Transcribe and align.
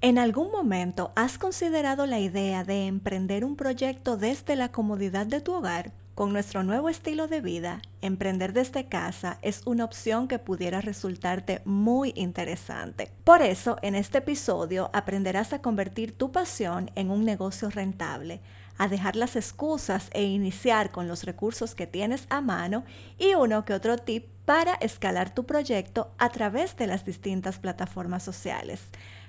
¿En 0.00 0.16
algún 0.16 0.52
momento 0.52 1.10
has 1.16 1.38
considerado 1.38 2.06
la 2.06 2.20
idea 2.20 2.62
de 2.62 2.86
emprender 2.86 3.44
un 3.44 3.56
proyecto 3.56 4.16
desde 4.16 4.54
la 4.54 4.70
comodidad 4.70 5.26
de 5.26 5.40
tu 5.40 5.52
hogar? 5.52 5.90
Con 6.14 6.32
nuestro 6.32 6.62
nuevo 6.62 6.88
estilo 6.88 7.26
de 7.26 7.40
vida, 7.40 7.82
emprender 8.00 8.52
desde 8.52 8.86
casa 8.86 9.38
es 9.42 9.66
una 9.66 9.84
opción 9.84 10.28
que 10.28 10.38
pudiera 10.38 10.80
resultarte 10.80 11.62
muy 11.64 12.12
interesante. 12.14 13.10
Por 13.24 13.42
eso, 13.42 13.76
en 13.82 13.96
este 13.96 14.18
episodio 14.18 14.88
aprenderás 14.92 15.52
a 15.52 15.62
convertir 15.62 16.16
tu 16.16 16.30
pasión 16.30 16.92
en 16.94 17.10
un 17.10 17.24
negocio 17.24 17.68
rentable, 17.68 18.40
a 18.76 18.86
dejar 18.86 19.16
las 19.16 19.34
excusas 19.34 20.10
e 20.12 20.22
iniciar 20.22 20.92
con 20.92 21.08
los 21.08 21.24
recursos 21.24 21.74
que 21.74 21.88
tienes 21.88 22.26
a 22.30 22.40
mano 22.40 22.84
y 23.18 23.34
uno 23.34 23.64
que 23.64 23.74
otro 23.74 23.98
tip 23.98 24.26
para 24.44 24.74
escalar 24.74 25.34
tu 25.34 25.44
proyecto 25.44 26.12
a 26.18 26.30
través 26.30 26.76
de 26.76 26.86
las 26.86 27.04
distintas 27.04 27.58
plataformas 27.58 28.22
sociales. 28.22 28.80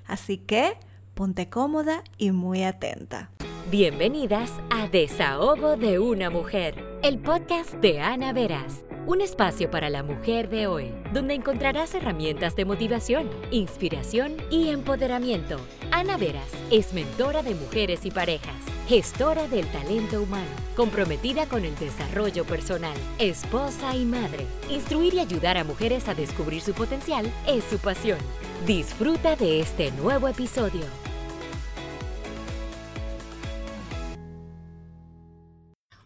Así 0.09 0.37
que 0.37 0.73
ponte 1.13 1.49
cómoda 1.49 2.03
y 2.17 2.31
muy 2.31 2.63
atenta. 2.63 3.29
Bienvenidas 3.69 4.51
a 4.71 4.87
Desahogo 4.87 5.77
de 5.77 5.99
una 5.99 6.31
Mujer, 6.31 6.83
el 7.03 7.19
podcast 7.19 7.75
de 7.75 8.01
Ana 8.01 8.33
Veras. 8.33 8.83
Un 9.09 9.21
espacio 9.21 9.71
para 9.71 9.89
la 9.89 10.03
mujer 10.03 10.49
de 10.49 10.67
hoy, 10.67 10.93
donde 11.11 11.33
encontrarás 11.33 11.95
herramientas 11.95 12.55
de 12.55 12.63
motivación, 12.63 13.27
inspiración 13.49 14.37
y 14.51 14.69
empoderamiento. 14.69 15.57
Ana 15.89 16.15
Veras 16.15 16.51
es 16.69 16.93
mentora 16.93 17.41
de 17.41 17.55
mujeres 17.55 18.05
y 18.05 18.11
parejas 18.11 18.53
gestora 18.87 19.47
del 19.47 19.67
talento 19.67 20.21
humano, 20.21 20.49
comprometida 20.75 21.47
con 21.47 21.63
el 21.63 21.75
desarrollo 21.77 22.43
personal, 22.43 22.97
esposa 23.19 23.95
y 23.95 24.03
madre. 24.03 24.45
Instruir 24.69 25.15
y 25.15 25.19
ayudar 25.19 25.57
a 25.57 25.63
mujeres 25.63 26.07
a 26.07 26.15
descubrir 26.15 26.61
su 26.61 26.73
potencial 26.73 27.31
es 27.47 27.63
su 27.63 27.77
pasión. 27.77 28.19
Disfruta 28.65 29.35
de 29.35 29.59
este 29.59 29.91
nuevo 29.91 30.27
episodio. 30.27 31.08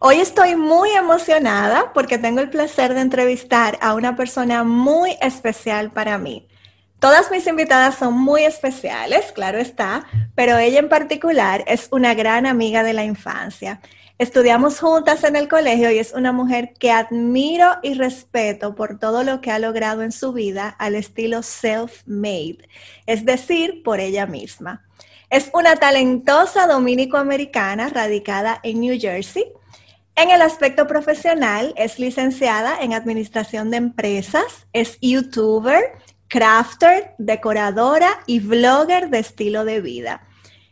Hoy 0.00 0.20
estoy 0.20 0.54
muy 0.56 0.90
emocionada 0.90 1.92
porque 1.94 2.18
tengo 2.18 2.40
el 2.40 2.50
placer 2.50 2.94
de 2.94 3.00
entrevistar 3.00 3.78
a 3.80 3.94
una 3.94 4.16
persona 4.16 4.64
muy 4.64 5.16
especial 5.22 5.92
para 5.92 6.18
mí. 6.18 6.46
Todas 6.98 7.30
mis 7.30 7.46
invitadas 7.46 7.96
son 7.96 8.18
muy 8.18 8.44
especiales, 8.44 9.32
claro 9.32 9.58
está, 9.58 10.06
pero 10.34 10.58
ella 10.58 10.80
en 10.80 10.88
particular 10.88 11.64
es 11.66 11.88
una 11.90 12.14
gran 12.14 12.44
amiga 12.44 12.82
de 12.82 12.92
la 12.92 13.04
infancia. 13.04 13.80
Estudiamos 14.18 14.78
juntas 14.80 15.24
en 15.24 15.36
el 15.36 15.48
colegio 15.48 15.90
y 15.90 15.98
es 15.98 16.12
una 16.12 16.32
mujer 16.32 16.74
que 16.78 16.90
admiro 16.90 17.76
y 17.82 17.94
respeto 17.94 18.74
por 18.74 18.98
todo 18.98 19.22
lo 19.22 19.40
que 19.40 19.50
ha 19.50 19.58
logrado 19.58 20.02
en 20.02 20.12
su 20.12 20.32
vida 20.32 20.68
al 20.68 20.94
estilo 20.94 21.42
self-made, 21.42 22.68
es 23.06 23.24
decir, 23.24 23.82
por 23.82 24.00
ella 24.00 24.26
misma. 24.26 24.84
Es 25.30 25.50
una 25.52 25.76
talentosa 25.76 26.66
dominico-americana 26.66 27.88
radicada 27.88 28.60
en 28.62 28.80
New 28.80 28.98
Jersey. 29.00 29.44
En 30.16 30.30
el 30.30 30.42
aspecto 30.42 30.86
profesional, 30.86 31.74
es 31.76 31.98
licenciada 31.98 32.78
en 32.80 32.92
Administración 32.92 33.70
de 33.70 33.78
Empresas, 33.78 34.68
es 34.72 34.96
youtuber, 35.00 35.82
crafter, 36.28 37.14
decoradora 37.18 38.22
y 38.26 38.38
vlogger 38.38 39.10
de 39.10 39.18
estilo 39.18 39.64
de 39.64 39.80
vida. 39.80 40.26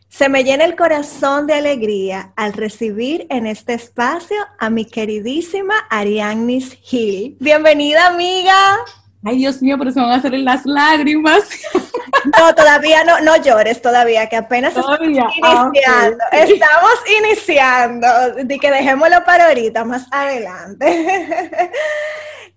Se 0.07 0.29
me 0.29 0.45
llena 0.45 0.63
el 0.63 0.77
corazón 0.77 1.45
de 1.45 1.55
alegría 1.55 2.31
al 2.37 2.53
recibir 2.53 3.27
en 3.29 3.45
este 3.45 3.73
espacio 3.73 4.37
a 4.59 4.69
mi 4.69 4.85
queridísima 4.85 5.73
Ariannis 5.89 6.77
Hill. 6.89 7.35
Bienvenida, 7.41 8.07
amiga. 8.07 8.77
Ay, 9.23 9.37
Dios 9.37 9.61
mío, 9.61 9.77
pero 9.77 9.91
se 9.91 9.99
van 9.99 10.11
a 10.11 10.15
hacer 10.15 10.33
las 10.33 10.65
lágrimas. 10.65 11.43
No, 12.39 12.55
todavía 12.55 13.03
no, 13.03 13.19
no 13.19 13.35
llores 13.35 13.81
todavía, 13.81 14.29
que 14.29 14.37
apenas 14.37 14.69
estamos 14.69 14.97
ah, 15.01 15.03
iniciando. 15.03 16.23
Estamos 16.31 16.93
iniciando. 17.21 18.07
De 18.45 18.59
que 18.59 18.71
dejémoslo 18.71 19.25
para 19.25 19.47
ahorita, 19.47 19.83
más 19.83 20.07
adelante. 20.09 21.49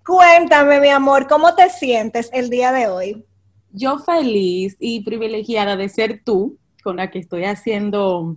Cuéntame, 0.06 0.80
mi 0.80 0.88
amor, 0.88 1.26
¿cómo 1.26 1.56
te 1.56 1.68
sientes 1.68 2.30
el 2.32 2.48
día 2.48 2.70
de 2.70 2.86
hoy? 2.86 3.24
Yo 3.72 3.98
feliz 3.98 4.76
y 4.78 5.02
privilegiada 5.02 5.74
de 5.76 5.88
ser 5.88 6.22
tú 6.24 6.58
con 6.84 6.96
la 6.96 7.10
que 7.10 7.18
estoy 7.18 7.44
haciendo 7.44 8.36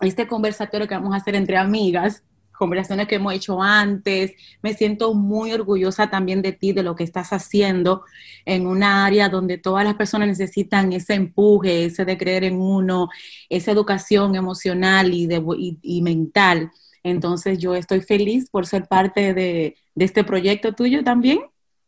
este 0.00 0.26
conversatorio 0.26 0.88
que 0.88 0.94
vamos 0.94 1.12
a 1.12 1.18
hacer 1.18 1.34
entre 1.34 1.58
amigas, 1.58 2.24
conversaciones 2.62 3.08
que 3.08 3.16
hemos 3.16 3.34
hecho 3.34 3.60
antes. 3.60 4.32
Me 4.62 4.72
siento 4.72 5.14
muy 5.14 5.52
orgullosa 5.52 6.08
también 6.08 6.42
de 6.42 6.52
ti, 6.52 6.72
de 6.72 6.84
lo 6.84 6.94
que 6.94 7.02
estás 7.02 7.32
haciendo 7.32 8.04
en 8.44 8.68
una 8.68 9.04
área 9.04 9.28
donde 9.28 9.58
todas 9.58 9.84
las 9.84 9.94
personas 9.94 10.28
necesitan 10.28 10.92
ese 10.92 11.14
empuje, 11.14 11.86
ese 11.86 12.04
de 12.04 12.16
creer 12.16 12.44
en 12.44 12.60
uno, 12.60 13.08
esa 13.48 13.72
educación 13.72 14.36
emocional 14.36 15.12
y, 15.12 15.26
de, 15.26 15.42
y 15.82 16.02
mental. 16.02 16.70
Entonces 17.02 17.58
yo 17.58 17.74
estoy 17.74 18.00
feliz 18.00 18.48
por 18.48 18.64
ser 18.66 18.86
parte 18.86 19.34
de, 19.34 19.76
este 19.96 20.22
proyecto 20.22 20.72
tuyo 20.72 21.02
también. 21.02 21.40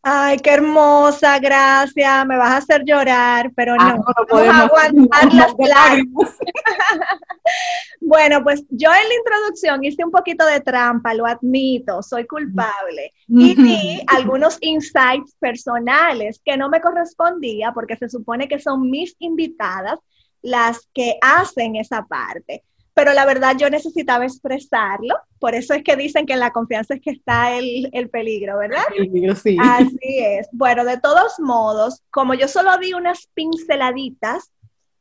Ay, 0.06 0.36
qué 0.36 0.50
hermosa, 0.50 1.38
gracias. 1.38 2.26
Me 2.26 2.36
vas 2.36 2.50
a 2.50 2.56
hacer 2.58 2.84
llorar, 2.84 3.50
pero 3.56 3.74
ah, 3.78 3.94
no, 3.96 4.04
no, 4.04 4.26
podemos 4.28 4.54
aguantar 4.54 5.32
las 5.32 5.54
lágrimas. 5.58 6.36
bueno, 8.02 8.42
pues 8.42 8.62
yo 8.68 8.90
en 8.90 9.08
la 9.08 9.14
introducción 9.14 9.82
hice 9.82 10.04
un 10.04 10.10
poquito 10.10 10.44
de 10.44 10.60
trampa, 10.60 11.14
lo 11.14 11.24
admito, 11.24 12.02
soy 12.02 12.26
culpable. 12.26 13.14
Y 13.28 13.54
di 13.54 14.02
algunos 14.08 14.58
insights 14.60 15.34
personales 15.40 16.38
que 16.44 16.58
no 16.58 16.68
me 16.68 16.82
correspondía 16.82 17.72
porque 17.72 17.96
se 17.96 18.10
supone 18.10 18.46
que 18.46 18.58
son 18.58 18.90
mis 18.90 19.16
invitadas 19.20 19.98
las 20.42 20.86
que 20.92 21.16
hacen 21.22 21.76
esa 21.76 22.04
parte 22.04 22.62
pero 22.94 23.12
la 23.12 23.26
verdad 23.26 23.56
yo 23.58 23.68
necesitaba 23.68 24.24
expresarlo, 24.24 25.16
por 25.40 25.54
eso 25.56 25.74
es 25.74 25.82
que 25.82 25.96
dicen 25.96 26.26
que 26.26 26.32
en 26.32 26.40
la 26.40 26.52
confianza 26.52 26.94
es 26.94 27.00
que 27.00 27.10
está 27.10 27.56
el, 27.56 27.90
peligro, 28.10 28.58
¿verdad? 28.58 28.84
El 28.96 29.10
peligro, 29.10 29.34
sí. 29.34 29.56
Así 29.60 29.98
es. 30.00 30.48
Bueno, 30.52 30.84
de 30.84 30.98
todos 30.98 31.40
modos, 31.40 32.02
como 32.10 32.34
yo 32.34 32.46
solo 32.46 32.78
di 32.78 32.94
unas 32.94 33.28
pinceladitas, 33.34 34.52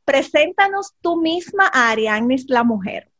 preséntanos 0.04 0.92
tú 1.00 1.20
misma 1.20 1.70
a 1.72 1.90
Arianis 1.90 2.46
la 2.48 2.64
mujer. 2.64 3.10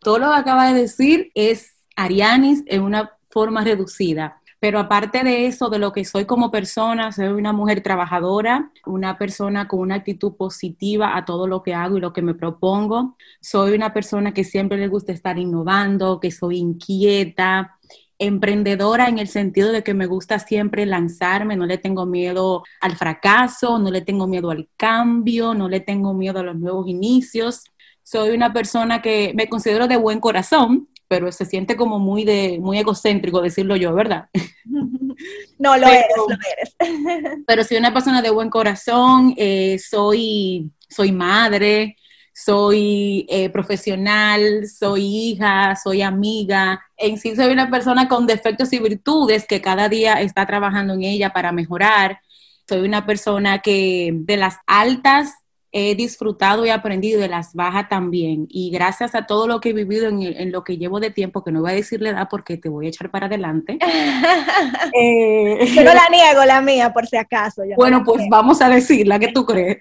Todo 0.00 0.18
lo 0.18 0.30
que 0.30 0.36
acaba 0.36 0.70
de 0.70 0.82
decir 0.82 1.32
es 1.34 1.74
Arianis 1.96 2.62
en 2.66 2.82
una 2.82 3.16
forma 3.30 3.64
reducida. 3.64 4.39
Pero 4.60 4.78
aparte 4.78 5.24
de 5.24 5.46
eso, 5.46 5.70
de 5.70 5.78
lo 5.78 5.92
que 5.92 6.04
soy 6.04 6.26
como 6.26 6.50
persona, 6.50 7.12
soy 7.12 7.28
una 7.28 7.52
mujer 7.54 7.82
trabajadora, 7.82 8.70
una 8.84 9.16
persona 9.16 9.66
con 9.66 9.80
una 9.80 9.94
actitud 9.96 10.36
positiva 10.36 11.16
a 11.16 11.24
todo 11.24 11.46
lo 11.46 11.62
que 11.62 11.74
hago 11.74 11.96
y 11.96 12.00
lo 12.00 12.12
que 12.12 12.20
me 12.20 12.34
propongo. 12.34 13.16
Soy 13.40 13.74
una 13.74 13.94
persona 13.94 14.34
que 14.34 14.44
siempre 14.44 14.76
le 14.76 14.88
gusta 14.88 15.12
estar 15.12 15.38
innovando, 15.38 16.20
que 16.20 16.30
soy 16.30 16.58
inquieta, 16.58 17.78
emprendedora 18.18 19.08
en 19.08 19.18
el 19.18 19.28
sentido 19.28 19.72
de 19.72 19.82
que 19.82 19.94
me 19.94 20.04
gusta 20.06 20.38
siempre 20.38 20.84
lanzarme, 20.84 21.56
no 21.56 21.64
le 21.64 21.78
tengo 21.78 22.04
miedo 22.04 22.62
al 22.82 22.96
fracaso, 22.96 23.78
no 23.78 23.90
le 23.90 24.02
tengo 24.02 24.26
miedo 24.26 24.50
al 24.50 24.68
cambio, 24.76 25.54
no 25.54 25.70
le 25.70 25.80
tengo 25.80 26.12
miedo 26.12 26.40
a 26.40 26.42
los 26.42 26.56
nuevos 26.56 26.86
inicios. 26.86 27.64
Soy 28.02 28.30
una 28.30 28.52
persona 28.52 29.00
que 29.00 29.32
me 29.34 29.48
considero 29.48 29.88
de 29.88 29.96
buen 29.96 30.20
corazón, 30.20 30.88
pero 31.10 31.32
se 31.32 31.44
siente 31.44 31.74
como 31.74 31.98
muy 31.98 32.24
de 32.24 32.60
muy 32.60 32.78
egocéntrico 32.78 33.42
decirlo 33.42 33.74
yo, 33.74 33.92
¿verdad? 33.92 34.28
No, 35.58 35.76
lo 35.76 35.86
eres, 35.86 36.06
lo 36.16 36.88
eres. 36.88 37.42
pero 37.46 37.62
soy 37.62 37.76
una 37.76 37.92
persona 37.92 38.22
de 38.22 38.30
buen 38.30 38.48
corazón, 38.48 39.34
eh, 39.36 39.78
soy, 39.78 40.70
soy 40.88 41.12
madre, 41.12 41.96
soy 42.32 43.26
eh, 43.28 43.50
profesional, 43.50 44.66
soy 44.66 45.04
hija, 45.04 45.76
soy 45.76 46.00
amiga. 46.00 46.80
En 46.96 47.18
sí 47.18 47.36
soy 47.36 47.52
una 47.52 47.70
persona 47.70 48.08
con 48.08 48.26
defectos 48.26 48.72
y 48.72 48.78
virtudes 48.78 49.46
que 49.46 49.60
cada 49.60 49.90
día 49.90 50.22
está 50.22 50.46
trabajando 50.46 50.94
en 50.94 51.02
ella 51.02 51.34
para 51.34 51.52
mejorar. 51.52 52.20
Soy 52.66 52.80
una 52.80 53.04
persona 53.04 53.58
que 53.58 54.12
de 54.14 54.38
las 54.38 54.56
altas 54.66 55.34
he 55.72 55.94
disfrutado 55.94 56.66
y 56.66 56.70
aprendido 56.70 57.20
de 57.20 57.28
las 57.28 57.54
bajas 57.54 57.88
también. 57.88 58.46
Y 58.48 58.70
gracias 58.70 59.14
a 59.14 59.26
todo 59.26 59.46
lo 59.46 59.60
que 59.60 59.70
he 59.70 59.72
vivido 59.72 60.08
en, 60.08 60.52
lo 60.52 60.64
que 60.64 60.76
llevo 60.76 61.00
de 61.00 61.10
tiempo, 61.10 61.44
que 61.44 61.52
no 61.52 61.60
voy 61.60 61.72
a 61.72 61.74
decir 61.74 62.00
la 62.02 62.10
edad 62.10 62.28
porque 62.30 62.56
te 62.56 62.68
voy 62.68 62.86
a 62.86 62.88
echar 62.88 63.10
para 63.10 63.26
adelante. 63.26 63.78
eh, 64.94 65.66
Yo 65.74 65.84
no 65.84 65.94
la 65.94 66.08
niego, 66.10 66.44
la 66.44 66.60
mía, 66.60 66.92
por 66.92 67.06
si 67.06 67.16
acaso. 67.16 67.62
bueno, 67.76 68.02
pues 68.04 68.24
vamos 68.28 68.60
a 68.60 68.68
decir 68.68 69.06
la 69.06 69.18
que 69.18 69.28
tú 69.28 69.46
crees. 69.46 69.78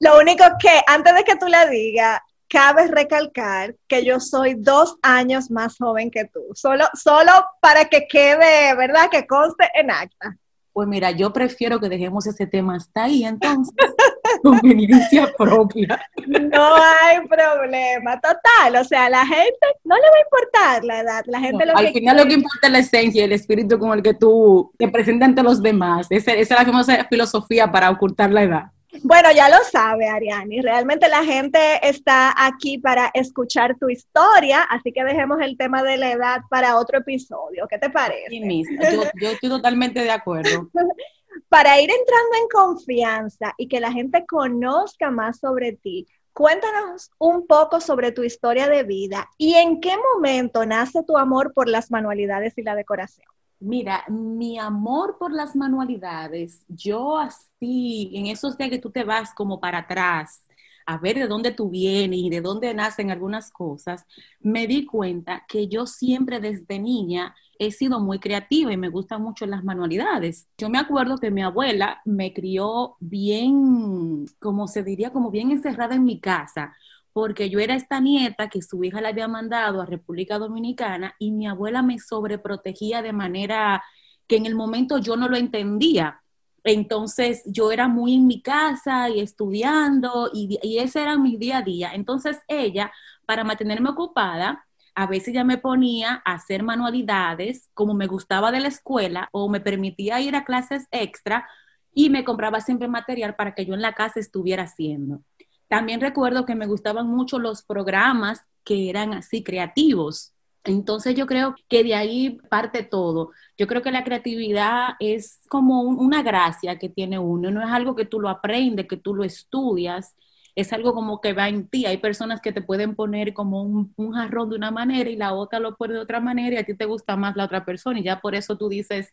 lo 0.00 0.18
único 0.18 0.44
que, 0.60 0.80
antes 0.86 1.14
de 1.14 1.24
que 1.24 1.36
tú 1.36 1.48
la 1.48 1.66
digas, 1.66 2.20
cabe 2.48 2.86
recalcar 2.86 3.74
que 3.88 4.04
yo 4.04 4.20
soy 4.20 4.54
dos 4.54 4.96
años 5.02 5.50
más 5.50 5.76
joven 5.76 6.10
que 6.10 6.26
tú. 6.26 6.40
Solo, 6.54 6.84
solo 6.94 7.32
para 7.60 7.86
que 7.86 8.06
quede, 8.06 8.74
¿verdad? 8.76 9.10
Que 9.10 9.26
conste 9.26 9.68
en 9.74 9.90
acta. 9.90 10.36
Pues 10.74 10.88
mira, 10.88 11.12
yo 11.12 11.32
prefiero 11.32 11.78
que 11.78 11.88
dejemos 11.88 12.26
ese 12.26 12.48
tema 12.48 12.74
hasta 12.74 13.04
ahí, 13.04 13.24
entonces, 13.24 13.72
conveniencia 14.42 15.32
propia. 15.38 16.04
No 16.26 16.74
hay 16.74 17.20
problema, 17.28 18.20
total. 18.20 18.82
O 18.82 18.84
sea, 18.84 19.08
la 19.08 19.24
gente 19.24 19.66
no 19.84 19.94
le 19.94 20.02
va 20.02 20.16
a 20.16 20.20
importar 20.20 20.84
la 20.84 20.98
edad. 20.98 21.22
La 21.26 21.38
gente 21.38 21.62
al 21.72 21.92
final 21.92 22.16
lo 22.16 22.24
que 22.24 22.34
importa 22.34 22.66
es 22.66 22.72
la 22.72 22.78
esencia 22.80 23.20
y 23.20 23.24
el 23.24 23.32
espíritu 23.32 23.78
con 23.78 23.92
el 23.92 24.02
que 24.02 24.14
tú 24.14 24.72
te 24.76 24.88
presentas 24.88 25.28
ante 25.28 25.44
los 25.44 25.62
demás. 25.62 26.08
Esa, 26.10 26.32
esa 26.32 26.54
es 26.54 26.60
la 26.60 26.66
famosa 26.66 27.06
filosofía 27.08 27.70
para 27.70 27.88
ocultar 27.90 28.32
la 28.32 28.42
edad. 28.42 28.73
Bueno, 29.02 29.30
ya 29.32 29.48
lo 29.48 29.56
sabe, 29.70 30.08
Ariani. 30.08 30.60
Realmente 30.60 31.08
la 31.08 31.24
gente 31.24 31.58
está 31.82 32.34
aquí 32.36 32.78
para 32.78 33.10
escuchar 33.14 33.76
tu 33.78 33.88
historia, 33.88 34.62
así 34.62 34.92
que 34.92 35.04
dejemos 35.04 35.40
el 35.40 35.56
tema 35.56 35.82
de 35.82 35.96
la 35.96 36.12
edad 36.12 36.40
para 36.48 36.76
otro 36.76 36.98
episodio. 36.98 37.66
¿Qué 37.68 37.78
te 37.78 37.90
parece? 37.90 38.28
Sí, 38.28 38.40
mismo. 38.40 38.82
Yo, 38.82 39.02
yo 39.20 39.30
estoy 39.30 39.48
totalmente 39.48 40.00
de 40.00 40.10
acuerdo. 40.10 40.70
para 41.48 41.80
ir 41.80 41.90
entrando 41.90 42.36
en 42.40 42.48
confianza 42.48 43.54
y 43.58 43.68
que 43.68 43.80
la 43.80 43.92
gente 43.92 44.24
conozca 44.26 45.10
más 45.10 45.38
sobre 45.38 45.72
ti, 45.72 46.06
cuéntanos 46.32 47.10
un 47.18 47.46
poco 47.46 47.80
sobre 47.80 48.12
tu 48.12 48.24
historia 48.24 48.68
de 48.68 48.82
vida 48.82 49.28
y 49.38 49.54
en 49.54 49.80
qué 49.80 49.94
momento 50.14 50.66
nace 50.66 51.02
tu 51.04 51.16
amor 51.16 51.52
por 51.52 51.68
las 51.68 51.90
manualidades 51.90 52.54
y 52.56 52.62
la 52.62 52.74
decoración. 52.74 53.33
Mira, 53.60 54.04
mi 54.08 54.58
amor 54.58 55.16
por 55.18 55.32
las 55.32 55.56
manualidades, 55.56 56.64
yo 56.68 57.16
así, 57.18 58.10
en 58.14 58.26
esos 58.26 58.58
días 58.58 58.70
que 58.70 58.78
tú 58.78 58.90
te 58.90 59.04
vas 59.04 59.32
como 59.34 59.58
para 59.60 59.78
atrás, 59.78 60.44
a 60.86 60.98
ver 60.98 61.16
de 61.16 61.26
dónde 61.26 61.50
tú 61.52 61.70
vienes 61.70 62.18
y 62.20 62.28
de 62.30 62.42
dónde 62.42 62.74
nacen 62.74 63.10
algunas 63.10 63.50
cosas, 63.50 64.04
me 64.40 64.66
di 64.66 64.84
cuenta 64.84 65.44
que 65.48 65.66
yo 65.68 65.86
siempre 65.86 66.40
desde 66.40 66.78
niña 66.78 67.34
he 67.58 67.70
sido 67.70 68.00
muy 68.00 68.18
creativa 68.18 68.70
y 68.72 68.76
me 68.76 68.90
gustan 68.90 69.22
mucho 69.22 69.46
las 69.46 69.64
manualidades. 69.64 70.46
Yo 70.58 70.68
me 70.68 70.78
acuerdo 70.78 71.16
que 71.16 71.30
mi 71.30 71.42
abuela 71.42 72.02
me 72.04 72.34
crió 72.34 72.96
bien, 73.00 74.26
como 74.40 74.68
se 74.68 74.82
diría, 74.82 75.10
como 75.10 75.30
bien 75.30 75.52
encerrada 75.52 75.94
en 75.94 76.04
mi 76.04 76.20
casa 76.20 76.74
porque 77.14 77.48
yo 77.48 77.60
era 77.60 77.76
esta 77.76 78.00
nieta 78.00 78.48
que 78.48 78.60
su 78.60 78.82
hija 78.82 79.00
la 79.00 79.10
había 79.10 79.28
mandado 79.28 79.80
a 79.80 79.86
República 79.86 80.36
Dominicana 80.38 81.14
y 81.20 81.30
mi 81.30 81.46
abuela 81.46 81.80
me 81.80 82.00
sobreprotegía 82.00 83.02
de 83.02 83.12
manera 83.12 83.84
que 84.26 84.36
en 84.36 84.46
el 84.46 84.56
momento 84.56 84.98
yo 84.98 85.16
no 85.16 85.28
lo 85.28 85.36
entendía. 85.36 86.20
Entonces 86.64 87.42
yo 87.46 87.70
era 87.70 87.86
muy 87.86 88.16
en 88.16 88.26
mi 88.26 88.42
casa 88.42 89.08
y 89.10 89.20
estudiando 89.20 90.28
y, 90.34 90.58
ese 90.78 91.02
era 91.02 91.16
mi 91.16 91.36
día 91.36 91.58
a 91.58 91.62
día. 91.62 91.92
Entonces 91.94 92.40
ella, 92.48 92.92
para 93.26 93.44
mantenerme 93.44 93.90
ocupada, 93.90 94.66
a 94.96 95.06
veces 95.06 95.34
ya 95.34 95.44
me 95.44 95.58
ponía 95.58 96.20
a 96.24 96.34
hacer 96.34 96.64
manualidades 96.64 97.70
como 97.74 97.94
me 97.94 98.08
gustaba 98.08 98.50
de 98.50 98.60
la 98.60 98.68
escuela 98.68 99.28
o 99.30 99.48
me 99.48 99.60
permitía 99.60 100.20
ir 100.20 100.34
a 100.34 100.44
clases 100.44 100.88
extra 100.90 101.48
y 101.92 102.10
me 102.10 102.24
compraba 102.24 102.60
siempre 102.60 102.88
material 102.88 103.36
para 103.36 103.54
que 103.54 103.66
yo 103.66 103.74
en 103.74 103.82
la 103.82 103.92
casa 103.92 104.18
estuviera 104.18 104.64
haciendo. 104.64 105.22
También 105.68 106.00
recuerdo 106.00 106.46
que 106.46 106.54
me 106.54 106.66
gustaban 106.66 107.06
mucho 107.08 107.38
los 107.38 107.62
programas 107.62 108.40
que 108.64 108.90
eran 108.90 109.12
así 109.14 109.42
creativos. 109.42 110.32
Entonces 110.64 111.14
yo 111.14 111.26
creo 111.26 111.54
que 111.68 111.84
de 111.84 111.94
ahí 111.94 112.38
parte 112.48 112.82
todo. 112.82 113.30
Yo 113.58 113.66
creo 113.66 113.82
que 113.82 113.90
la 113.92 114.04
creatividad 114.04 114.94
es 114.98 115.40
como 115.48 115.82
una 115.82 116.22
gracia 116.22 116.78
que 116.78 116.88
tiene 116.88 117.18
uno, 117.18 117.50
no 117.50 117.62
es 117.62 117.70
algo 117.70 117.94
que 117.94 118.06
tú 118.06 118.18
lo 118.20 118.28
aprendes, 118.30 118.86
que 118.88 118.96
tú 118.96 119.14
lo 119.14 119.24
estudias, 119.24 120.14
es 120.54 120.72
algo 120.72 120.94
como 120.94 121.20
que 121.20 121.32
va 121.34 121.48
en 121.48 121.68
ti. 121.68 121.84
Hay 121.86 121.98
personas 121.98 122.40
que 122.40 122.52
te 122.52 122.62
pueden 122.62 122.94
poner 122.94 123.34
como 123.34 123.62
un, 123.62 123.92
un 123.96 124.12
jarrón 124.12 124.50
de 124.50 124.56
una 124.56 124.70
manera 124.70 125.10
y 125.10 125.16
la 125.16 125.34
otra 125.34 125.58
lo 125.58 125.76
pone 125.76 125.94
de 125.94 126.00
otra 126.00 126.20
manera 126.20 126.56
y 126.56 126.58
a 126.58 126.64
ti 126.64 126.74
te 126.74 126.86
gusta 126.86 127.16
más 127.16 127.36
la 127.36 127.44
otra 127.44 127.64
persona 127.64 127.98
y 128.00 128.04
ya 128.04 128.20
por 128.20 128.34
eso 128.34 128.56
tú 128.56 128.68
dices, 128.68 129.12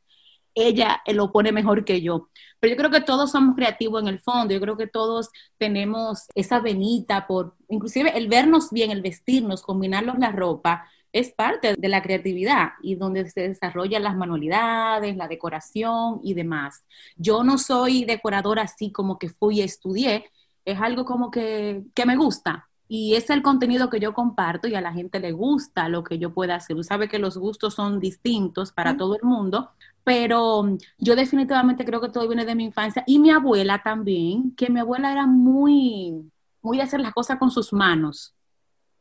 ella 0.56 1.01
lo 1.07 1.31
pone 1.31 1.51
mejor 1.51 1.86
que 1.86 2.01
yo. 2.01 2.30
Pero 2.59 2.74
yo 2.74 2.77
creo 2.77 2.92
que 2.92 3.01
todos 3.01 3.31
somos 3.31 3.56
creativos 3.56 4.01
en 4.01 4.07
el 4.07 4.19
fondo, 4.19 4.53
yo 4.53 4.62
creo 4.62 4.77
que 4.77 4.88
todos 4.88 5.30
tenemos 5.57 6.27
esa 6.36 6.59
venita 6.59 7.27
por, 7.27 7.56
inclusive 7.69 8.18
el 8.18 8.27
vernos 8.27 8.69
bien, 8.71 8.92
el 8.92 9.01
vestirnos, 9.01 9.63
combinarnos 9.63 10.19
la 10.19 10.31
ropa, 10.31 10.88
es 11.13 11.33
parte 11.33 11.75
de 11.77 11.89
la 11.89 12.01
creatividad 12.01 12.69
y 12.81 12.95
donde 12.95 13.30
se 13.30 13.50
desarrollan 13.50 14.03
las 14.03 14.15
manualidades, 14.15 15.18
la 15.18 15.27
decoración 15.27 16.21
y 16.24 16.33
demás. 16.33 16.83
Yo 17.18 17.44
no 17.44 17.57
soy 17.57 18.06
decoradora 18.06 18.63
así 18.63 18.92
como 18.92 19.19
que 19.19 19.30
fui 19.30 19.59
y 19.59 19.62
estudié, 19.62 20.25
es 20.63 20.80
algo 20.80 21.06
como 21.06 21.31
que, 21.31 21.83
que 21.94 22.06
me 22.06 22.15
gusta, 22.15 22.69
y 22.94 23.15
es 23.15 23.30
el 23.30 23.42
contenido 23.42 23.89
que 23.89 24.01
yo 24.01 24.13
comparto 24.13 24.68
y 24.68 24.75
a 24.75 24.81
la 24.81 24.92
gente 24.92 25.21
le 25.21 25.31
gusta 25.31 25.88
lo 25.88 26.04
que 26.04 26.19
yo 26.19 26.33
pueda 26.33 26.56
hacer. 26.56 26.75
Tú 26.75 26.83
sabes 26.83 27.09
que 27.09 27.19
los 27.19 27.38
gustos 27.38 27.74
son 27.75 28.01
distintos 28.01 28.74
para 28.74 28.97
todo 28.97 29.15
el 29.15 29.24
mundo, 29.24 29.71
pero 30.03 30.63
mm, 30.63 30.77
yo 31.00 31.15
definitivamente 31.15 31.86
creo 31.86 32.01
que 32.01 32.09
todo 32.09 32.27
viene 32.27 32.45
de 32.45 32.56
mi 32.56 32.65
infancia 32.65 33.03
y 33.07 33.19
mi 33.19 33.30
abuela 33.30 33.81
también, 33.83 34.56
que 34.56 34.69
mi 34.69 34.80
abuela 34.80 35.12
era 35.12 35.27
muy, 35.27 36.31
muy 36.62 36.77
de 36.77 36.83
hacer 36.83 37.00
las 37.00 37.13
cosas 37.13 37.38
con 37.38 37.51
sus 37.51 37.74
manos. 37.74 38.33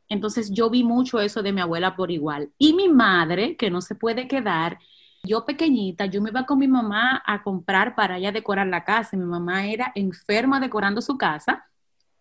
Entonces 0.09 0.51
yo 0.51 0.69
vi 0.69 0.83
mucho 0.83 1.19
eso 1.21 1.41
de 1.41 1.53
mi 1.53 1.61
abuela 1.61 1.95
por 1.95 2.11
igual. 2.11 2.51
Y 2.57 2.73
mi 2.73 2.89
madre, 2.89 3.55
que 3.55 3.69
no 3.69 3.81
se 3.81 3.95
puede 3.95 4.27
quedar, 4.27 4.77
yo 5.23 5.45
pequeñita, 5.45 6.05
yo 6.05 6.21
me 6.21 6.31
iba 6.31 6.45
con 6.45 6.59
mi 6.59 6.67
mamá 6.67 7.21
a 7.25 7.43
comprar 7.43 7.95
para 7.95 8.17
ella 8.17 8.31
decorar 8.31 8.67
la 8.67 8.83
casa. 8.83 9.15
Mi 9.15 9.25
mamá 9.25 9.67
era 9.67 9.91
enferma 9.95 10.59
decorando 10.59 11.01
su 11.01 11.17
casa 11.17 11.70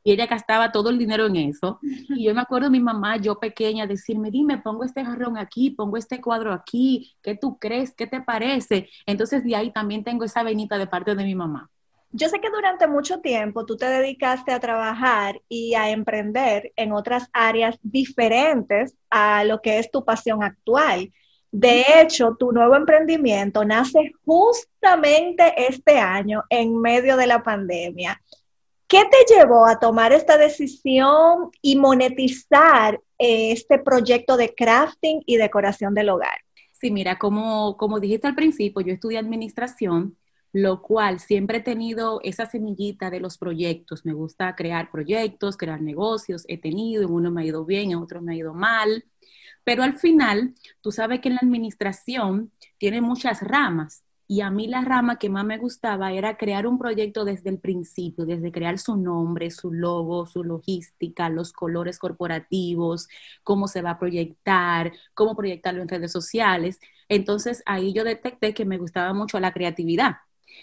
y 0.02 0.12
ella 0.12 0.26
gastaba 0.26 0.73
todo 0.73 0.91
el 0.91 0.99
dinero 0.99 1.26
en 1.26 1.37
eso. 1.37 1.79
Y 2.20 2.25
yo 2.25 2.35
me 2.35 2.41
acuerdo 2.41 2.67
de 2.67 2.73
mi 2.73 2.81
mamá, 2.81 3.17
yo 3.17 3.38
pequeña, 3.38 3.87
decirme, 3.87 4.31
dime, 4.31 4.58
pongo 4.58 4.85
este 4.85 5.05
jarrón 5.05 5.38
aquí, 5.38 5.70
pongo 5.70 5.97
este 5.97 6.20
cuadro 6.20 6.52
aquí, 6.52 7.14
¿qué 7.23 7.35
tú 7.35 7.58
crees? 7.58 7.94
¿Qué 7.94 8.06
te 8.06 8.20
parece? 8.20 8.88
Entonces 9.06 9.44
de 9.44 9.56
ahí 9.56 9.73
también 9.73 10.05
tengo 10.05 10.25
esa 10.25 10.43
venita 10.43 10.76
de 10.79 10.87
parte 10.87 11.14
de 11.14 11.25
mi 11.25 11.35
mamá. 11.35 11.70
Yo 12.12 12.29
sé 12.29 12.41
que 12.41 12.50
durante 12.50 12.88
mucho 12.88 13.20
tiempo 13.20 13.64
tú 13.64 13.76
te 13.76 13.87
dedicaste 13.87 14.50
a 14.52 14.58
trabajar 14.58 15.41
y 15.49 15.75
a 15.75 15.91
emprender 15.91 16.73
en 16.75 16.93
otras 16.93 17.29
áreas 17.32 17.79
diferentes 17.82 18.97
a 19.11 19.44
lo 19.44 19.61
que 19.61 19.79
es 19.79 19.91
tu 19.93 20.05
pasión 20.05 20.43
actual. 20.43 21.12
De 21.52 21.85
hecho, 22.00 22.37
tu 22.38 22.50
nuevo 22.50 22.75
emprendimiento 22.75 23.64
nace 23.64 24.12
justamente 24.25 25.52
este 25.69 25.99
año 25.99 26.43
en 26.49 26.81
medio 26.81 27.17
de 27.17 27.29
la 27.29 27.43
pandemia. 27.44 28.20
¿Qué 28.91 29.05
te 29.05 29.33
llevó 29.37 29.67
a 29.67 29.79
tomar 29.79 30.13
esta 30.13 30.37
decisión 30.37 31.53
y 31.63 31.77
monetizar 31.77 33.01
eh, 33.21 33.53
este 33.53 33.79
proyecto 33.79 34.37
de 34.37 34.53
crafting 34.53 35.23
y 35.27 35.37
decoración 35.37 35.95
del 35.95 36.09
hogar? 36.09 36.41
Sí, 36.73 36.91
mira, 36.91 37.17
como, 37.17 37.77
como 37.77 38.01
dijiste 38.01 38.27
al 38.27 38.35
principio, 38.35 38.83
yo 38.83 38.93
estudié 38.93 39.19
administración, 39.19 40.17
lo 40.53 40.83
cual 40.83 41.21
siempre 41.21 41.59
he 41.59 41.61
tenido 41.61 42.21
esa 42.25 42.47
semillita 42.47 43.11
de 43.11 43.21
los 43.21 43.39
proyectos. 43.39 44.05
Me 44.05 44.13
gusta 44.13 44.57
crear 44.57 44.91
proyectos, 44.91 45.57
crear 45.57 45.81
negocios. 45.81 46.45
He 46.49 46.59
tenido, 46.59 47.05
en 47.05 47.13
uno 47.13 47.31
me 47.31 47.43
ha 47.43 47.45
ido 47.45 47.65
bien, 47.65 47.93
en 47.93 47.99
otro 47.99 48.21
me 48.21 48.33
ha 48.33 48.39
ido 48.39 48.55
mal. 48.55 49.05
Pero 49.63 49.85
al 49.85 50.01
final, 50.01 50.57
tú 50.81 50.91
sabes 50.91 51.21
que 51.21 51.29
en 51.29 51.37
la 51.37 51.43
administración 51.45 52.51
tiene 52.77 53.01
muchas 53.01 53.41
ramas 53.41 54.03
y 54.31 54.43
a 54.43 54.50
mí 54.53 54.69
la 54.69 54.82
rama 54.82 55.19
que 55.19 55.29
más 55.29 55.44
me 55.44 55.59
gustaba 55.59 56.12
era 56.12 56.37
crear 56.37 56.65
un 56.69 56.79
proyecto 56.79 57.25
desde 57.25 57.50
el 57.50 57.59
principio, 57.59 58.25
desde 58.27 58.53
crear 58.53 58.79
su 58.79 58.97
nombre, 58.97 59.50
su 59.50 59.73
logo, 59.73 60.25
su 60.25 60.44
logística, 60.44 61.29
los 61.29 61.53
colores 61.53 61.99
corporativos, 61.99 63.09
cómo 63.43 63.66
se 63.66 63.83
va 63.83 63.90
a 63.90 63.99
proyectar, 63.99 64.93
cómo 65.14 65.35
proyectarlo 65.35 65.83
en 65.83 65.88
redes 65.88 66.12
sociales. 66.12 66.78
Entonces 67.09 67.64
ahí 67.66 67.93
yo 67.93 68.05
detecté 68.05 68.55
que 68.55 68.64
me 68.64 68.78
gustaba 68.78 69.12
mucho 69.14 69.40
la 69.40 69.52
creatividad. 69.52 70.19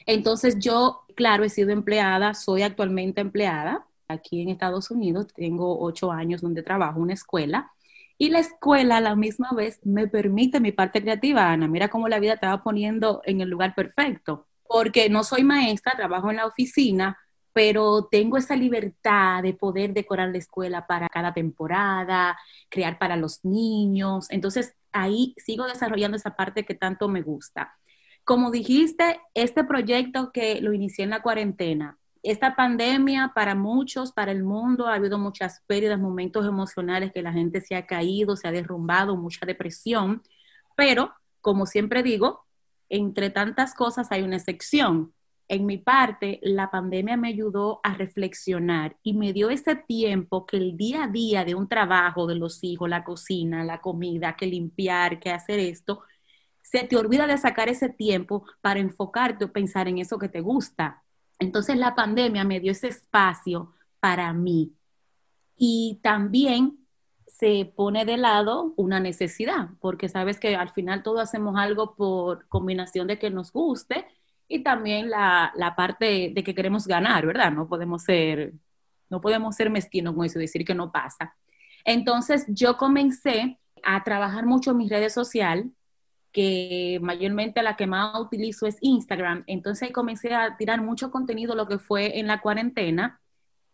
Entonces 0.05 0.59
yo, 0.59 1.01
claro, 1.17 1.43
he 1.43 1.49
sido 1.49 1.71
empleada, 1.71 2.35
soy 2.35 2.61
actualmente 2.61 3.19
empleada 3.19 3.85
aquí 4.07 4.41
en 4.41 4.47
Estados 4.47 4.91
Unidos, 4.91 5.27
tengo 5.35 5.77
ocho 5.81 6.13
años 6.13 6.39
donde 6.39 6.63
trabajo 6.63 7.01
una 7.01 7.15
escuela 7.15 7.73
y 8.17 8.29
la 8.29 8.39
escuela 8.39 8.97
a 8.97 9.01
la 9.01 9.15
misma 9.15 9.51
vez 9.55 9.79
me 9.83 10.07
permite 10.07 10.59
mi 10.59 10.71
parte 10.71 11.01
creativa, 11.01 11.51
Ana. 11.51 11.67
Mira 11.67 11.89
cómo 11.89 12.07
la 12.07 12.19
vida 12.19 12.37
te 12.37 12.47
va 12.47 12.63
poniendo 12.63 13.21
en 13.25 13.41
el 13.41 13.49
lugar 13.49 13.75
perfecto. 13.75 14.47
Porque 14.67 15.09
no 15.09 15.23
soy 15.23 15.43
maestra, 15.43 15.93
trabajo 15.95 16.29
en 16.29 16.37
la 16.37 16.45
oficina, 16.45 17.17
pero 17.53 18.07
tengo 18.11 18.37
esa 18.37 18.55
libertad 18.55 19.41
de 19.43 19.53
poder 19.53 19.93
decorar 19.93 20.29
la 20.29 20.37
escuela 20.39 20.87
para 20.87 21.09
cada 21.09 21.33
temporada, 21.33 22.37
crear 22.69 22.99
para 22.99 23.15
los 23.15 23.45
niños. 23.45 24.27
Entonces, 24.29 24.73
ahí 24.91 25.33
sigo 25.37 25.65
desarrollando 25.65 26.17
esa 26.17 26.35
parte 26.35 26.65
que 26.65 26.75
tanto 26.75 27.07
me 27.07 27.21
gusta. 27.21 27.75
Como 28.23 28.51
dijiste, 28.51 29.21
este 29.33 29.63
proyecto 29.63 30.31
que 30.31 30.59
lo 30.61 30.73
inicié 30.73 31.05
en 31.05 31.11
la 31.11 31.21
cuarentena, 31.21 31.96
esta 32.23 32.55
pandemia 32.55 33.31
para 33.35 33.55
muchos, 33.55 34.11
para 34.11 34.31
el 34.31 34.43
mundo, 34.43 34.87
ha 34.87 34.95
habido 34.95 35.17
muchas 35.17 35.61
pérdidas, 35.67 35.99
momentos 35.99 36.45
emocionales 36.45 37.11
que 37.11 37.21
la 37.21 37.33
gente 37.33 37.61
se 37.61 37.75
ha 37.75 37.85
caído, 37.85 38.35
se 38.35 38.47
ha 38.47 38.51
derrumbado, 38.51 39.15
mucha 39.15 39.45
depresión, 39.45 40.23
pero 40.75 41.13
como 41.41 41.65
siempre 41.65 42.03
digo, 42.03 42.45
entre 42.89 43.29
tantas 43.29 43.73
cosas 43.73 44.11
hay 44.11 44.21
una 44.21 44.37
excepción. 44.37 45.13
En 45.49 45.65
mi 45.65 45.77
parte, 45.77 46.39
la 46.43 46.69
pandemia 46.69 47.15
me 47.15 47.29
ayudó 47.29 47.79
a 47.83 47.93
reflexionar 47.93 48.97
y 49.01 49.13
me 49.13 49.31
dio 49.31 49.49
ese 49.49 49.75
tiempo 49.75 50.45
que 50.45 50.57
el 50.57 50.75
día 50.75 51.05
a 51.05 51.07
día 51.07 51.45
de 51.45 51.55
un 51.55 51.69
trabajo 51.69 52.27
de 52.27 52.35
los 52.35 52.63
hijos, 52.63 52.89
la 52.89 53.05
cocina, 53.05 53.63
la 53.63 53.79
comida, 53.79 54.35
que 54.35 54.45
limpiar, 54.45 55.19
que 55.19 55.31
hacer 55.31 55.59
esto, 55.59 56.03
se 56.61 56.83
te 56.83 56.97
olvida 56.97 57.27
de 57.27 57.37
sacar 57.37 57.69
ese 57.69 57.87
tiempo 57.87 58.45
para 58.59 58.81
enfocarte 58.81 59.45
o 59.45 59.53
pensar 59.53 59.87
en 59.87 59.99
eso 59.99 60.19
que 60.19 60.27
te 60.27 60.41
gusta. 60.41 61.03
Entonces 61.39 61.77
la 61.77 61.95
pandemia 61.95 62.43
me 62.43 62.59
dio 62.59 62.71
ese 62.71 62.87
espacio 62.87 63.73
para 63.99 64.33
mí. 64.33 64.73
Y 65.55 65.99
también 66.03 66.77
se 67.27 67.71
pone 67.75 68.05
de 68.05 68.17
lado 68.17 68.73
una 68.77 68.99
necesidad, 68.99 69.69
porque 69.79 70.09
sabes 70.09 70.39
que 70.39 70.55
al 70.55 70.71
final 70.71 71.03
todos 71.03 71.21
hacemos 71.21 71.55
algo 71.57 71.95
por 71.95 72.47
combinación 72.47 73.07
de 73.07 73.19
que 73.19 73.29
nos 73.29 73.51
guste 73.51 74.07
y 74.47 74.63
también 74.63 75.09
la, 75.09 75.51
la, 75.55 75.75
parte 75.75 76.31
de 76.33 76.43
que 76.43 76.55
queremos 76.55 76.87
ganar, 76.87 77.25
¿verdad? 77.25 77.51
No 77.51 77.67
podemos 77.67 78.03
ser, 78.03 78.53
no 79.09 79.21
podemos 79.21 79.55
ser 79.55 79.69
mezquinos 79.69 80.15
con 80.15 80.25
eso, 80.25 80.39
decir 80.39 80.65
que 80.65 80.73
no 80.73 80.91
pasa. 80.91 81.35
Entonces 81.83 82.45
yo 82.47 82.77
comencé 82.77 83.59
a 83.83 84.03
trabajar 84.03 84.45
mucho 84.45 84.71
en 84.71 84.77
mis 84.77 84.89
redes 84.89 85.13
sociales, 85.13 85.67
que 86.37 86.99
mayormente 87.01 87.63
la 87.63 87.75
que 87.75 87.87
más 87.87 88.19
utilizo 88.19 88.67
es 88.67 88.77
Instagram. 88.81 89.43
Entonces 89.47 89.91
comencé 89.91 90.35
a 90.35 90.55
tirar 90.55 90.83
mucho 90.83 91.09
contenido, 91.09 91.55
lo 91.55 91.67
que 91.67 91.79
fue 91.79 92.19
en 92.19 92.27
la 92.27 92.41
cuarentena, 92.41 93.19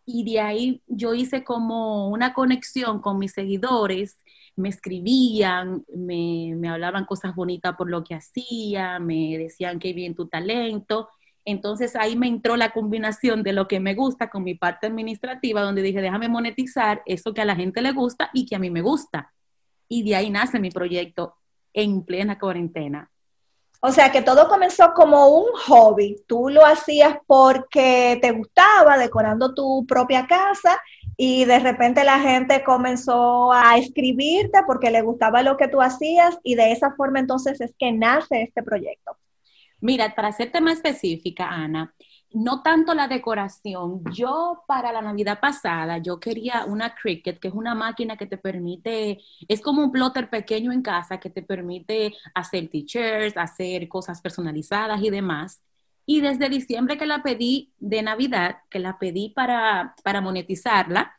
y 0.06 0.24
de 0.24 0.40
ahí 0.40 0.82
yo 0.86 1.12
hice 1.12 1.44
como 1.44 2.08
una 2.08 2.32
conexión 2.32 3.02
con 3.02 3.18
mis 3.18 3.32
seguidores, 3.32 4.18
me 4.56 4.70
escribían, 4.70 5.84
me, 5.94 6.54
me 6.56 6.70
hablaban 6.70 7.04
cosas 7.04 7.34
bonitas 7.34 7.76
por 7.76 7.90
lo 7.90 8.02
que 8.02 8.14
hacía, 8.14 8.98
me 8.98 9.36
decían 9.36 9.78
que 9.78 9.92
bien 9.92 10.14
tu 10.14 10.28
talento. 10.28 11.10
Entonces 11.44 11.94
ahí 11.96 12.16
me 12.16 12.28
entró 12.28 12.56
la 12.56 12.70
combinación 12.70 13.42
de 13.42 13.52
lo 13.52 13.68
que 13.68 13.78
me 13.78 13.94
gusta 13.94 14.30
con 14.30 14.42
mi 14.42 14.54
parte 14.54 14.86
administrativa, 14.86 15.60
donde 15.60 15.82
dije, 15.82 16.00
déjame 16.00 16.30
monetizar 16.30 17.02
eso 17.04 17.34
que 17.34 17.42
a 17.42 17.44
la 17.44 17.56
gente 17.56 17.82
le 17.82 17.92
gusta 17.92 18.30
y 18.32 18.46
que 18.46 18.56
a 18.56 18.58
mí 18.58 18.70
me 18.70 18.80
gusta. 18.80 19.34
Y 19.86 20.02
de 20.02 20.16
ahí 20.16 20.30
nace 20.30 20.58
mi 20.60 20.70
proyecto 20.70 21.36
en 21.74 22.02
plena 22.04 22.38
cuarentena. 22.38 23.10
O 23.80 23.92
sea 23.92 24.10
que 24.10 24.22
todo 24.22 24.48
comenzó 24.48 24.94
como 24.94 25.28
un 25.28 25.52
hobby. 25.66 26.16
Tú 26.26 26.48
lo 26.48 26.64
hacías 26.64 27.18
porque 27.26 28.18
te 28.22 28.30
gustaba, 28.30 28.96
decorando 28.96 29.52
tu 29.52 29.84
propia 29.86 30.26
casa, 30.26 30.80
y 31.18 31.44
de 31.44 31.58
repente 31.58 32.02
la 32.02 32.18
gente 32.18 32.64
comenzó 32.64 33.52
a 33.52 33.76
escribirte 33.76 34.60
porque 34.66 34.90
le 34.90 35.02
gustaba 35.02 35.42
lo 35.42 35.58
que 35.58 35.68
tú 35.68 35.82
hacías, 35.82 36.38
y 36.42 36.54
de 36.54 36.72
esa 36.72 36.92
forma 36.92 37.18
entonces 37.18 37.60
es 37.60 37.74
que 37.78 37.92
nace 37.92 38.42
este 38.42 38.62
proyecto. 38.62 39.18
Mira, 39.80 40.14
para 40.14 40.28
hacerte 40.28 40.62
más 40.62 40.76
específica, 40.76 41.46
Ana, 41.46 41.94
no 42.34 42.62
tanto 42.62 42.94
la 42.94 43.08
decoración. 43.08 44.02
Yo 44.12 44.64
para 44.66 44.92
la 44.92 45.00
Navidad 45.00 45.38
pasada, 45.40 45.98
yo 45.98 46.18
quería 46.18 46.64
una 46.66 46.94
Cricut, 46.94 47.38
que 47.38 47.48
es 47.48 47.54
una 47.54 47.74
máquina 47.74 48.16
que 48.16 48.26
te 48.26 48.36
permite, 48.38 49.20
es 49.48 49.60
como 49.60 49.84
un 49.84 49.92
plotter 49.92 50.28
pequeño 50.28 50.72
en 50.72 50.82
casa 50.82 51.20
que 51.20 51.30
te 51.30 51.42
permite 51.42 52.14
hacer 52.34 52.68
t-shirts, 52.68 53.36
hacer 53.36 53.88
cosas 53.88 54.20
personalizadas 54.20 55.00
y 55.02 55.10
demás. 55.10 55.62
Y 56.06 56.20
desde 56.20 56.48
diciembre 56.48 56.98
que 56.98 57.06
la 57.06 57.22
pedí 57.22 57.72
de 57.78 58.02
Navidad, 58.02 58.58
que 58.68 58.80
la 58.80 58.98
pedí 58.98 59.30
para, 59.30 59.94
para 60.02 60.20
monetizarla, 60.20 61.18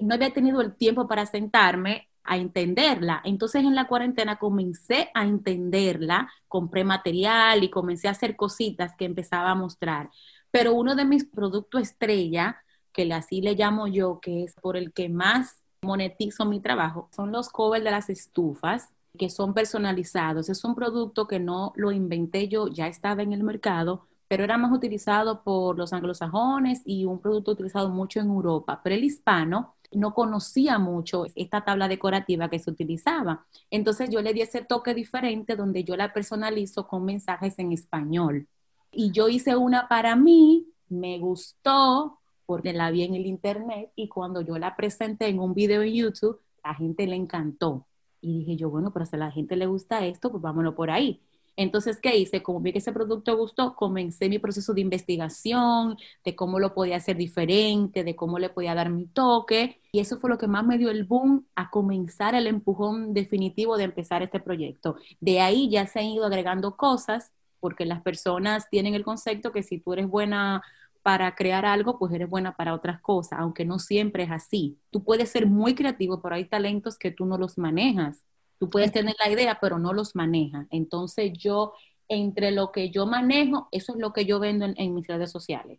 no 0.00 0.14
había 0.14 0.32
tenido 0.32 0.60
el 0.60 0.76
tiempo 0.76 1.08
para 1.08 1.26
sentarme 1.26 2.08
a 2.24 2.36
entenderla. 2.36 3.20
Entonces 3.24 3.64
en 3.64 3.74
la 3.74 3.86
cuarentena 3.88 4.36
comencé 4.36 5.10
a 5.14 5.24
entenderla, 5.24 6.30
compré 6.48 6.84
material 6.84 7.64
y 7.64 7.70
comencé 7.70 8.08
a 8.08 8.12
hacer 8.12 8.36
cositas 8.36 8.94
que 8.96 9.04
empezaba 9.06 9.50
a 9.50 9.54
mostrar. 9.54 10.10
Pero 10.52 10.74
uno 10.74 10.94
de 10.94 11.04
mis 11.04 11.24
productos 11.24 11.82
estrella, 11.82 12.62
que 12.92 13.12
así 13.12 13.40
le 13.40 13.54
llamo 13.54 13.88
yo, 13.88 14.20
que 14.20 14.44
es 14.44 14.54
por 14.54 14.76
el 14.76 14.92
que 14.92 15.08
más 15.08 15.62
monetizo 15.82 16.44
mi 16.44 16.60
trabajo, 16.60 17.08
son 17.16 17.32
los 17.32 17.48
covers 17.48 17.82
de 17.82 17.90
las 17.90 18.08
estufas 18.10 18.90
que 19.18 19.30
son 19.30 19.54
personalizados. 19.54 20.48
Es 20.48 20.64
un 20.64 20.74
producto 20.74 21.26
que 21.26 21.40
no 21.40 21.72
lo 21.74 21.90
inventé 21.90 22.48
yo, 22.48 22.68
ya 22.68 22.86
estaba 22.86 23.22
en 23.22 23.32
el 23.32 23.42
mercado, 23.42 24.06
pero 24.28 24.44
era 24.44 24.56
más 24.56 24.72
utilizado 24.72 25.42
por 25.42 25.76
los 25.76 25.92
anglosajones 25.92 26.82
y 26.84 27.04
un 27.04 27.20
producto 27.20 27.52
utilizado 27.52 27.88
mucho 27.88 28.20
en 28.20 28.26
Europa. 28.28 28.80
Pero 28.84 28.94
el 28.94 29.04
hispano 29.04 29.74
no 29.90 30.14
conocía 30.14 30.78
mucho 30.78 31.26
esta 31.34 31.64
tabla 31.64 31.88
decorativa 31.88 32.48
que 32.48 32.58
se 32.58 32.70
utilizaba. 32.70 33.46
Entonces 33.70 34.10
yo 34.10 34.22
le 34.22 34.32
di 34.32 34.42
ese 34.42 34.62
toque 34.62 34.94
diferente 34.94 35.56
donde 35.56 35.84
yo 35.84 35.96
la 35.96 36.12
personalizo 36.12 36.86
con 36.86 37.04
mensajes 37.04 37.58
en 37.58 37.72
español. 37.72 38.48
Y 38.92 39.10
yo 39.10 39.28
hice 39.28 39.56
una 39.56 39.88
para 39.88 40.16
mí, 40.16 40.66
me 40.88 41.18
gustó, 41.18 42.18
porque 42.46 42.72
la 42.72 42.90
vi 42.90 43.04
en 43.04 43.14
el 43.14 43.26
internet 43.26 43.90
y 43.96 44.08
cuando 44.08 44.42
yo 44.42 44.58
la 44.58 44.76
presenté 44.76 45.28
en 45.28 45.38
un 45.38 45.54
video 45.54 45.82
en 45.82 45.94
YouTube, 45.94 46.40
la 46.62 46.74
gente 46.74 47.06
le 47.06 47.16
encantó. 47.16 47.86
Y 48.20 48.40
dije 48.40 48.56
yo, 48.56 48.70
bueno, 48.70 48.92
pero 48.92 49.06
si 49.06 49.16
a 49.16 49.18
la 49.18 49.30
gente 49.30 49.56
le 49.56 49.66
gusta 49.66 50.04
esto, 50.06 50.30
pues 50.30 50.42
vámonos 50.42 50.74
por 50.74 50.90
ahí. 50.90 51.20
Entonces, 51.56 52.00
¿qué 52.00 52.16
hice? 52.16 52.42
Como 52.42 52.60
vi 52.60 52.72
que 52.72 52.78
ese 52.78 52.92
producto 52.92 53.36
gustó, 53.36 53.74
comencé 53.74 54.28
mi 54.28 54.38
proceso 54.38 54.72
de 54.72 54.80
investigación, 54.80 55.96
de 56.24 56.34
cómo 56.34 56.58
lo 56.58 56.74
podía 56.74 56.96
hacer 56.96 57.16
diferente, 57.16 58.04
de 58.04 58.16
cómo 58.16 58.38
le 58.38 58.48
podía 58.48 58.74
dar 58.74 58.90
mi 58.90 59.06
toque. 59.06 59.80
Y 59.92 60.00
eso 60.00 60.18
fue 60.18 60.30
lo 60.30 60.38
que 60.38 60.46
más 60.46 60.64
me 60.64 60.78
dio 60.78 60.90
el 60.90 61.04
boom 61.04 61.46
a 61.54 61.70
comenzar 61.70 62.34
el 62.34 62.46
empujón 62.46 63.12
definitivo 63.12 63.76
de 63.76 63.84
empezar 63.84 64.22
este 64.22 64.40
proyecto. 64.40 64.96
De 65.20 65.40
ahí 65.40 65.68
ya 65.68 65.86
se 65.86 66.00
han 66.00 66.06
ido 66.06 66.24
agregando 66.24 66.76
cosas 66.76 67.32
porque 67.62 67.86
las 67.86 68.02
personas 68.02 68.68
tienen 68.68 68.94
el 68.94 69.04
concepto 69.04 69.52
que 69.52 69.62
si 69.62 69.78
tú 69.78 69.92
eres 69.92 70.08
buena 70.08 70.62
para 71.04 71.36
crear 71.36 71.64
algo, 71.64 71.96
pues 71.96 72.12
eres 72.12 72.28
buena 72.28 72.56
para 72.56 72.74
otras 72.74 73.00
cosas, 73.00 73.38
aunque 73.38 73.64
no 73.64 73.78
siempre 73.78 74.24
es 74.24 74.32
así. 74.32 74.76
Tú 74.90 75.04
puedes 75.04 75.30
ser 75.30 75.46
muy 75.46 75.76
creativo, 75.76 76.20
pero 76.20 76.34
hay 76.34 76.44
talentos 76.46 76.98
que 76.98 77.12
tú 77.12 77.24
no 77.24 77.38
los 77.38 77.58
manejas. 77.58 78.24
Tú 78.58 78.68
puedes 78.68 78.90
tener 78.90 79.14
la 79.24 79.30
idea, 79.30 79.58
pero 79.60 79.78
no 79.78 79.92
los 79.92 80.16
manejas. 80.16 80.66
Entonces 80.70 81.32
yo, 81.34 81.72
entre 82.08 82.50
lo 82.50 82.72
que 82.72 82.90
yo 82.90 83.06
manejo, 83.06 83.68
eso 83.70 83.92
es 83.92 84.00
lo 84.00 84.12
que 84.12 84.24
yo 84.24 84.40
vendo 84.40 84.64
en, 84.64 84.74
en 84.76 84.92
mis 84.92 85.06
redes 85.06 85.30
sociales. 85.30 85.78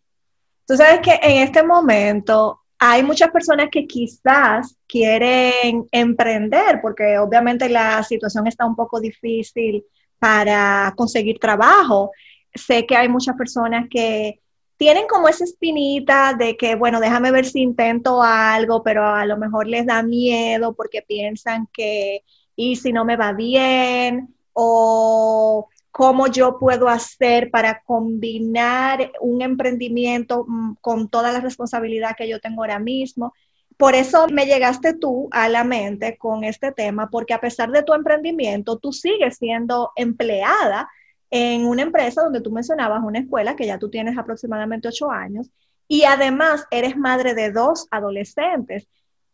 Tú 0.66 0.78
sabes 0.78 1.02
que 1.02 1.20
en 1.22 1.44
este 1.44 1.64
momento 1.64 2.62
hay 2.80 3.04
muchas 3.04 3.30
personas 3.30 3.68
que 3.70 3.86
quizás 3.86 4.78
quieren 4.88 5.86
emprender, 5.92 6.80
porque 6.82 7.18
obviamente 7.20 7.68
la 7.68 8.02
situación 8.04 8.48
está 8.48 8.66
un 8.66 8.76
poco 8.78 9.02
difícil 9.02 9.84
para 10.24 10.94
conseguir 10.96 11.38
trabajo. 11.38 12.12
Sé 12.56 12.86
que 12.86 12.96
hay 12.96 13.10
muchas 13.10 13.36
personas 13.36 13.88
que 13.90 14.40
tienen 14.78 15.06
como 15.06 15.28
esa 15.28 15.44
espinita 15.44 16.34
de 16.34 16.56
que, 16.56 16.76
bueno, 16.76 17.02
déjame 17.02 17.30
ver 17.30 17.44
si 17.44 17.60
intento 17.60 18.24
algo, 18.24 18.84
pero 18.84 19.06
a 19.06 19.26
lo 19.26 19.36
mejor 19.36 19.68
les 19.68 19.86
da 19.86 20.02
miedo 20.02 20.74
porque 20.76 21.02
piensan 21.02 21.68
que, 21.74 22.24
y 22.56 22.78
si 22.78 22.94
no 22.94 23.04
me 23.04 23.18
va 23.18 23.34
bien, 23.34 24.34
o 24.54 25.68
cómo 25.92 26.28
yo 26.28 26.58
puedo 26.58 26.88
hacer 26.88 27.52
para 27.52 27.82
combinar 27.84 29.12
un 29.20 29.42
emprendimiento 29.42 30.46
mm, 30.48 30.76
con 30.80 31.10
toda 31.10 31.34
la 31.34 31.42
responsabilidad 31.42 32.16
que 32.18 32.30
yo 32.30 32.40
tengo 32.40 32.62
ahora 32.62 32.80
mismo. 32.80 33.34
Por 33.78 33.96
eso 33.96 34.28
me 34.28 34.46
llegaste 34.46 34.94
tú 34.94 35.30
a 35.32 35.50
la 35.50 35.64
mente 35.64 36.18
con 36.18 36.44
este 36.44 36.72
tema, 36.72 37.10
porque 37.10 37.34
a 37.34 37.42
pesar 37.42 37.72
de 37.72 37.84
tu 37.84 37.94
emprendimiento, 37.94 38.78
tú 38.78 38.92
sigues 38.92 39.38
siendo 39.38 39.92
empleada 39.96 40.90
en 41.30 41.66
una 41.66 41.82
empresa 41.82 42.22
donde 42.22 42.42
tú 42.42 42.52
mencionabas 42.52 43.02
una 43.04 43.20
escuela 43.20 43.56
que 43.56 43.66
ya 43.66 43.80
tú 43.80 43.90
tienes 43.90 44.18
aproximadamente 44.18 44.88
ocho 44.88 45.10
años 45.10 45.50
y 45.88 46.04
además 46.04 46.66
eres 46.72 46.96
madre 46.96 47.34
de 47.34 47.52
dos 47.52 47.88
adolescentes. 47.90 48.88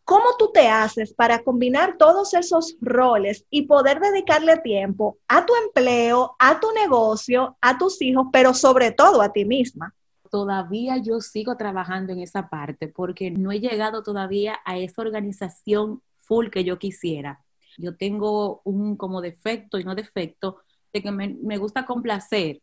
¿Cómo 0.05 0.25
tú 0.39 0.51
te 0.51 0.67
haces 0.67 1.13
para 1.13 1.43
combinar 1.43 1.97
todos 1.97 2.33
esos 2.33 2.77
roles 2.81 3.45
y 3.49 3.63
poder 3.63 3.99
dedicarle 3.99 4.57
tiempo 4.57 5.17
a 5.27 5.45
tu 5.45 5.53
empleo, 5.55 6.35
a 6.39 6.59
tu 6.59 6.71
negocio, 6.71 7.57
a 7.61 7.77
tus 7.77 8.01
hijos, 8.01 8.27
pero 8.31 8.53
sobre 8.53 8.91
todo 8.91 9.21
a 9.21 9.31
ti 9.31 9.45
misma? 9.45 9.93
Todavía 10.29 10.97
yo 10.97 11.21
sigo 11.21 11.57
trabajando 11.57 12.13
en 12.13 12.19
esa 12.19 12.49
parte 12.49 12.87
porque 12.87 13.31
no 13.31 13.51
he 13.51 13.59
llegado 13.59 14.03
todavía 14.03 14.59
a 14.65 14.77
esa 14.77 15.01
organización 15.01 16.01
full 16.19 16.49
que 16.49 16.63
yo 16.63 16.79
quisiera. 16.79 17.43
Yo 17.77 17.95
tengo 17.95 18.61
un 18.63 18.95
como 18.97 19.21
defecto 19.21 19.79
y 19.79 19.83
no 19.83 19.95
defecto 19.95 20.57
de 20.93 21.01
que 21.01 21.11
me, 21.11 21.35
me 21.41 21.57
gusta 21.57 21.85
complacer. 21.85 22.61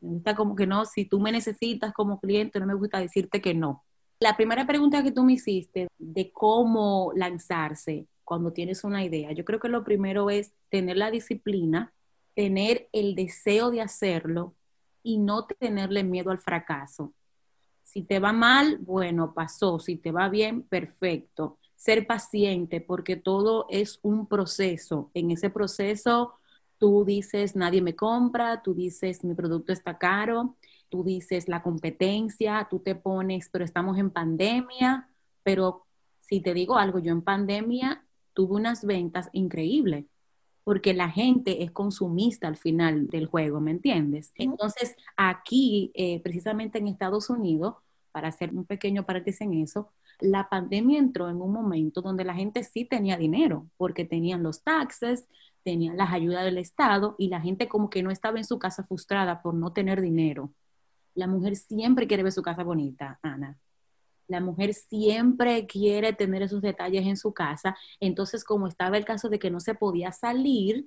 Me 0.00 0.10
gusta 0.10 0.36
como 0.36 0.56
que 0.56 0.66
no, 0.66 0.84
si 0.84 1.04
tú 1.04 1.20
me 1.20 1.32
necesitas 1.32 1.92
como 1.92 2.20
cliente, 2.20 2.60
no 2.60 2.66
me 2.66 2.74
gusta 2.74 2.98
decirte 2.98 3.40
que 3.40 3.54
no. 3.54 3.84
La 4.20 4.36
primera 4.36 4.66
pregunta 4.66 5.02
que 5.02 5.10
tú 5.10 5.24
me 5.24 5.32
hiciste 5.32 5.88
de 5.98 6.30
cómo 6.30 7.12
lanzarse 7.16 8.06
cuando 8.24 8.52
tienes 8.52 8.84
una 8.84 9.04
idea, 9.04 9.32
yo 9.32 9.44
creo 9.44 9.58
que 9.58 9.68
lo 9.68 9.84
primero 9.84 10.30
es 10.30 10.52
tener 10.70 10.96
la 10.96 11.10
disciplina, 11.10 11.92
tener 12.34 12.88
el 12.92 13.14
deseo 13.14 13.70
de 13.70 13.80
hacerlo 13.80 14.54
y 15.02 15.18
no 15.18 15.46
tenerle 15.46 16.04
miedo 16.04 16.30
al 16.30 16.38
fracaso. 16.38 17.12
Si 17.82 18.02
te 18.02 18.20
va 18.20 18.32
mal, 18.32 18.78
bueno, 18.78 19.34
pasó. 19.34 19.78
Si 19.78 19.96
te 19.96 20.12
va 20.12 20.28
bien, 20.28 20.62
perfecto. 20.62 21.58
Ser 21.76 22.06
paciente 22.06 22.80
porque 22.80 23.16
todo 23.16 23.66
es 23.68 23.98
un 24.02 24.26
proceso. 24.26 25.10
En 25.14 25.30
ese 25.30 25.50
proceso 25.50 26.34
tú 26.78 27.04
dices, 27.04 27.54
nadie 27.54 27.82
me 27.82 27.94
compra, 27.94 28.62
tú 28.62 28.74
dices, 28.74 29.24
mi 29.24 29.34
producto 29.34 29.72
está 29.72 29.98
caro, 29.98 30.56
tú 30.88 31.04
dices, 31.04 31.48
la 31.48 31.62
competencia, 31.62 32.66
tú 32.70 32.80
te 32.80 32.94
pones, 32.94 33.48
pero 33.50 33.64
estamos 33.64 33.98
en 33.98 34.10
pandemia, 34.10 35.08
pero 35.42 35.86
si 36.20 36.40
te 36.40 36.54
digo 36.54 36.78
algo, 36.78 36.98
yo 36.98 37.12
en 37.12 37.22
pandemia 37.22 38.04
tuve 38.32 38.54
unas 38.54 38.84
ventas 38.84 39.28
increíbles 39.32 40.06
porque 40.64 40.94
la 40.94 41.10
gente 41.10 41.62
es 41.62 41.70
consumista 41.70 42.48
al 42.48 42.56
final 42.56 43.08
del 43.08 43.26
juego, 43.26 43.60
¿me 43.60 43.72
entiendes? 43.72 44.32
Entonces, 44.36 44.96
aquí, 45.16 45.90
eh, 45.94 46.20
precisamente 46.20 46.78
en 46.78 46.88
Estados 46.88 47.30
Unidos, 47.30 47.76
para 48.12 48.28
hacer 48.28 48.50
un 48.54 48.64
pequeño 48.64 49.04
paréntesis 49.04 49.40
en 49.40 49.54
eso, 49.54 49.90
la 50.20 50.48
pandemia 50.48 50.98
entró 50.98 51.28
en 51.28 51.40
un 51.40 51.52
momento 51.52 52.02
donde 52.02 52.24
la 52.24 52.34
gente 52.34 52.62
sí 52.62 52.84
tenía 52.84 53.16
dinero, 53.16 53.66
porque 53.76 54.04
tenían 54.04 54.42
los 54.42 54.62
taxes, 54.62 55.26
tenían 55.64 55.96
las 55.96 56.12
ayudas 56.12 56.44
del 56.44 56.58
Estado 56.58 57.16
y 57.18 57.28
la 57.28 57.40
gente 57.40 57.68
como 57.68 57.90
que 57.90 58.02
no 58.02 58.10
estaba 58.10 58.38
en 58.38 58.44
su 58.44 58.58
casa 58.58 58.84
frustrada 58.84 59.42
por 59.42 59.54
no 59.54 59.72
tener 59.72 60.00
dinero. 60.00 60.52
La 61.14 61.26
mujer 61.26 61.56
siempre 61.56 62.06
quiere 62.06 62.22
ver 62.22 62.32
su 62.32 62.42
casa 62.42 62.62
bonita, 62.62 63.18
Ana. 63.22 63.58
La 64.32 64.40
mujer 64.40 64.74
siempre 64.74 65.66
quiere 65.66 66.12
tener 66.12 66.42
esos 66.42 66.60
detalles 66.62 67.06
en 67.06 67.16
su 67.16 67.32
casa. 67.32 67.76
Entonces, 68.00 68.44
como 68.44 68.66
estaba 68.66 68.96
el 68.96 69.04
caso 69.04 69.28
de 69.28 69.38
que 69.38 69.50
no 69.50 69.60
se 69.60 69.74
podía 69.74 70.10
salir, 70.10 70.86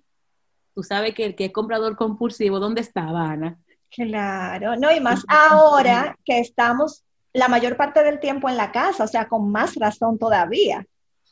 tú 0.73 0.83
sabes 0.83 1.13
que 1.13 1.25
el 1.25 1.35
que 1.35 1.45
es 1.45 1.53
comprador 1.53 1.95
compulsivo, 1.95 2.59
¿dónde 2.59 2.81
estaba, 2.81 3.29
Ana? 3.29 3.59
Claro, 3.89 4.75
no, 4.75 4.91
y 4.91 4.99
más 4.99 5.23
ahora 5.27 6.17
que 6.25 6.39
estamos 6.39 7.03
la 7.31 7.47
mayor 7.47 7.77
parte 7.77 8.03
del 8.03 8.19
tiempo 8.19 8.49
en 8.49 8.57
la 8.57 8.71
casa, 8.71 9.03
o 9.03 9.07
sea, 9.07 9.27
con 9.27 9.51
más 9.51 9.75
razón 9.75 10.17
todavía. 10.17 10.85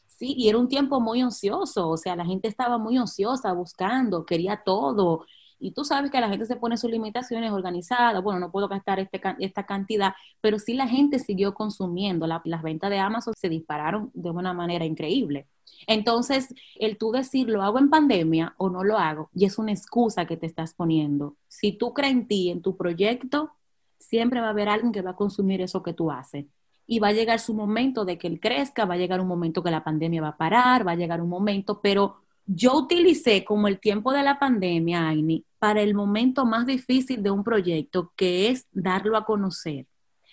Sí, 0.08 0.36
y 0.38 0.50
era 0.50 0.58
un 0.58 0.68
tiempo 0.68 1.02
muy 1.02 1.22
ansioso, 1.22 1.90
o 1.90 1.98
sea, 1.98 2.16
la 2.16 2.26
gente 2.26 2.48
estaba 2.48 2.78
muy 2.78 2.96
ansiosa, 2.98 3.52
buscando, 3.54 4.26
quería 4.26 4.62
todo. 4.64 5.26
Y 5.60 5.72
tú 5.72 5.86
sabes 5.86 6.12
que 6.12 6.20
la 6.20 6.30
gente 6.30 6.46
se 6.46 6.56
pone 6.56 6.78
sus 6.78 6.92
limitaciones 6.92 7.52
organizadas, 7.52 8.22
bueno, 8.24 8.40
no 8.40 8.52
puedo 8.52 8.68
gastar 8.68 9.00
este, 9.00 9.22
esta 9.40 9.66
cantidad, 9.66 10.14
pero 10.42 10.60
sí 10.60 10.74
la 10.74 10.88
gente 10.88 11.20
siguió 11.20 11.54
consumiendo, 11.54 12.28
las 12.28 12.64
ventas 12.64 12.90
de 12.90 13.00
Amazon 13.00 13.34
se 13.38 13.50
dispararon 13.50 14.12
de 14.14 14.30
una 14.30 14.54
manera 14.54 14.86
increíble. 14.86 15.48
Entonces, 15.88 16.54
el 16.76 16.98
tú 16.98 17.12
decir, 17.12 17.50
lo 17.50 17.64
hago 17.64 17.80
en 17.80 17.90
pandemia 17.90 18.54
o 18.58 18.70
no 18.70 18.84
lo 18.84 18.98
hago, 18.98 19.30
y 19.34 19.46
es 19.46 19.58
una 19.58 19.72
excusa 19.72 20.26
que 20.26 20.38
te 20.38 20.46
estás 20.46 20.74
poniendo. 20.74 21.36
Si 21.48 21.74
tú 21.74 21.94
crees 21.94 22.14
en 22.14 22.28
ti, 22.28 22.50
en 22.50 22.62
tu 22.62 22.78
proyecto, 22.78 23.52
siempre 24.00 24.42
va 24.42 24.48
a 24.48 24.52
haber 24.52 24.70
alguien 24.70 24.92
que 24.92 25.02
va 25.02 25.12
a 25.12 25.16
consumir 25.16 25.62
eso 25.62 25.84
que 25.84 25.94
tú 25.94 26.12
haces 26.12 26.46
y 26.86 27.00
va 27.00 27.10
a 27.10 27.14
llegar 27.14 27.40
su 27.40 27.54
momento 27.54 28.06
de 28.06 28.18
que 28.18 28.28
él 28.28 28.40
crezca, 28.40 28.86
va 28.86 28.96
a 28.96 28.98
llegar 28.98 29.22
un 29.22 29.28
momento 29.28 29.64
que 29.64 29.72
la 29.72 29.84
pandemia 29.84 30.22
va 30.22 30.30
a 30.30 30.38
parar, 30.38 30.86
va 30.86 30.92
a 30.92 30.96
llegar 30.96 31.22
un 31.22 31.30
momento, 31.30 31.80
pero 31.82 32.23
yo 32.46 32.78
utilicé 32.78 33.44
como 33.46 33.68
el 33.68 33.80
tiempo 33.80 34.12
de 34.12 34.24
la 34.24 34.40
pandemia, 34.40 35.08
Aini, 35.08 35.46
para 35.60 35.82
el 35.82 35.94
momento 35.94 36.46
más 36.46 36.66
difícil 36.66 37.24
de 37.24 37.32
un 37.32 37.44
proyecto, 37.44 38.12
que 38.16 38.50
es 38.50 38.68
darlo 38.72 39.18
a 39.18 39.26
conocer. 39.26 39.88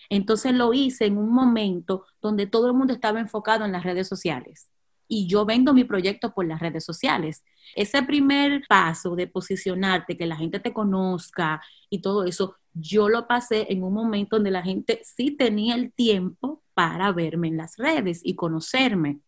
Entonces 0.09 0.53
lo 0.53 0.73
hice 0.73 1.07
en 1.07 1.19
un 1.19 1.33
momento 1.33 2.05
donde 2.21 2.47
todo 2.47 2.67
el 2.67 2.75
mundo 2.75 2.93
estaba 2.93 3.21
enfocado 3.21 3.65
en 3.65 3.73
las 3.73 3.85
redes 3.85 4.09
sociales 4.09 4.71
y 5.11 5.27
yo 5.27 5.45
vendo 5.45 5.75
mi 5.75 5.85
proyecto 5.85 6.33
por 6.33 6.47
las 6.47 6.61
redes 6.61 6.85
sociales. 6.85 7.45
Ese 7.75 8.03
primer 8.05 8.63
paso 8.69 9.17
de 9.17 9.27
posicionarte, 9.27 10.17
que 10.17 10.25
la 10.25 10.37
gente 10.37 10.61
te 10.61 10.73
conozca 10.73 11.61
y 11.91 12.01
todo 12.01 12.25
eso, 12.25 12.55
yo 12.73 13.09
lo 13.09 13.27
pasé 13.27 13.67
en 13.71 13.83
un 13.83 13.93
momento 13.93 14.37
donde 14.37 14.53
la 14.53 14.63
gente 14.63 15.01
sí 15.03 15.33
tenía 15.33 15.75
el 15.75 15.93
tiempo 15.93 16.63
para 16.75 17.11
verme 17.11 17.49
en 17.49 17.57
las 17.57 17.77
redes 17.77 18.21
y 18.23 18.37
conocerme. 18.37 19.19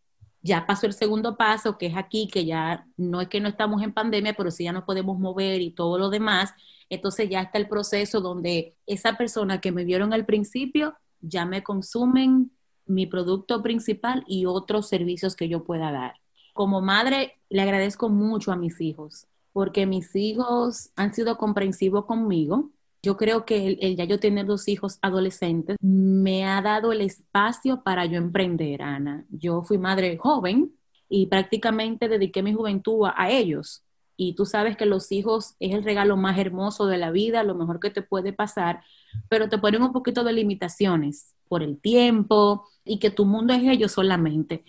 Ya 0.43 0.67
pasó 0.67 0.87
el 0.87 0.93
segundo 0.93 1.37
paso, 1.37 1.79
que 1.79 1.87
es 1.87 1.97
aquí, 1.97 2.29
que 2.29 2.45
ya 2.45 2.87
no 2.97 3.21
es 3.21 3.29
que 3.29 3.41
no 3.41 3.49
estamos 3.49 3.83
en 3.83 3.93
pandemia, 3.93 4.35
pero 4.35 4.51
sí 4.51 4.65
ya 4.65 4.73
nos 4.73 4.85
podemos 4.85 5.19
mover 5.19 5.61
y 5.61 5.71
todo 5.71 5.99
lo 5.99 6.11
demás. 6.11 6.53
Entonces 6.89 7.31
ya 7.31 7.43
está 7.43 7.59
el 7.59 7.69
proceso 7.69 8.21
donde 8.21 8.77
esa 8.87 9.17
persona 9.17 9.61
que 9.61 9.73
me 9.73 9.85
vieron 9.85 10.13
al 10.13 10.27
principio 10.27 10.95
ya 11.21 11.47
me 11.47 11.63
consumen 11.63 12.51
mi 12.87 13.07
producto 13.07 13.63
principal 13.63 14.25
y 14.27 14.47
otros 14.47 14.89
servicios 14.89 15.37
que 15.37 15.49
yo 15.49 15.65
pueda 15.65 15.93
dar. 15.93 16.15
Como 16.53 16.83
madre, 16.83 17.39
le 17.49 17.63
agradezco 17.63 18.09
mucho 18.09 18.53
a 18.53 18.57
mis 18.57 18.81
hijos, 18.81 19.27
porque 19.53 19.87
mis 19.87 20.15
hijos 20.17 20.91
han 20.97 21.15
sido 21.15 21.39
comprensivos 21.39 22.05
conmigo 22.05 22.71
yo 23.03 23.17
creo 23.17 23.45
que 23.45 23.79
el, 23.81 23.97
ya 23.97 24.05
yo 24.05 24.21
tener 24.21 24.47
dos 24.47 24.69
hijos 24.69 24.99
adolescentes 25.03 25.77
me 25.81 26.45
ha 26.47 26.63
dado 26.63 26.93
el 26.93 27.01
espacio 27.01 27.83
para 27.83 28.07
yo 28.07 28.17
emprender, 28.17 28.83
Ana. 28.83 29.27
Yo 29.31 29.63
fui 29.63 29.79
madre 29.79 30.17
joven 30.19 30.73
y 31.09 31.27
prácticamente 31.27 32.09
dediqué 32.09 32.43
mi 32.43 32.55
juventud 32.55 33.09
a, 33.15 33.31
ellos. 33.31 33.85
Y 34.17 34.35
tú 34.35 34.47
sabes 34.47 34.77
que 34.77 34.87
los 34.87 35.11
hijos 35.11 35.57
es 35.59 35.75
el 35.75 35.83
regalo 35.83 36.17
más 36.17 36.39
hermoso 36.39 36.87
de 36.87 36.99
la 36.99 37.11
vida, 37.11 37.43
lo 37.43 37.55
mejor 37.57 37.81
que 37.81 37.91
te 37.91 38.03
puede 38.03 38.33
pasar, 38.33 38.83
pero 39.29 39.49
te 39.49 39.59
ponen 39.59 39.83
un 39.83 39.93
poquito 39.93 40.23
de 40.23 40.33
limitaciones 40.33 41.35
por 41.49 41.63
el 41.63 41.81
tiempo 41.81 42.69
y 42.85 42.99
que 42.99 43.11
tu 43.11 43.25
mundo 43.25 43.53
es 43.53 43.63
ellos 43.65 43.93
solamente 43.93 44.65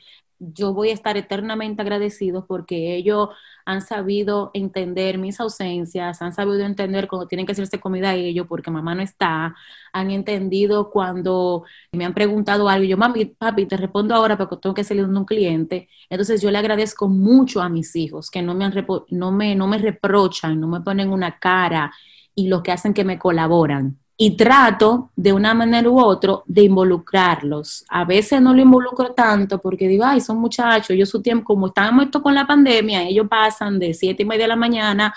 yo 0.54 0.74
voy 0.74 0.90
a 0.90 0.94
estar 0.94 1.18
eternamente 1.18 1.82
agradecido 1.82 2.46
porque 2.46 2.96
ellos 2.96 3.30
han 3.66 3.82
sabido 3.82 4.52
entender 4.54 5.18
mis 5.18 5.40
ausencias, 5.40 6.22
han 6.22 6.34
sabido 6.34 6.62
entender 6.66 7.08
cuando 7.08 7.28
tienen 7.28 7.46
que 7.46 7.54
hacerse 7.54 7.80
comida 7.80 8.14
ellos 8.16 8.46
porque 8.48 8.72
mamá 8.72 8.96
no 8.96 9.02
está, 9.02 9.56
han 9.94 10.12
entendido 10.12 10.90
cuando 10.90 11.64
me 11.92 12.06
han 12.06 12.14
preguntado 12.14 12.68
algo 12.70 12.86
yo, 12.86 12.98
mami, 12.98 13.26
papi, 13.26 13.66
te 13.68 13.78
respondo 13.78 14.16
ahora 14.16 14.38
porque 14.38 14.58
tengo 14.58 14.74
que 14.74 14.84
salir 14.84 15.08
de 15.08 15.18
un 15.18 15.26
cliente. 15.26 15.90
Entonces 16.10 16.42
yo 16.42 16.52
le 16.52 16.58
agradezco 16.58 17.08
mucho 17.08 17.62
a 17.62 17.70
mis 17.70 17.96
hijos 17.96 18.30
que 18.30 18.42
no 18.42 18.54
me, 18.56 18.66
han 18.66 18.74
no 19.12 19.32
me, 19.32 19.56
no 19.56 19.68
me 19.68 19.78
reprochan, 19.78 20.60
no 20.60 20.68
me 20.68 20.82
ponen 20.82 21.10
una 21.12 21.40
cara 21.40 21.92
y 22.36 22.48
lo 22.48 22.64
que 22.64 22.72
hacen 22.72 22.94
que 22.94 23.04
me 23.06 23.20
colaboran 23.20 24.03
y 24.16 24.38
trato 24.38 25.12
de 25.16 25.34
una 25.34 25.54
manera 25.54 25.90
u 25.90 26.00
otra 26.00 26.40
de 26.46 26.64
involucrarlos. 26.64 27.84
A 27.90 28.06
veces 28.06 28.42
no 28.42 28.54
lo 28.54 28.62
involucro 28.62 29.14
tanto 29.14 29.60
porque 29.60 29.88
digo, 29.88 30.06
ay, 30.06 30.22
son 30.22 30.38
muchachos, 30.38 30.92
ellos 30.92 31.10
su 31.10 31.22
tiempo, 31.22 31.46
como 31.46 31.68
estamos 31.68 32.06
esto 32.06 32.22
con 32.22 32.36
la 32.36 32.46
pandemia, 32.46 33.04
ellos 33.04 33.28
pasan 33.28 33.80
de 33.80 33.94
siete 33.94 34.24
y 34.24 34.26
media 34.26 34.44
de 34.44 34.50
la 34.50 34.56
mañana 34.56 35.14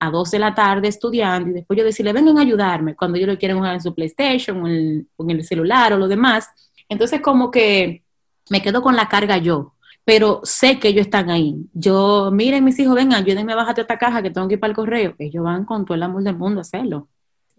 a 0.00 0.10
12 0.10 0.36
de 0.36 0.40
la 0.40 0.54
tarde 0.54 0.88
estudiando 0.88 1.50
y 1.50 1.52
después 1.52 1.78
yo 1.78 1.84
decirle, 1.84 2.12
vengan 2.12 2.38
a 2.38 2.40
ayudarme 2.40 2.96
cuando 2.96 3.18
ellos 3.18 3.28
lo 3.28 3.38
quieren 3.38 3.58
jugar 3.58 3.74
en 3.74 3.82
su 3.82 3.94
PlayStation 3.94 4.62
o 4.62 4.66
en, 4.66 5.06
el 5.30 5.44
celular 5.44 5.92
o 5.92 5.98
lo 5.98 6.08
demás. 6.08 6.48
Entonces 6.88 7.20
como 7.20 7.50
que 7.50 8.02
me 8.48 8.62
quedo 8.62 8.82
con 8.82 8.96
la 8.96 9.08
carga 9.08 9.36
yo, 9.36 9.74
pero 10.04 10.40
sé 10.42 10.80
que 10.80 10.88
ellos 10.88 11.02
están 11.06 11.30
ahí. 11.30 11.54
Yo, 11.72 12.30
miren 12.32 12.64
mis 12.64 12.78
hijos, 12.80 12.96
vengan, 12.96 13.22
ayúdenme 13.22 13.52
a 13.52 13.56
bajar 13.56 13.78
esta 13.78 13.98
caja 13.98 14.22
que 14.22 14.30
tengo 14.30 14.48
que 14.48 14.54
ir 14.54 14.60
para 14.60 14.70
el 14.70 14.76
correo. 14.76 15.14
Ellos 15.18 15.44
van 15.44 15.64
con 15.64 15.84
todo 15.84 15.94
el 15.94 16.02
amor 16.02 16.22
del 16.24 16.36
mundo 16.36 16.60
a 16.60 16.62
hacerlo 16.62 17.08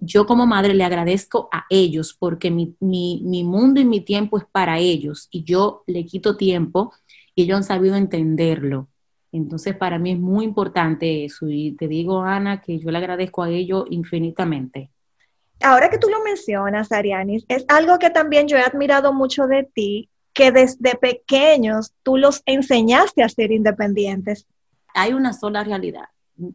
yo 0.04 0.26
como 0.26 0.48
madre 0.48 0.74
le 0.74 0.84
agradezco 0.84 1.48
a 1.52 1.66
ellos 1.70 2.18
porque 2.18 2.50
mi, 2.50 2.76
mundo 3.44 3.80
y 3.80 3.86
mi 3.86 4.02
tiempo 4.02 4.40
es 4.40 4.46
para 4.52 4.80
ellos 4.80 5.28
y 5.32 5.44
yo 5.44 5.84
le 5.86 6.06
quito 6.06 6.36
tiempo 6.36 6.92
y 7.36 7.44
ellos 7.44 7.58
han 7.58 7.64
sabido 7.64 7.96
entenderlo. 7.96 8.88
Entonces, 9.32 9.76
para 9.76 10.00
mí 10.00 10.12
es 10.12 10.20
muy 10.20 10.44
importante 10.44 11.24
eso 11.24 11.48
y 11.48 11.74
te 11.74 11.88
digo, 11.88 12.24
Ana, 12.24 12.62
que 12.62 12.80
yo 12.80 12.90
le 12.90 12.98
agradezco 12.98 13.44
a 13.44 13.50
ellos 13.50 13.86
infinitamente. 13.92 14.90
Ahora 15.62 15.90
que 15.92 16.00
tú 16.00 16.10
lo 16.10 16.22
mencionas, 16.24 16.92
Arianis, 16.92 17.46
es 17.48 17.64
algo 17.68 18.00
que 18.00 18.10
también 18.10 18.48
yo 18.48 18.58
he 18.58 18.62
admirado 18.62 19.14
mucho 19.14 19.46
de 19.46 19.64
ti, 19.64 20.10
que 20.34 20.52
desde 20.52 20.96
pequeños 20.96 21.94
tú 22.02 22.18
los 22.18 22.42
enseñaste 22.48 23.22
a 23.22 23.30
ser 23.30 23.52
independientes. 23.52 24.48
Hay 24.96 25.14
una 25.14 25.32
sola 25.32 25.64
realidad, 25.64 26.06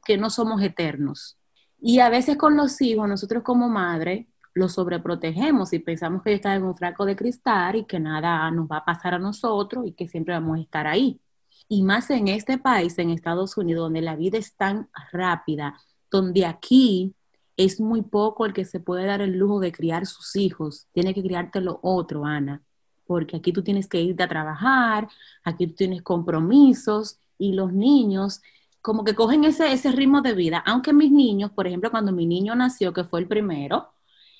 que 0.04 0.18
no 0.18 0.30
somos 0.30 0.60
eternos 0.60 1.38
y 1.80 2.00
a 2.00 2.08
veces 2.08 2.36
con 2.36 2.56
los 2.56 2.80
hijos, 2.80 3.08
nosotros 3.08 3.42
como 3.42 3.68
madre, 3.68 4.28
los 4.54 4.72
sobreprotegemos 4.72 5.72
y 5.72 5.78
pensamos 5.80 6.22
que 6.22 6.32
están 6.32 6.56
en 6.56 6.64
un 6.64 6.74
franco 6.74 7.04
de 7.04 7.14
cristal 7.14 7.76
y 7.76 7.84
que 7.84 8.00
nada 8.00 8.50
nos 8.50 8.66
va 8.66 8.78
a 8.78 8.84
pasar 8.84 9.14
a 9.14 9.18
nosotros 9.18 9.86
y 9.86 9.92
que 9.92 10.08
siempre 10.08 10.34
vamos 10.34 10.58
a 10.58 10.62
estar 10.62 10.86
ahí. 10.86 11.20
Y 11.68 11.82
más 11.82 12.10
en 12.10 12.28
este 12.28 12.58
país, 12.58 12.98
en 12.98 13.10
Estados 13.10 13.56
Unidos, 13.56 13.84
donde 13.84 14.00
la 14.00 14.16
vida 14.16 14.38
es 14.38 14.54
tan 14.54 14.88
rápida, 15.12 15.78
donde 16.10 16.46
aquí 16.46 17.14
es 17.56 17.80
muy 17.80 18.02
poco 18.02 18.46
el 18.46 18.52
que 18.52 18.64
se 18.64 18.80
puede 18.80 19.06
dar 19.06 19.20
el 19.20 19.38
lujo 19.38 19.60
de 19.60 19.72
criar 19.72 20.06
sus 20.06 20.36
hijos. 20.36 20.86
Tiene 20.92 21.14
que 21.14 21.22
criarte 21.22 21.60
lo 21.60 21.78
otro, 21.82 22.24
Ana, 22.24 22.62
porque 23.06 23.36
aquí 23.36 23.52
tú 23.52 23.62
tienes 23.62 23.88
que 23.88 24.00
irte 24.00 24.22
a 24.22 24.28
trabajar, 24.28 25.08
aquí 25.44 25.66
tú 25.66 25.74
tienes 25.74 26.02
compromisos 26.02 27.18
y 27.38 27.52
los 27.52 27.72
niños 27.72 28.40
como 28.86 29.02
que 29.02 29.16
cogen 29.16 29.42
ese, 29.42 29.72
ese 29.72 29.90
ritmo 29.90 30.22
de 30.22 30.32
vida. 30.32 30.62
Aunque 30.64 30.92
mis 30.92 31.10
niños, 31.10 31.50
por 31.50 31.66
ejemplo, 31.66 31.90
cuando 31.90 32.12
mi 32.12 32.24
niño 32.24 32.54
nació, 32.54 32.92
que 32.92 33.02
fue 33.02 33.18
el 33.18 33.26
primero, 33.26 33.88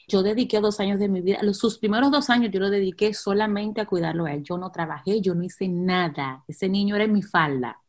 yo 0.07 0.23
dediqué 0.23 0.61
dos 0.61 0.79
años 0.79 1.01
de 1.01 1.09
mi 1.09 1.21
vida, 1.21 1.41
los, 1.43 1.59
sus 1.59 1.79
primeros 1.79 2.13
dos 2.13 2.31
años 2.31 2.53
yo 2.53 2.61
lo 2.61 2.71
dediqué 2.71 3.13
solamente 3.13 3.81
a 3.81 3.87
cuidarlo 3.87 4.25
a 4.25 4.33
él. 4.33 4.45
Yo 4.45 4.57
no 4.57 4.71
trabajé, 4.71 5.21
yo 5.21 5.35
no 5.35 5.43
hice 5.43 5.67
nada. 5.67 6.45
Ese 6.47 6.69
niño 6.69 6.95
era 6.95 7.09
mi 7.09 7.23
falda. 7.23 7.83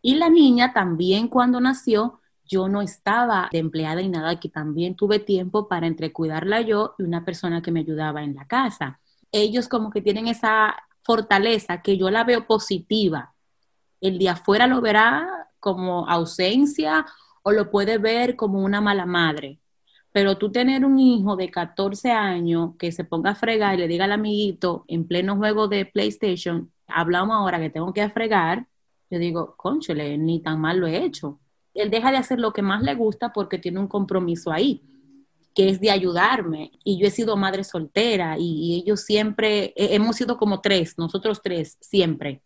Y 0.00 0.14
la 0.14 0.28
niña 0.28 0.72
también 0.72 1.26
cuando 1.26 1.60
nació, 1.60 2.20
yo 2.44 2.68
no 2.68 2.80
estaba 2.80 3.48
de 3.50 3.58
empleada 3.58 4.00
y 4.00 4.08
nada, 4.08 4.38
que 4.38 4.50
también 4.50 4.94
tuve 4.94 5.18
tiempo 5.18 5.66
para 5.66 5.88
entre 5.88 6.12
cuidarla 6.12 6.60
yo 6.60 6.94
y 7.00 7.02
una 7.02 7.24
persona 7.24 7.62
que 7.62 7.72
me 7.72 7.80
ayudaba 7.80 8.22
en 8.22 8.36
la 8.36 8.46
casa. 8.46 9.00
Ellos 9.32 9.66
como 9.66 9.90
que 9.90 10.02
tienen 10.02 10.28
esa 10.28 10.76
fortaleza 11.02 11.82
que 11.82 11.98
yo 11.98 12.10
la 12.10 12.22
veo 12.22 12.46
positiva. 12.46 13.34
El 14.00 14.20
de 14.20 14.28
afuera 14.28 14.68
lo 14.68 14.80
verá 14.80 15.43
como 15.64 16.06
ausencia 16.10 17.06
o 17.42 17.50
lo 17.50 17.70
puede 17.70 17.96
ver 17.96 18.36
como 18.36 18.62
una 18.62 18.82
mala 18.82 19.06
madre. 19.06 19.60
Pero 20.12 20.36
tú 20.36 20.52
tener 20.52 20.84
un 20.84 20.98
hijo 20.98 21.36
de 21.36 21.50
14 21.50 22.12
años 22.12 22.72
que 22.78 22.92
se 22.92 23.04
ponga 23.04 23.30
a 23.30 23.34
fregar 23.34 23.74
y 23.74 23.78
le 23.78 23.88
diga 23.88 24.04
al 24.04 24.12
amiguito 24.12 24.84
en 24.88 25.08
pleno 25.08 25.36
juego 25.36 25.66
de 25.66 25.86
PlayStation, 25.86 26.70
hablamos 26.86 27.34
ahora 27.34 27.58
que 27.58 27.70
tengo 27.70 27.94
que 27.94 28.06
fregar, 28.10 28.66
yo 29.10 29.18
digo, 29.18 29.54
conchole, 29.56 30.18
ni 30.18 30.42
tan 30.42 30.60
mal 30.60 30.78
lo 30.78 30.86
he 30.86 31.02
hecho. 31.02 31.40
Él 31.72 31.90
deja 31.90 32.10
de 32.10 32.18
hacer 32.18 32.38
lo 32.38 32.52
que 32.52 32.60
más 32.60 32.82
le 32.82 32.94
gusta 32.94 33.32
porque 33.32 33.58
tiene 33.58 33.80
un 33.80 33.88
compromiso 33.88 34.52
ahí, 34.52 34.82
que 35.54 35.70
es 35.70 35.80
de 35.80 35.90
ayudarme. 35.90 36.72
Y 36.84 36.98
yo 36.98 37.06
he 37.06 37.10
sido 37.10 37.38
madre 37.38 37.64
soltera 37.64 38.36
y, 38.38 38.82
ellos 38.82 39.00
siempre, 39.00 39.72
hemos 39.76 40.16
sido 40.16 40.36
como 40.36 40.60
tres, 40.60 40.98
nosotros 40.98 41.40
tres, 41.42 41.78
siempre 41.80 42.42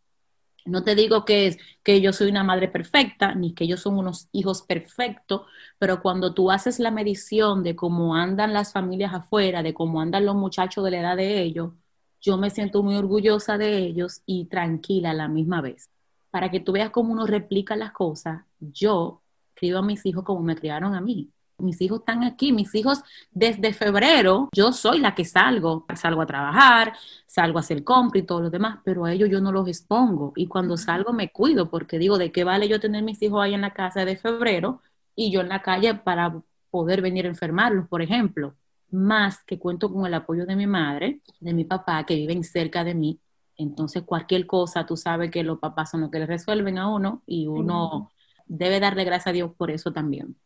No 0.68 0.84
te 0.84 0.94
digo 0.94 1.24
que, 1.24 1.46
es, 1.46 1.58
que 1.82 2.00
yo 2.00 2.12
soy 2.12 2.28
una 2.30 2.44
madre 2.44 2.68
perfecta, 2.68 3.34
ni 3.34 3.54
que 3.54 3.64
ellos 3.64 3.80
son 3.80 3.98
unos 3.98 4.28
hijos 4.32 4.62
perfectos, 4.62 5.42
pero 5.78 6.02
cuando 6.02 6.34
tú 6.34 6.50
haces 6.50 6.78
la 6.78 6.90
medición 6.90 7.62
de 7.62 7.74
cómo 7.76 8.14
andan 8.14 8.52
las 8.52 8.72
familias 8.72 9.14
afuera, 9.14 9.62
de 9.62 9.74
cómo 9.74 10.00
andan 10.00 10.26
los 10.26 10.36
muchachos 10.36 10.84
de 10.84 10.90
la 10.92 11.00
edad 11.00 11.16
de 11.16 11.42
ellos, 11.42 11.72
yo 12.20 12.36
me 12.36 12.50
siento 12.50 12.82
muy 12.82 12.96
orgullosa 12.96 13.58
de 13.58 13.78
ellos 13.78 14.22
y 14.26 14.46
tranquila 14.46 15.10
a 15.10 15.14
la 15.14 15.28
misma 15.28 15.60
vez. 15.60 15.90
Para 16.30 16.50
que 16.50 16.60
tú 16.60 16.72
veas 16.72 16.90
cómo 16.90 17.12
uno 17.12 17.26
replica 17.26 17.76
las 17.76 17.92
cosas, 17.92 18.44
yo 18.60 19.22
crío 19.54 19.78
a 19.78 19.82
mis 19.82 20.04
hijos 20.06 20.24
como 20.24 20.42
me 20.42 20.56
criaron 20.56 20.94
a 20.94 21.00
mí 21.00 21.30
mis 21.58 21.80
hijos 21.80 22.00
están 22.00 22.24
aquí, 22.24 22.52
mis 22.52 22.74
hijos 22.74 23.02
desde 23.30 23.72
febrero, 23.72 24.48
yo 24.52 24.72
soy 24.72 25.00
la 25.00 25.14
que 25.14 25.24
salgo, 25.24 25.86
salgo 25.96 26.22
a 26.22 26.26
trabajar, 26.26 26.94
salgo 27.26 27.58
a 27.58 27.60
hacer 27.60 27.84
compra 27.84 28.20
y 28.20 28.22
todo 28.22 28.42
lo 28.42 28.50
demás, 28.50 28.78
pero 28.84 29.04
a 29.04 29.12
ellos 29.12 29.28
yo 29.28 29.40
no 29.40 29.52
los 29.52 29.68
expongo 29.68 30.32
y 30.36 30.46
cuando 30.46 30.76
salgo 30.76 31.12
me 31.12 31.30
cuido 31.30 31.68
porque 31.70 31.98
digo, 31.98 32.18
¿de 32.18 32.32
qué 32.32 32.44
vale 32.44 32.68
yo 32.68 32.80
tener 32.80 33.02
mis 33.02 33.20
hijos 33.22 33.42
ahí 33.42 33.54
en 33.54 33.60
la 33.60 33.74
casa 33.74 34.04
de 34.04 34.16
febrero 34.16 34.80
y 35.14 35.30
yo 35.30 35.40
en 35.40 35.48
la 35.48 35.62
calle 35.62 35.94
para 35.94 36.40
poder 36.70 37.02
venir 37.02 37.26
a 37.26 37.28
enfermarlos, 37.28 37.88
por 37.88 38.02
ejemplo? 38.02 38.54
Más 38.90 39.42
que 39.44 39.58
cuento 39.58 39.92
con 39.92 40.06
el 40.06 40.14
apoyo 40.14 40.46
de 40.46 40.56
mi 40.56 40.66
madre, 40.66 41.20
de 41.40 41.52
mi 41.52 41.64
papá, 41.64 42.04
que 42.06 42.14
viven 42.14 42.42
cerca 42.44 42.84
de 42.84 42.94
mí. 42.94 43.20
Entonces, 43.56 44.04
cualquier 44.04 44.46
cosa, 44.46 44.86
tú 44.86 44.96
sabes 44.96 45.30
que 45.30 45.42
los 45.42 45.58
papás 45.58 45.90
son 45.90 46.02
los 46.02 46.10
que 46.10 46.20
le 46.20 46.26
resuelven 46.26 46.78
a 46.78 46.88
uno 46.88 47.22
y 47.26 47.48
uno 47.48 48.12
debe 48.46 48.80
darle 48.80 49.04
gracias 49.04 49.26
a 49.26 49.32
Dios 49.32 49.50
por 49.56 49.70
eso 49.70 49.92
también. 49.92 50.36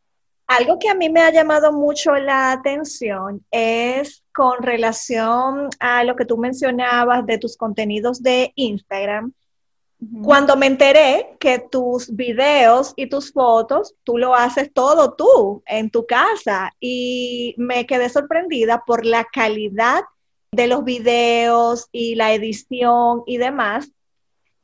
Algo 0.58 0.78
que 0.78 0.90
a 0.90 0.94
mí 0.94 1.08
me 1.08 1.22
ha 1.22 1.32
llamado 1.32 1.72
mucho 1.72 2.14
la 2.14 2.52
atención 2.52 3.42
es 3.50 4.22
con 4.34 4.62
relación 4.62 5.70
a 5.80 6.04
lo 6.04 6.14
que 6.14 6.26
tú 6.26 6.36
mencionabas 6.36 7.24
de 7.24 7.38
tus 7.38 7.56
contenidos 7.56 8.22
de 8.22 8.52
Instagram. 8.56 9.32
Cuando 10.22 10.54
me 10.56 10.66
enteré 10.66 11.36
que 11.40 11.58
tus 11.58 12.14
videos 12.14 12.92
y 12.96 13.08
tus 13.08 13.32
fotos, 13.32 13.94
tú 14.04 14.18
lo 14.18 14.34
haces 14.34 14.70
todo 14.74 15.14
tú 15.14 15.62
en 15.64 15.88
tu 15.90 16.04
casa. 16.04 16.74
Y 16.80 17.54
me 17.56 17.86
quedé 17.86 18.10
sorprendida 18.10 18.82
por 18.84 19.06
la 19.06 19.24
calidad 19.24 20.02
de 20.50 20.66
los 20.66 20.84
videos 20.84 21.88
y 21.92 22.14
la 22.14 22.34
edición 22.34 23.22
y 23.24 23.38
demás 23.38 23.90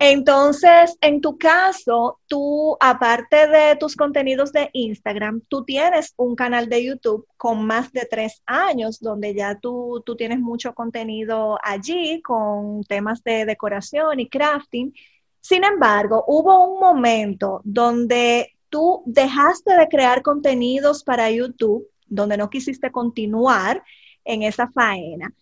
entonces, 0.01 0.97
en 1.01 1.21
tu 1.21 1.37
caso, 1.39 2.21
tú, 2.29 2.77
aparte 2.79 3.49
de 3.49 3.75
tus 3.77 3.97
contenidos 3.97 4.53
de 4.53 4.71
Instagram, 4.73 5.41
tú 5.49 5.65
tienes 5.65 6.15
un 6.17 6.37
canal 6.37 6.69
de 6.69 6.85
YouTube 6.85 7.27
con 7.37 7.67
más 7.67 7.93
de 7.93 8.07
tres 8.09 8.41
años, 8.47 9.01
donde 9.01 9.35
ya 9.35 9.59
tú, 9.59 10.01
tú 10.07 10.15
tienes 10.15 10.39
mucho 10.39 10.73
contenido 10.73 11.59
allí 11.65 12.23
con 12.23 12.85
temas 12.85 13.25
de 13.25 13.45
decoración 13.45 14.21
y 14.21 14.29
crafting. 14.29 14.95
Sin 15.41 15.65
embargo, 15.65 16.25
hubo 16.29 16.75
un 16.75 16.79
momento 16.79 17.61
donde 17.65 18.55
tú 18.69 19.03
dejaste 19.05 19.77
de 19.77 19.89
crear 19.89 20.23
contenidos 20.23 21.03
para 21.03 21.29
YouTube, 21.29 21.89
donde 22.07 22.37
no 22.37 22.51
quisiste 22.51 22.93
continuar 22.93 23.83
en 24.25 24.43
esa 24.45 24.69
faena. 24.69 25.35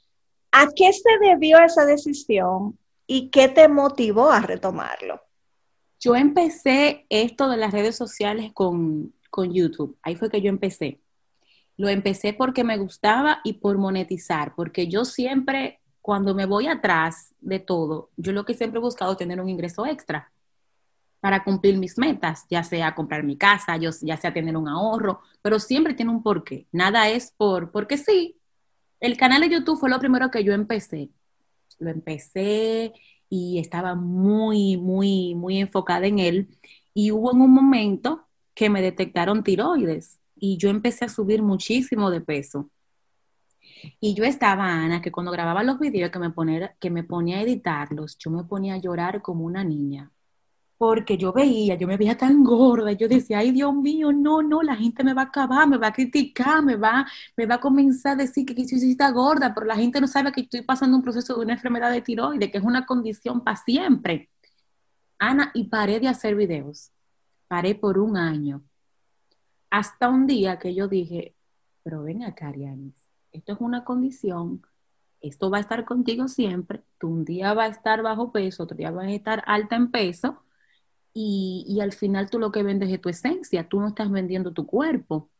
¿A 0.50 0.68
qué 0.74 0.94
se 0.94 1.18
debió 1.20 1.58
esa 1.58 1.84
decisión? 1.84 2.78
¿Y 3.06 3.30
qué 3.30 3.48
te 3.48 3.68
motivó 3.68 4.30
a 4.30 4.40
retomarlo? 4.40 5.22
Yo 6.00 6.16
empecé 6.16 7.06
esto 7.08 7.48
de 7.48 7.56
las 7.56 7.72
redes 7.72 7.96
sociales 7.96 8.52
con, 8.52 9.12
YouTube. 9.36 9.98
Ahí 10.00 10.16
fue 10.16 10.30
que 10.30 10.40
yo 10.40 10.48
empecé. 10.48 10.98
Lo 11.76 11.90
empecé 11.90 12.32
porque 12.32 12.64
me 12.64 12.78
gustaba 12.78 13.40
y 13.44 13.54
por 13.54 13.76
monetizar, 13.76 14.54
porque 14.54 14.88
yo 14.88 15.04
siempre, 15.04 15.80
cuando 16.00 16.34
me 16.34 16.46
voy 16.46 16.68
atrás 16.68 17.34
de 17.40 17.58
todo, 17.58 18.08
yo 18.16 18.32
lo 18.32 18.46
que 18.46 18.54
siempre 18.54 18.78
he 18.78 18.82
buscado 18.82 19.12
es 19.12 19.18
tener 19.18 19.38
un 19.38 19.50
ingreso 19.50 19.84
extra 19.84 20.32
para 21.20 21.44
cumplir 21.44 21.76
mis 21.76 21.98
metas, 21.98 22.46
ya 22.48 22.62
sea 22.62 22.94
comprar 22.94 23.24
mi 23.24 23.36
casa, 23.36 23.76
ya 23.76 24.16
sea 24.16 24.32
tener 24.32 24.56
un 24.56 24.68
ahorro, 24.68 25.20
pero 25.42 25.58
siempre 25.58 25.92
tiene 25.92 26.12
un 26.12 26.22
porqué. 26.22 26.66
Nada 26.72 27.10
es 27.10 27.34
por, 27.36 27.70
porque 27.72 27.98
sí. 27.98 28.40
El 29.00 29.18
canal 29.18 29.42
de 29.42 29.50
YouTube 29.50 29.78
fue 29.78 29.90
lo 29.90 29.98
primero 29.98 30.30
que 30.30 30.44
yo 30.44 30.54
empecé 30.54 31.10
lo 31.78 31.90
empecé 31.90 32.92
y 33.28 33.58
estaba 33.58 33.94
muy, 33.94 34.76
muy, 34.76 35.34
muy 35.34 35.58
enfocada 35.58 36.06
en 36.06 36.18
él. 36.18 36.48
Y 36.94 37.10
hubo 37.10 37.32
en 37.32 37.40
un 37.40 37.52
momento 37.52 38.26
que 38.54 38.70
me 38.70 38.82
detectaron 38.82 39.44
tiroides 39.44 40.20
y 40.34 40.56
yo 40.58 40.70
empecé 40.70 41.04
a 41.04 41.08
subir 41.08 41.42
muchísimo 41.42 42.10
de 42.10 42.20
peso. 42.20 42.70
Y 44.00 44.14
yo 44.14 44.24
estaba, 44.24 44.64
Ana, 44.72 45.02
que 45.02 45.12
cuando 45.12 45.32
grababa 45.32 45.62
los 45.62 45.78
videos 45.78 46.10
que 46.10 46.18
me, 46.18 46.30
ponía, 46.30 46.74
que 46.80 46.90
me 46.90 47.04
ponía 47.04 47.38
a 47.38 47.42
editarlos, 47.42 48.16
yo 48.18 48.30
me 48.30 48.44
ponía 48.44 48.74
a 48.74 48.78
llorar 48.78 49.22
como 49.22 49.44
una 49.44 49.64
niña 49.64 50.12
porque 50.78 51.16
yo 51.16 51.32
veía, 51.32 51.74
yo 51.76 51.86
me 51.86 51.96
veía 51.96 52.16
tan 52.18 52.44
gorda, 52.44 52.92
yo 52.92 53.08
decía, 53.08 53.38
ay 53.38 53.50
Dios 53.52 53.74
mío, 53.74 54.12
no, 54.12 54.42
no, 54.42 54.62
la 54.62 54.76
gente 54.76 55.02
me 55.04 55.14
va 55.14 55.22
a 55.22 55.24
acabar, 55.26 55.66
me 55.68 55.78
va 55.78 55.88
a 55.88 55.92
criticar, 55.92 56.62
me 56.62 56.76
va, 56.76 57.06
me 57.36 57.46
va 57.46 57.56
a 57.56 57.60
comenzar 57.60 58.12
a 58.12 58.16
decir 58.16 58.44
que, 58.44 58.54
que 58.54 58.66
soy 58.68 58.96
gorda, 59.12 59.54
pero 59.54 59.66
la 59.66 59.76
gente 59.76 60.00
no 60.00 60.06
sabe 60.06 60.32
que 60.32 60.42
estoy 60.42 60.62
pasando 60.62 60.96
un 60.96 61.02
proceso 61.02 61.34
de 61.36 61.44
una 61.44 61.54
enfermedad 61.54 61.90
de 61.90 62.02
tiroides, 62.02 62.50
que 62.50 62.58
es 62.58 62.64
una 62.64 62.84
condición 62.86 63.42
para 63.42 63.56
siempre. 63.56 64.30
Ana, 65.18 65.50
y 65.54 65.64
paré 65.64 65.98
de 66.00 66.08
hacer 66.08 66.34
videos, 66.36 66.92
paré 67.48 67.74
por 67.74 67.98
un 67.98 68.16
año, 68.18 68.62
hasta 69.70 70.08
un 70.08 70.26
día 70.26 70.58
que 70.58 70.74
yo 70.74 70.88
dije, 70.88 71.34
pero 71.82 72.02
ven 72.02 72.22
acá, 72.24 72.48
Arianis, 72.48 73.10
esto 73.32 73.52
es 73.54 73.60
una 73.60 73.84
condición, 73.84 74.62
esto 75.20 75.50
va 75.50 75.58
a 75.58 75.60
estar 75.60 75.84
contigo 75.86 76.28
siempre, 76.28 76.82
tú 76.98 77.08
un 77.08 77.24
día 77.24 77.54
vas 77.54 77.68
a 77.68 77.72
estar 77.72 78.02
bajo 78.02 78.30
peso, 78.30 78.64
otro 78.64 78.76
día 78.76 78.90
vas 78.90 79.06
a 79.06 79.10
estar 79.10 79.42
alta 79.46 79.76
en 79.76 79.90
peso, 79.90 80.42
y, 81.18 81.80
al 81.80 81.92
final 81.94 82.28
tú 82.28 82.38
lo 82.38 82.52
que 82.52 82.62
vendes 82.62 82.90
es 82.90 83.00
tu 83.00 83.08
esencia, 83.08 83.66
tú 83.68 83.80
no 83.80 83.88
estás 83.88 84.10
vendiendo 84.10 84.52
tu 84.52 84.66
cuerpo. 84.66 85.30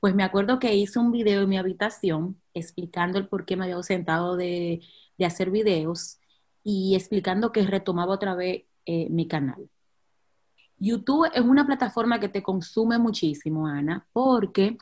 Pues 0.00 0.14
me 0.14 0.24
acuerdo 0.24 0.58
que 0.58 0.74
hice 0.74 0.98
un 0.98 1.12
video 1.12 1.42
en 1.42 1.48
mi 1.48 1.56
habitación 1.56 2.40
explicando 2.52 3.18
el 3.18 3.28
por 3.28 3.46
qué 3.46 3.56
me 3.56 3.64
había 3.64 3.76
ausentado 3.76 4.36
de, 4.36 4.82
hacer 5.24 5.50
videos 5.50 6.18
y 6.64 6.96
explicando 6.96 7.52
que 7.52 7.62
retomaba 7.64 8.14
otra 8.14 8.34
vez 8.34 8.64
eh, 8.86 9.08
mi 9.10 9.28
canal. 9.28 9.70
YouTube 10.78 11.30
es 11.32 11.42
una 11.42 11.64
plataforma 11.64 12.18
que 12.18 12.28
te 12.28 12.42
consume 12.42 12.98
muchísimo, 12.98 13.68
Ana, 13.68 14.08
porque 14.12 14.78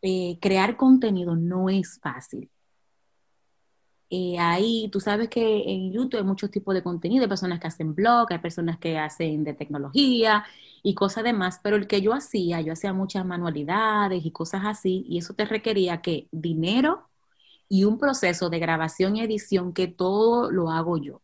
eh, 0.00 0.38
crear 0.40 0.78
contenido 0.78 1.36
no 1.36 1.68
es 1.68 2.00
fácil. 2.00 2.50
Eh, 4.10 4.38
ahí 4.38 4.88
tú 4.90 5.00
sabes 5.00 5.28
que 5.28 5.40
en 5.70 5.92
YouTube 5.92 6.18
hay 6.18 6.24
muchos 6.24 6.50
tipos 6.50 6.74
de 6.74 6.82
contenido, 6.82 7.22
hay 7.24 7.28
personas 7.28 7.60
que 7.60 7.66
hacen 7.66 7.94
blog, 7.94 8.26
hay 8.32 8.38
personas 8.38 8.78
que 8.78 8.98
hacen 8.98 9.44
de 9.44 9.52
tecnología 9.52 10.44
y 10.82 10.94
cosas 10.94 11.24
demás, 11.24 11.60
pero 11.62 11.76
el 11.76 11.86
que 11.86 12.00
yo 12.00 12.14
hacía, 12.14 12.60
yo 12.62 12.72
hacía 12.72 12.94
muchas 12.94 13.26
manualidades 13.26 14.24
y 14.24 14.30
cosas 14.30 14.62
así, 14.64 15.04
y 15.08 15.18
eso 15.18 15.34
te 15.34 15.44
requería 15.44 16.00
que 16.00 16.26
dinero 16.32 17.08
y 17.68 17.84
un 17.84 17.98
proceso 17.98 18.50
de 18.50 18.58
grabación 18.60 19.16
y 19.16 19.22
edición 19.22 19.72
que 19.74 19.88
todo 19.88 20.50
lo 20.50 20.70
hago 20.70 20.98
yo. 20.98 21.22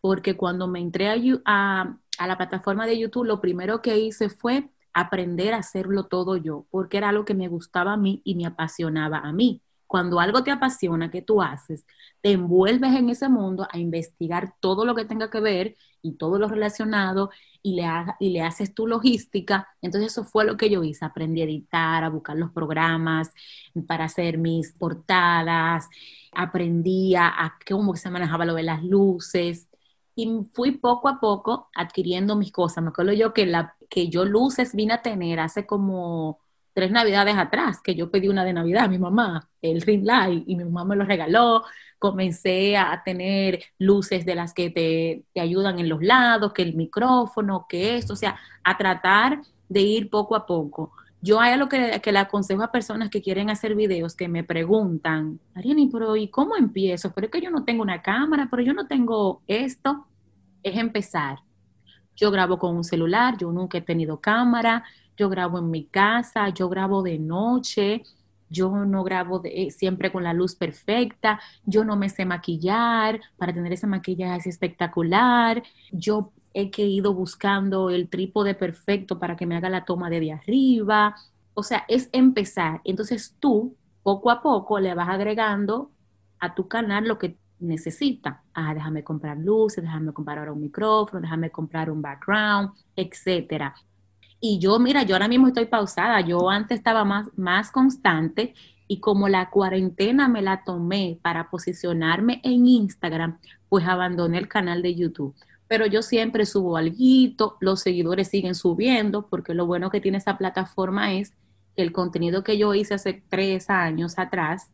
Porque 0.00 0.36
cuando 0.36 0.68
me 0.68 0.80
entré 0.80 1.08
a, 1.44 1.98
a 2.18 2.26
la 2.26 2.36
plataforma 2.38 2.86
de 2.86 2.98
YouTube, 2.98 3.24
lo 3.26 3.40
primero 3.40 3.82
que 3.82 3.98
hice 3.98 4.30
fue 4.30 4.70
aprender 4.94 5.54
a 5.54 5.58
hacerlo 5.58 6.06
todo 6.06 6.36
yo, 6.36 6.66
porque 6.70 6.98
era 6.98 7.10
algo 7.10 7.24
que 7.24 7.34
me 7.34 7.48
gustaba 7.48 7.94
a 7.94 7.96
mí 7.96 8.22
y 8.24 8.34
me 8.36 8.46
apasionaba 8.46 9.18
a 9.18 9.32
mí 9.32 9.62
cuando 9.88 10.20
algo 10.20 10.44
te 10.44 10.52
apasiona, 10.52 11.10
que 11.10 11.22
tú 11.22 11.42
haces, 11.42 11.84
te 12.20 12.32
envuelves 12.32 12.94
en 12.94 13.08
ese 13.10 13.28
mundo 13.28 13.66
a 13.70 13.78
investigar 13.78 14.54
todo 14.60 14.84
lo 14.84 14.94
que 14.94 15.06
tenga 15.06 15.30
que 15.30 15.40
ver 15.40 15.76
y 16.02 16.12
todo 16.16 16.38
lo 16.38 16.46
relacionado 16.48 17.30
y 17.62 17.74
le, 17.74 17.84
y 18.20 18.30
le 18.30 18.42
haces 18.42 18.74
tu 18.74 18.86
logística. 18.86 19.68
Entonces 19.82 20.12
eso 20.12 20.24
fue 20.24 20.44
lo 20.44 20.56
que 20.56 20.70
yo 20.70 20.84
hice, 20.84 21.04
aprendí 21.04 21.40
a 21.40 21.44
editar, 21.44 22.04
a 22.04 22.10
buscar 22.10 22.36
los 22.36 22.50
programas 22.52 23.32
para 23.86 24.04
hacer 24.04 24.38
mis 24.38 24.72
portadas, 24.72 25.88
aprendí 26.32 27.14
a, 27.16 27.56
cómo 27.68 27.96
se 27.96 28.10
manejaba 28.10 28.44
lo 28.44 28.54
de 28.54 28.62
las 28.64 28.84
luces 28.84 29.68
y 30.14 30.28
fui 30.52 30.72
poco 30.72 31.08
a 31.08 31.20
poco 31.20 31.70
adquiriendo 31.74 32.36
mis 32.36 32.52
cosas. 32.52 32.84
Me 32.84 32.90
acuerdo 32.90 33.12
yo 33.12 33.32
que, 33.32 33.46
la, 33.46 33.76
que 33.88 34.08
yo 34.08 34.24
luces 34.24 34.74
vine 34.74 34.94
a 34.94 35.02
tener 35.02 35.40
hace 35.40 35.66
como 35.66 36.40
tres 36.74 36.90
navidades 36.90 37.36
atrás, 37.36 37.80
que 37.82 37.94
yo 37.94 38.10
pedí 38.10 38.28
una 38.28 38.44
de 38.44 38.52
Navidad 38.52 38.84
a 38.84 38.88
mi 38.88 38.98
mamá, 38.98 39.48
el 39.62 39.80
ring 39.80 40.04
light, 40.04 40.44
y 40.46 40.56
mi 40.56 40.64
mamá 40.64 40.84
me 40.84 40.96
lo 40.96 41.04
regaló. 41.04 41.64
Comencé 41.98 42.76
a 42.76 43.02
tener 43.04 43.60
luces 43.78 44.24
de 44.24 44.34
las 44.34 44.54
que 44.54 44.70
te, 44.70 45.24
te 45.34 45.40
ayudan 45.40 45.78
en 45.78 45.88
los 45.88 46.02
lados, 46.02 46.52
que 46.52 46.62
el 46.62 46.74
micrófono, 46.74 47.66
que 47.68 47.96
esto, 47.96 48.12
o 48.12 48.16
sea, 48.16 48.38
a 48.64 48.76
tratar 48.76 49.40
de 49.68 49.80
ir 49.80 50.10
poco 50.10 50.36
a 50.36 50.46
poco. 50.46 50.92
Yo 51.20 51.40
hay 51.40 51.52
algo 51.52 51.68
que, 51.68 52.00
que 52.00 52.12
le 52.12 52.20
aconsejo 52.20 52.62
a 52.62 52.70
personas 52.70 53.10
que 53.10 53.20
quieren 53.20 53.50
hacer 53.50 53.74
videos 53.74 54.14
que 54.14 54.28
me 54.28 54.44
preguntan, 54.44 55.40
Ariani, 55.54 55.88
pero 55.88 56.14
¿y 56.16 56.28
cómo 56.28 56.56
empiezo? 56.56 57.12
Pero 57.12 57.26
es 57.26 57.32
que 57.32 57.40
yo 57.40 57.50
no 57.50 57.64
tengo 57.64 57.82
una 57.82 58.02
cámara, 58.02 58.48
pero 58.50 58.62
yo 58.62 58.72
no 58.72 58.86
tengo 58.86 59.42
esto. 59.48 60.06
Es 60.62 60.76
empezar. 60.76 61.40
Yo 62.16 62.30
grabo 62.30 62.58
con 62.58 62.76
un 62.76 62.84
celular, 62.84 63.36
yo 63.38 63.50
nunca 63.52 63.78
he 63.78 63.82
tenido 63.82 64.20
cámara, 64.20 64.84
yo 65.18 65.28
grabo 65.28 65.58
en 65.58 65.70
mi 65.70 65.84
casa, 65.86 66.48
yo 66.50 66.68
grabo 66.68 67.02
de 67.02 67.18
noche, 67.18 68.02
yo 68.48 68.70
no 68.86 69.04
grabo 69.04 69.42
eh, 69.44 69.70
siempre 69.70 70.10
con 70.12 70.24
la 70.24 70.32
luz 70.32 70.54
perfecta, 70.54 71.40
yo 71.64 71.84
no 71.84 71.96
me 71.96 72.08
sé 72.08 72.24
maquillar 72.24 73.20
para 73.36 73.52
tener 73.52 73.72
ese 73.72 73.86
maquillaje 73.86 74.48
espectacular, 74.48 75.62
yo 75.92 76.32
he 76.54 76.70
que 76.70 76.86
ido 76.86 77.14
buscando 77.14 77.90
el 77.90 78.08
trípode 78.08 78.54
perfecto 78.54 79.18
para 79.18 79.36
que 79.36 79.46
me 79.46 79.56
haga 79.56 79.68
la 79.68 79.84
toma 79.84 80.10
de 80.10 80.32
arriba. 80.32 81.14
O 81.54 81.62
sea, 81.62 81.84
es 81.88 82.08
empezar. 82.12 82.80
Entonces 82.84 83.36
tú, 83.38 83.76
poco 84.02 84.30
a 84.30 84.42
poco, 84.42 84.80
le 84.80 84.94
vas 84.94 85.08
agregando 85.08 85.90
a 86.40 86.54
tu 86.54 86.68
canal 86.68 87.06
lo 87.06 87.18
que 87.18 87.36
necesita. 87.60 88.42
Ah, 88.54 88.74
déjame 88.74 89.04
comprar 89.04 89.36
luces, 89.38 89.82
déjame 89.84 90.12
comprar 90.12 90.38
ahora 90.38 90.52
un 90.52 90.60
micrófono, 90.60 91.20
déjame 91.20 91.50
comprar 91.50 91.90
un 91.90 92.02
background, 92.02 92.70
etcétera. 92.96 93.74
Y 94.40 94.58
yo, 94.58 94.78
mira, 94.78 95.02
yo 95.02 95.14
ahora 95.14 95.28
mismo 95.28 95.48
estoy 95.48 95.66
pausada. 95.66 96.20
Yo 96.20 96.48
antes 96.48 96.78
estaba 96.78 97.04
más, 97.04 97.28
más 97.36 97.70
constante 97.70 98.54
y 98.86 99.00
como 99.00 99.28
la 99.28 99.50
cuarentena 99.50 100.28
me 100.28 100.42
la 100.42 100.64
tomé 100.64 101.18
para 101.22 101.50
posicionarme 101.50 102.40
en 102.42 102.66
Instagram, 102.66 103.38
pues 103.68 103.86
abandoné 103.86 104.38
el 104.38 104.48
canal 104.48 104.82
de 104.82 104.94
YouTube. 104.94 105.34
Pero 105.68 105.86
yo 105.86 106.00
siempre 106.00 106.46
subo 106.46 106.78
algo, 106.78 107.56
los 107.60 107.80
seguidores 107.80 108.28
siguen 108.28 108.54
subiendo, 108.54 109.26
porque 109.28 109.52
lo 109.52 109.66
bueno 109.66 109.90
que 109.90 110.00
tiene 110.00 110.18
esa 110.18 110.38
plataforma 110.38 111.12
es 111.12 111.34
que 111.76 111.82
el 111.82 111.92
contenido 111.92 112.42
que 112.42 112.56
yo 112.56 112.74
hice 112.74 112.94
hace 112.94 113.22
tres 113.28 113.68
años 113.68 114.18
atrás 114.18 114.72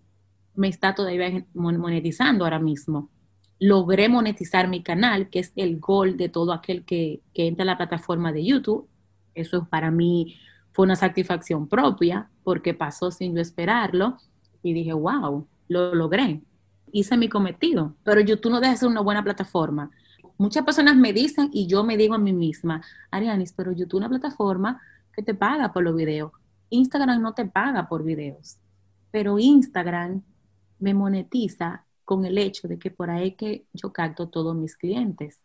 me 0.54 0.68
está 0.68 0.94
todavía 0.94 1.44
monetizando 1.52 2.44
ahora 2.44 2.60
mismo. 2.60 3.10
Logré 3.58 4.08
monetizar 4.08 4.68
mi 4.68 4.82
canal, 4.84 5.28
que 5.30 5.40
es 5.40 5.52
el 5.56 5.80
gol 5.80 6.16
de 6.16 6.28
todo 6.28 6.52
aquel 6.52 6.84
que, 6.84 7.22
que 7.32 7.48
entra 7.48 7.64
a 7.64 7.66
la 7.66 7.76
plataforma 7.76 8.30
de 8.30 8.44
YouTube 8.44 8.88
eso 9.34 9.66
para 9.70 9.90
mí 9.90 10.36
fue 10.72 10.84
una 10.84 10.96
satisfacción 10.96 11.68
propia 11.68 12.28
porque 12.42 12.74
pasó 12.74 13.10
sin 13.10 13.34
yo 13.34 13.40
esperarlo 13.40 14.18
y 14.62 14.72
dije, 14.72 14.92
wow, 14.92 15.46
lo 15.68 15.94
logré. 15.94 16.42
Hice 16.92 17.16
mi 17.16 17.28
cometido, 17.28 17.94
pero 18.04 18.20
YouTube 18.20 18.52
no 18.52 18.60
deja 18.60 18.72
de 18.72 18.78
ser 18.78 18.88
una 18.88 19.00
buena 19.00 19.22
plataforma. 19.22 19.90
Muchas 20.36 20.64
personas 20.64 20.96
me 20.96 21.12
dicen 21.12 21.50
y 21.52 21.66
yo 21.66 21.84
me 21.84 21.96
digo 21.96 22.14
a 22.14 22.18
mí 22.18 22.32
misma, 22.32 22.82
Arianis, 23.10 23.52
pero 23.52 23.72
YouTube 23.72 24.00
es 24.00 24.06
una 24.06 24.08
plataforma 24.08 24.80
que 25.12 25.22
te 25.22 25.34
paga 25.34 25.72
por 25.72 25.84
los 25.84 25.94
videos. 25.94 26.32
Instagram 26.70 27.22
no 27.22 27.34
te 27.34 27.44
paga 27.46 27.88
por 27.88 28.02
videos, 28.02 28.58
pero 29.12 29.38
Instagram 29.38 30.22
me 30.80 30.92
monetiza 30.92 31.84
con 32.04 32.24
el 32.24 32.36
hecho 32.36 32.66
de 32.66 32.78
que 32.78 32.90
por 32.90 33.10
ahí 33.10 33.32
que 33.32 33.64
yo 33.72 33.92
capto 33.92 34.28
todos 34.28 34.56
mis 34.56 34.76
clientes 34.76 35.43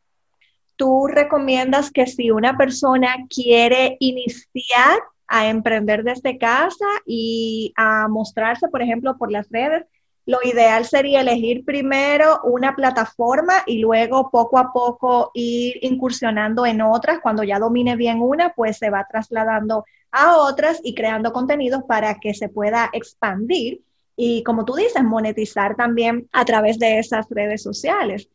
tú 0.79 1.07
recomiendas 1.07 1.91
que 1.91 2.07
si 2.07 2.31
una 2.31 2.57
persona 2.57 3.13
quiere 3.29 3.97
iniciar 3.99 4.97
a 5.27 5.49
emprender 5.49 6.05
desde 6.05 6.37
casa 6.37 6.85
y 7.05 7.73
a 7.75 8.07
mostrarse, 8.07 8.69
por 8.69 8.81
ejemplo, 8.81 9.17
por 9.17 9.29
las 9.29 9.49
redes, 9.49 9.83
lo 10.25 10.37
ideal 10.41 10.85
sería 10.85 11.19
elegir 11.19 11.65
primero 11.65 12.39
una 12.45 12.75
plataforma 12.75 13.55
y 13.67 13.79
luego 13.79 14.29
poco 14.31 14.57
a 14.57 14.71
poco 14.71 15.31
ir 15.33 15.79
incursionando 15.81 16.65
en 16.65 16.81
otras. 16.81 17.19
Cuando 17.19 17.43
ya 17.43 17.59
domine 17.59 17.97
bien 17.97 18.21
una, 18.21 18.53
pues 18.53 18.77
se 18.77 18.89
va 18.89 19.05
trasladando 19.09 19.83
a 20.11 20.37
otras 20.37 20.79
y 20.81 20.95
creando 20.95 21.33
contenidos 21.33 21.83
para 21.83 22.19
que 22.21 22.33
se 22.33 22.47
pueda 22.47 22.89
expandir 22.93 23.81
y, 24.15 24.43
como 24.43 24.63
tú 24.63 24.75
dices, 24.75 25.03
monetizar 25.03 25.75
también 25.75 26.29
a 26.31 26.45
través 26.45 26.79
de 26.79 26.99
esas 26.99 27.27
redes 27.29 27.63
sociales 27.63 28.29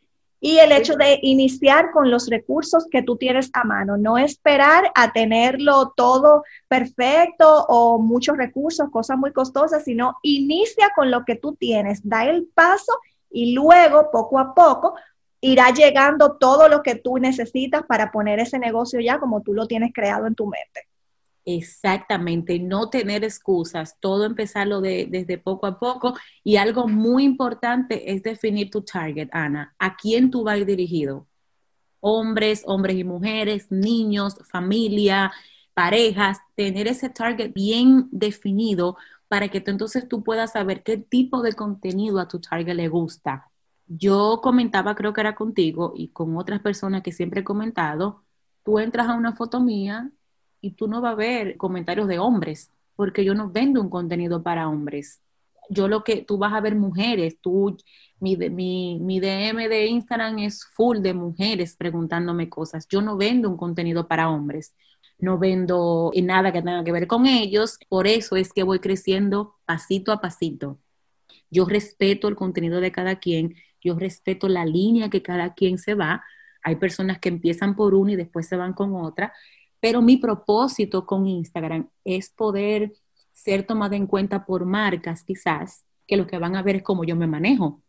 y 0.46 0.58
el 0.58 0.72
hecho 0.72 0.94
de 0.96 1.20
iniciar 1.22 1.90
con 1.90 2.10
los 2.10 2.28
recursos 2.28 2.86
que 2.90 3.00
tú 3.02 3.16
tienes 3.16 3.48
a 3.54 3.64
mano, 3.64 3.96
no 3.96 4.18
esperar 4.18 4.92
a 4.94 5.10
tenerlo 5.10 5.94
todo 5.96 6.44
perfecto 6.68 7.64
o 7.66 7.98
muchos 7.98 8.36
recursos, 8.36 8.90
cosas 8.90 9.16
muy 9.16 9.32
costosas, 9.32 9.84
sino 9.84 10.18
inicia 10.20 10.90
con 10.94 11.10
lo 11.10 11.24
que 11.24 11.36
tú 11.36 11.54
tienes, 11.54 12.06
da 12.06 12.26
el 12.26 12.46
paso 12.54 12.92
y 13.30 13.54
luego 13.54 14.10
poco 14.12 14.38
a 14.38 14.54
poco 14.54 14.94
irá 15.40 15.70
llegando 15.70 16.36
todo 16.36 16.68
lo 16.68 16.82
que 16.82 16.96
tú 16.96 17.16
necesitas 17.16 17.82
para 17.86 18.12
poner 18.12 18.38
ese 18.38 18.58
negocio 18.58 19.00
ya 19.00 19.18
como 19.18 19.40
tú 19.40 19.54
lo 19.54 19.66
tienes 19.66 19.94
creado 19.94 20.26
en 20.26 20.34
tu 20.34 20.44
mente. 20.44 20.86
Exactamente, 21.46 22.58
no 22.58 22.88
tener 22.88 23.22
excusas, 23.22 23.98
todo 24.00 24.24
empezarlo 24.24 24.80
desde 24.80 25.36
poco 25.36 25.66
a 25.66 25.78
poco 25.78 26.14
y 26.42 26.56
algo 26.56 26.88
muy 26.88 27.24
importante 27.24 28.12
es 28.14 28.22
definir 28.22 28.70
tu 28.70 28.80
target, 28.82 29.28
Ana, 29.30 29.74
a 29.78 29.94
quién 29.96 30.30
tú 30.30 30.42
vas 30.42 30.64
dirigido. 30.64 31.26
Hombres, 32.00 32.62
hombres 32.66 32.96
y 32.96 33.04
mujeres, 33.04 33.70
niños, 33.70 34.36
familia, 34.50 35.32
parejas, 35.74 36.38
tener 36.56 36.88
ese 36.88 37.10
target 37.10 37.52
bien 37.54 38.08
definido 38.12 38.96
para 39.28 39.48
que 39.48 39.60
tú, 39.60 39.70
entonces 39.72 40.08
tú 40.08 40.22
puedas 40.24 40.52
saber 40.52 40.82
qué 40.82 40.98
tipo 40.98 41.42
de 41.42 41.54
contenido 41.54 42.20
a 42.20 42.28
tu 42.28 42.40
target 42.40 42.74
le 42.74 42.88
gusta. 42.88 43.50
Yo 43.86 44.40
comentaba, 44.42 44.94
creo 44.94 45.12
que 45.12 45.20
era 45.22 45.34
contigo 45.34 45.92
y 45.96 46.08
con 46.08 46.36
otras 46.36 46.60
personas 46.60 47.02
que 47.02 47.12
siempre 47.12 47.40
he 47.42 47.44
comentado, 47.44 48.24
tú 48.64 48.78
entras 48.78 49.08
a 49.08 49.14
una 49.14 49.34
foto 49.36 49.60
mía 49.60 50.10
y 50.64 50.72
tú 50.72 50.88
no 50.88 51.00
vas 51.00 51.12
a 51.12 51.16
ver 51.16 51.56
comentarios 51.56 52.08
de 52.08 52.18
hombres, 52.18 52.70
porque 52.96 53.24
yo 53.24 53.34
no 53.34 53.50
vendo 53.50 53.80
un 53.80 53.90
contenido 53.90 54.42
para 54.42 54.68
hombres. 54.68 55.20
Yo 55.70 55.88
lo 55.88 56.04
que 56.04 56.22
tú 56.22 56.38
vas 56.38 56.52
a 56.52 56.60
ver 56.60 56.74
mujeres, 56.74 57.38
tú, 57.40 57.76
mi, 58.20 58.36
mi, 58.36 58.98
mi 59.00 59.20
DM 59.20 59.68
de 59.68 59.86
Instagram 59.86 60.38
es 60.40 60.64
full 60.64 60.98
de 60.98 61.14
mujeres 61.14 61.76
preguntándome 61.76 62.48
cosas. 62.48 62.86
Yo 62.88 63.00
no 63.02 63.16
vendo 63.16 63.48
un 63.50 63.56
contenido 63.56 64.06
para 64.08 64.30
hombres 64.30 64.74
no 65.18 65.38
vendo 65.38 66.12
nada 66.22 66.52
que 66.52 66.62
tenga 66.62 66.84
que 66.84 66.92
ver 66.92 67.06
con 67.06 67.26
ellos, 67.26 67.78
por 67.88 68.06
eso 68.06 68.36
es 68.36 68.52
que 68.52 68.62
voy 68.62 68.78
creciendo 68.78 69.56
pasito 69.64 70.12
a 70.12 70.20
pasito. 70.20 70.78
Yo 71.50 71.64
respeto 71.66 72.28
el 72.28 72.36
contenido 72.36 72.80
de 72.80 72.92
cada 72.92 73.18
quien, 73.18 73.54
yo 73.80 73.98
respeto 73.98 74.48
la 74.48 74.64
línea 74.64 75.10
que 75.10 75.22
cada 75.22 75.54
quien 75.54 75.78
se 75.78 75.94
va. 75.94 76.24
Hay 76.62 76.76
personas 76.76 77.18
que 77.18 77.28
empiezan 77.28 77.76
por 77.76 77.94
una 77.94 78.12
y 78.12 78.16
después 78.16 78.48
se 78.48 78.56
van 78.56 78.72
con 78.72 78.94
otra, 78.94 79.32
pero 79.84 80.00
mi 80.00 80.16
propósito 80.16 81.04
con 81.04 81.26
Instagram 81.26 81.90
es 82.06 82.30
poder 82.30 82.94
ser 83.32 83.66
tomada 83.66 83.96
en 83.96 84.06
cuenta 84.06 84.46
por 84.46 84.64
marcas 84.64 85.22
quizás, 85.24 85.84
que 86.06 86.16
lo 86.16 86.26
que 86.26 86.38
van 86.38 86.56
a 86.56 86.62
ver 86.62 86.76
es 86.76 86.82
cómo 86.82 87.04
yo 87.04 87.16
me 87.16 87.26
manejo. 87.26 87.82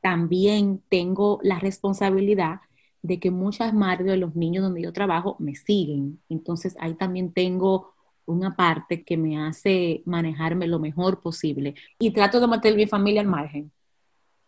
También 0.00 0.80
tengo 0.88 1.40
la 1.42 1.58
responsabilidad 1.58 2.60
de 3.02 3.18
que 3.18 3.32
muchas 3.32 3.74
madres 3.74 4.06
de 4.06 4.16
los 4.16 4.36
niños 4.36 4.62
donde 4.62 4.82
yo 4.82 4.92
trabajo 4.92 5.34
me 5.40 5.56
siguen. 5.56 6.20
Entonces 6.28 6.76
ahí 6.78 6.94
también 6.94 7.32
tengo 7.32 7.94
una 8.26 8.54
parte 8.54 9.02
que 9.02 9.16
me 9.16 9.36
hace 9.36 10.04
manejarme 10.06 10.68
lo 10.68 10.78
mejor 10.78 11.20
posible 11.20 11.74
y 11.98 12.12
trato 12.12 12.38
de 12.38 12.46
mantener 12.46 12.76
mi 12.76 12.86
familia 12.86 13.22
al 13.22 13.26
margen. 13.26 13.72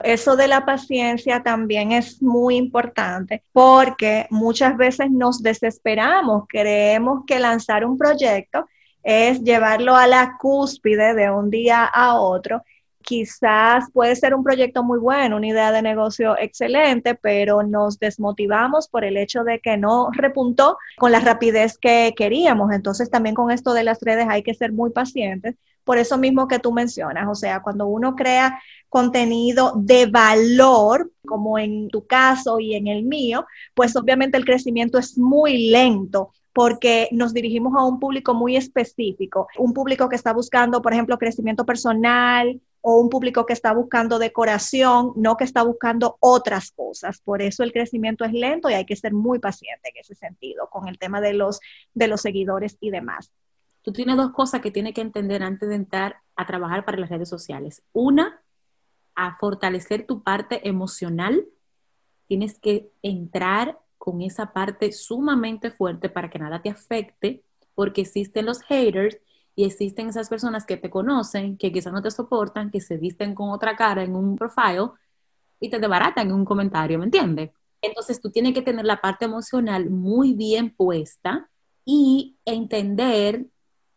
Eso 0.00 0.36
de 0.36 0.46
la 0.46 0.66
paciencia 0.66 1.42
también 1.42 1.92
es 1.92 2.22
muy 2.22 2.56
importante 2.56 3.42
porque 3.52 4.26
muchas 4.30 4.76
veces 4.76 5.10
nos 5.10 5.42
desesperamos, 5.42 6.44
creemos 6.48 7.24
que 7.26 7.38
lanzar 7.38 7.84
un 7.84 7.96
proyecto 7.96 8.66
es 9.02 9.40
llevarlo 9.42 9.96
a 9.96 10.06
la 10.06 10.36
cúspide 10.38 11.14
de 11.14 11.30
un 11.30 11.48
día 11.48 11.84
a 11.84 12.20
otro. 12.20 12.62
Quizás 13.02 13.84
puede 13.92 14.16
ser 14.16 14.34
un 14.34 14.42
proyecto 14.42 14.82
muy 14.82 14.98
bueno, 14.98 15.36
una 15.36 15.46
idea 15.46 15.70
de 15.70 15.80
negocio 15.80 16.36
excelente, 16.38 17.14
pero 17.14 17.62
nos 17.62 17.98
desmotivamos 18.00 18.88
por 18.88 19.04
el 19.04 19.16
hecho 19.16 19.44
de 19.44 19.60
que 19.60 19.76
no 19.76 20.10
repuntó 20.12 20.76
con 20.98 21.12
la 21.12 21.20
rapidez 21.20 21.78
que 21.78 22.14
queríamos. 22.16 22.72
Entonces 22.72 23.08
también 23.08 23.36
con 23.36 23.50
esto 23.52 23.74
de 23.74 23.84
las 23.84 24.00
redes 24.02 24.26
hay 24.28 24.42
que 24.42 24.54
ser 24.54 24.72
muy 24.72 24.90
pacientes 24.90 25.54
por 25.86 25.98
eso 25.98 26.18
mismo 26.18 26.48
que 26.48 26.58
tú 26.58 26.72
mencionas, 26.72 27.28
o 27.28 27.36
sea, 27.36 27.62
cuando 27.62 27.86
uno 27.86 28.16
crea 28.16 28.60
contenido 28.88 29.72
de 29.76 30.06
valor, 30.06 31.12
como 31.24 31.60
en 31.60 31.88
tu 31.90 32.04
caso 32.04 32.58
y 32.58 32.74
en 32.74 32.88
el 32.88 33.04
mío, 33.04 33.46
pues 33.72 33.94
obviamente 33.94 34.36
el 34.36 34.44
crecimiento 34.44 34.98
es 34.98 35.16
muy 35.16 35.68
lento 35.68 36.32
porque 36.52 37.08
nos 37.12 37.32
dirigimos 37.32 37.72
a 37.76 37.84
un 37.84 38.00
público 38.00 38.34
muy 38.34 38.56
específico, 38.56 39.46
un 39.58 39.72
público 39.72 40.08
que 40.08 40.16
está 40.16 40.32
buscando, 40.32 40.82
por 40.82 40.92
ejemplo, 40.92 41.18
crecimiento 41.18 41.64
personal 41.64 42.60
o 42.80 42.98
un 42.98 43.08
público 43.08 43.46
que 43.46 43.52
está 43.52 43.72
buscando 43.72 44.18
decoración, 44.18 45.12
no 45.14 45.36
que 45.36 45.44
está 45.44 45.62
buscando 45.62 46.16
otras 46.18 46.72
cosas. 46.72 47.20
Por 47.20 47.42
eso 47.42 47.62
el 47.62 47.72
crecimiento 47.72 48.24
es 48.24 48.32
lento 48.32 48.68
y 48.68 48.74
hay 48.74 48.86
que 48.86 48.96
ser 48.96 49.12
muy 49.12 49.38
paciente 49.38 49.90
en 49.90 50.00
ese 50.00 50.16
sentido 50.16 50.68
con 50.68 50.88
el 50.88 50.98
tema 50.98 51.20
de 51.20 51.34
los, 51.34 51.60
de 51.94 52.08
los 52.08 52.22
seguidores 52.22 52.76
y 52.80 52.90
demás 52.90 53.30
tú 53.86 53.92
tienes 53.92 54.16
dos 54.16 54.32
cosas 54.32 54.60
que 54.62 54.72
tienes 54.72 54.94
que 54.94 55.00
entender 55.00 55.44
antes 55.44 55.68
de 55.68 55.76
entrar 55.76 56.16
a 56.34 56.44
trabajar 56.44 56.84
para 56.84 56.98
las 56.98 57.08
redes 57.08 57.28
sociales. 57.28 57.84
Una, 57.92 58.42
a 59.14 59.36
fortalecer 59.38 60.08
tu 60.08 60.24
parte 60.24 60.68
emocional. 60.68 61.46
Tienes 62.26 62.58
que 62.58 62.90
entrar 63.02 63.78
con 63.96 64.22
esa 64.22 64.52
parte 64.52 64.90
sumamente 64.90 65.70
fuerte 65.70 66.08
para 66.08 66.28
que 66.28 66.40
nada 66.40 66.60
te 66.60 66.68
afecte, 66.68 67.44
porque 67.76 68.00
existen 68.00 68.46
los 68.46 68.60
haters 68.62 69.18
y 69.54 69.64
existen 69.64 70.08
esas 70.08 70.28
personas 70.28 70.66
que 70.66 70.76
te 70.76 70.90
conocen, 70.90 71.56
que 71.56 71.70
quizás 71.70 71.92
no 71.92 72.02
te 72.02 72.10
soportan, 72.10 72.72
que 72.72 72.80
se 72.80 72.96
visten 72.96 73.36
con 73.36 73.50
otra 73.50 73.76
cara 73.76 74.02
en 74.02 74.16
un 74.16 74.34
profile 74.34 74.90
y 75.60 75.70
te 75.70 75.78
debaratan 75.78 76.26
en 76.26 76.34
un 76.34 76.44
comentario, 76.44 76.98
¿me 76.98 77.04
entiendes? 77.04 77.52
Entonces 77.80 78.20
tú 78.20 78.32
tienes 78.32 78.52
que 78.52 78.62
tener 78.62 78.84
la 78.84 79.00
parte 79.00 79.26
emocional 79.26 79.90
muy 79.90 80.32
bien 80.34 80.74
puesta 80.74 81.48
y 81.84 82.36
entender 82.44 83.46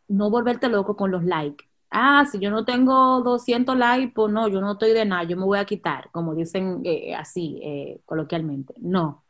no 0.09 0.29
volverte 0.29 0.67
loco 0.67 0.95
con 0.97 1.11
los 1.11 1.23
likes. 1.23 1.65
Ah, 1.91 2.25
si 2.29 2.39
yo 2.39 2.51
no 2.51 2.65
tengo 2.65 3.21
200 3.21 3.75
likes, 3.77 4.11
pues 4.13 4.31
no, 4.31 4.47
yo 4.47 4.61
no 4.61 4.73
estoy 4.73 4.93
de 4.93 5.05
nada, 5.05 5.23
yo 5.23 5.37
me 5.37 5.45
voy 5.45 5.57
a 5.57 5.65
quitar, 5.65 6.09
como 6.11 6.35
dicen 6.35 6.81
eh, 6.83 7.15
así 7.15 7.59
eh, 7.63 8.01
coloquialmente. 8.05 8.75
No. 8.77 9.23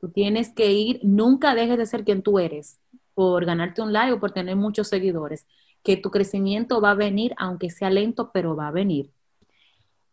Tú 0.00 0.10
tienes 0.10 0.52
que 0.52 0.72
ir, 0.72 1.00
nunca 1.02 1.54
dejes 1.54 1.78
de 1.78 1.86
ser 1.86 2.04
quien 2.04 2.22
tú 2.22 2.38
eres 2.38 2.78
por 3.14 3.44
ganarte 3.44 3.82
un 3.82 3.92
like 3.92 4.12
o 4.12 4.20
por 4.20 4.30
tener 4.30 4.56
muchos 4.56 4.88
seguidores, 4.88 5.46
que 5.82 5.96
tu 5.96 6.10
crecimiento 6.10 6.80
va 6.80 6.92
a 6.92 6.94
venir, 6.94 7.34
aunque 7.38 7.70
sea 7.70 7.90
lento, 7.90 8.30
pero 8.32 8.54
va 8.54 8.68
a 8.68 8.72
venir. 8.72 9.10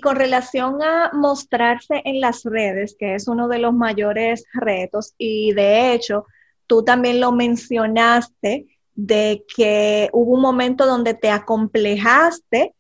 Con 0.02 0.16
relación 0.16 0.82
a 0.82 1.12
mostrarse 1.14 2.02
en 2.04 2.20
las 2.20 2.44
redes, 2.44 2.96
que 2.98 3.16
es 3.16 3.28
uno 3.28 3.48
de 3.48 3.60
los 3.60 3.74
mayores 3.74 4.46
retos, 4.54 5.14
y 5.18 5.54
de 5.54 5.94
hecho, 5.94 6.26
tú 6.66 6.84
también 6.84 7.20
lo 7.20 7.32
mencionaste, 7.32 8.75
de 8.96 9.46
que 9.56 10.10
hubo 10.14 10.34
un 10.34 10.42
momento 10.42 10.86
donde 10.86 11.14
te 11.14 11.30
acomplejaste 11.30 12.74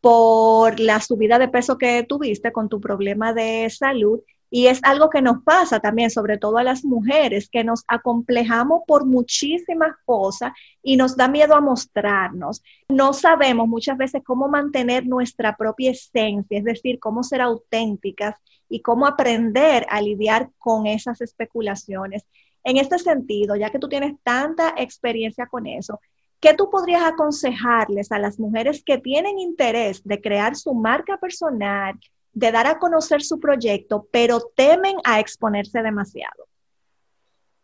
por 0.00 0.78
la 0.80 1.00
subida 1.00 1.38
de 1.38 1.48
peso 1.48 1.78
que 1.78 2.02
tuviste 2.02 2.52
con 2.52 2.68
tu 2.68 2.80
problema 2.80 3.32
de 3.32 3.70
salud 3.70 4.20
y 4.54 4.66
es 4.66 4.80
algo 4.82 5.08
que 5.08 5.22
nos 5.22 5.42
pasa 5.42 5.80
también, 5.80 6.10
sobre 6.10 6.36
todo 6.36 6.58
a 6.58 6.62
las 6.62 6.84
mujeres, 6.84 7.48
que 7.48 7.64
nos 7.64 7.84
acomplejamos 7.88 8.82
por 8.86 9.06
muchísimas 9.06 9.96
cosas 10.04 10.52
y 10.82 10.98
nos 10.98 11.16
da 11.16 11.26
miedo 11.26 11.54
a 11.54 11.62
mostrarnos. 11.62 12.62
No 12.90 13.14
sabemos 13.14 13.66
muchas 13.66 13.96
veces 13.96 14.20
cómo 14.22 14.48
mantener 14.48 15.06
nuestra 15.06 15.56
propia 15.56 15.92
esencia, 15.92 16.58
es 16.58 16.64
decir, 16.64 16.98
cómo 17.00 17.22
ser 17.22 17.40
auténticas 17.40 18.34
y 18.68 18.82
cómo 18.82 19.06
aprender 19.06 19.86
a 19.88 20.02
lidiar 20.02 20.50
con 20.58 20.86
esas 20.86 21.22
especulaciones. 21.22 22.26
En 22.64 22.76
este 22.76 22.98
sentido, 22.98 23.56
ya 23.56 23.70
que 23.70 23.78
tú 23.78 23.88
tienes 23.88 24.14
tanta 24.22 24.74
experiencia 24.76 25.46
con 25.46 25.66
eso, 25.66 26.00
¿qué 26.40 26.54
tú 26.54 26.70
podrías 26.70 27.02
aconsejarles 27.02 28.12
a 28.12 28.18
las 28.18 28.38
mujeres 28.38 28.82
que 28.84 28.98
tienen 28.98 29.38
interés 29.38 30.02
de 30.04 30.20
crear 30.20 30.56
su 30.56 30.74
marca 30.74 31.18
personal, 31.18 31.98
de 32.32 32.50
dar 32.50 32.66
a 32.66 32.78
conocer 32.78 33.22
su 33.22 33.38
proyecto, 33.38 34.08
pero 34.10 34.40
temen 34.56 34.96
a 35.04 35.20
exponerse 35.20 35.82
demasiado. 35.82 36.48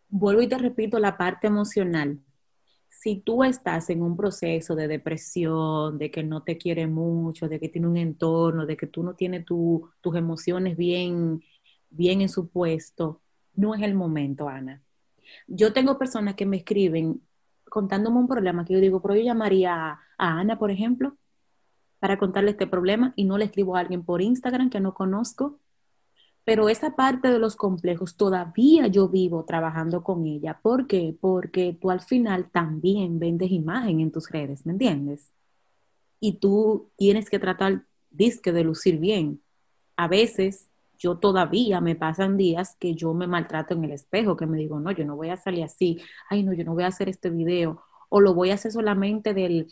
Vuelvo 0.08 0.42
y 0.42 0.48
te 0.48 0.58
repito 0.58 0.98
la 0.98 1.16
parte 1.16 1.46
emocional. 1.46 2.18
Si 2.88 3.16
tú 3.16 3.44
estás 3.44 3.90
en 3.90 4.02
un 4.02 4.16
proceso 4.16 4.74
de 4.74 4.88
depresión, 4.88 5.98
de 5.98 6.10
que 6.10 6.22
no 6.22 6.42
te 6.42 6.58
quiere 6.58 6.86
mucho, 6.86 7.48
de 7.48 7.60
que 7.60 7.68
tiene 7.68 7.86
un 7.86 7.96
entorno, 7.96 8.66
de 8.66 8.76
que 8.76 8.86
tú 8.86 9.02
no 9.02 9.14
tienes 9.14 9.44
tus 9.44 10.16
emociones 10.16 10.76
bien, 10.76 11.42
bien 11.90 12.20
en 12.20 12.28
su 12.28 12.48
puesto, 12.48 13.20
no 13.54 13.74
es 13.74 13.82
el 13.82 13.94
momento, 13.94 14.48
Ana. 14.48 14.82
Yo 15.46 15.72
tengo 15.72 15.98
personas 15.98 16.34
que 16.34 16.46
me 16.46 16.58
escriben 16.58 17.22
contándome 17.68 18.18
un 18.18 18.28
problema 18.28 18.64
que 18.64 18.74
yo 18.74 18.80
digo, 18.80 19.00
pero 19.02 19.14
yo 19.14 19.22
llamaría 19.22 19.98
a 20.18 20.38
Ana, 20.38 20.58
por 20.58 20.70
ejemplo, 20.70 21.16
para 21.98 22.18
contarle 22.18 22.52
este 22.52 22.66
problema 22.66 23.12
y 23.16 23.24
no 23.24 23.38
le 23.38 23.46
escribo 23.46 23.76
a 23.76 23.80
alguien 23.80 24.04
por 24.04 24.22
Instagram 24.22 24.70
que 24.70 24.80
no 24.80 24.94
conozco. 24.94 25.58
Pero 26.44 26.70
esa 26.70 26.96
parte 26.96 27.28
de 27.28 27.38
los 27.38 27.56
complejos 27.56 28.16
todavía 28.16 28.86
yo 28.86 29.08
vivo 29.08 29.44
trabajando 29.44 30.02
con 30.02 30.24
ella. 30.26 30.60
¿Por 30.62 30.86
qué? 30.86 31.14
Porque 31.20 31.76
tú 31.78 31.90
al 31.90 32.00
final 32.00 32.50
también 32.50 33.18
vendes 33.18 33.50
imagen 33.50 34.00
en 34.00 34.10
tus 34.10 34.30
redes, 34.30 34.64
¿me 34.64 34.72
entiendes? 34.72 35.32
Y 36.20 36.38
tú 36.38 36.90
tienes 36.96 37.28
que 37.28 37.38
tratar 37.38 37.84
disque 38.10 38.52
de 38.52 38.64
lucir 38.64 38.98
bien. 38.98 39.42
A 39.96 40.08
veces 40.08 40.67
yo 40.98 41.18
todavía 41.18 41.80
me 41.80 41.96
pasan 41.96 42.36
días 42.36 42.76
que 42.78 42.94
yo 42.94 43.14
me 43.14 43.26
maltrato 43.26 43.74
en 43.74 43.84
el 43.84 43.92
espejo, 43.92 44.36
que 44.36 44.46
me 44.46 44.58
digo, 44.58 44.80
no, 44.80 44.90
yo 44.90 45.04
no 45.04 45.16
voy 45.16 45.30
a 45.30 45.36
salir 45.36 45.64
así, 45.64 46.00
ay, 46.28 46.42
no, 46.42 46.52
yo 46.52 46.64
no 46.64 46.74
voy 46.74 46.84
a 46.84 46.88
hacer 46.88 47.08
este 47.08 47.30
video, 47.30 47.82
o 48.08 48.20
lo 48.20 48.34
voy 48.34 48.50
a 48.50 48.54
hacer 48.54 48.72
solamente 48.72 49.34
del, 49.34 49.68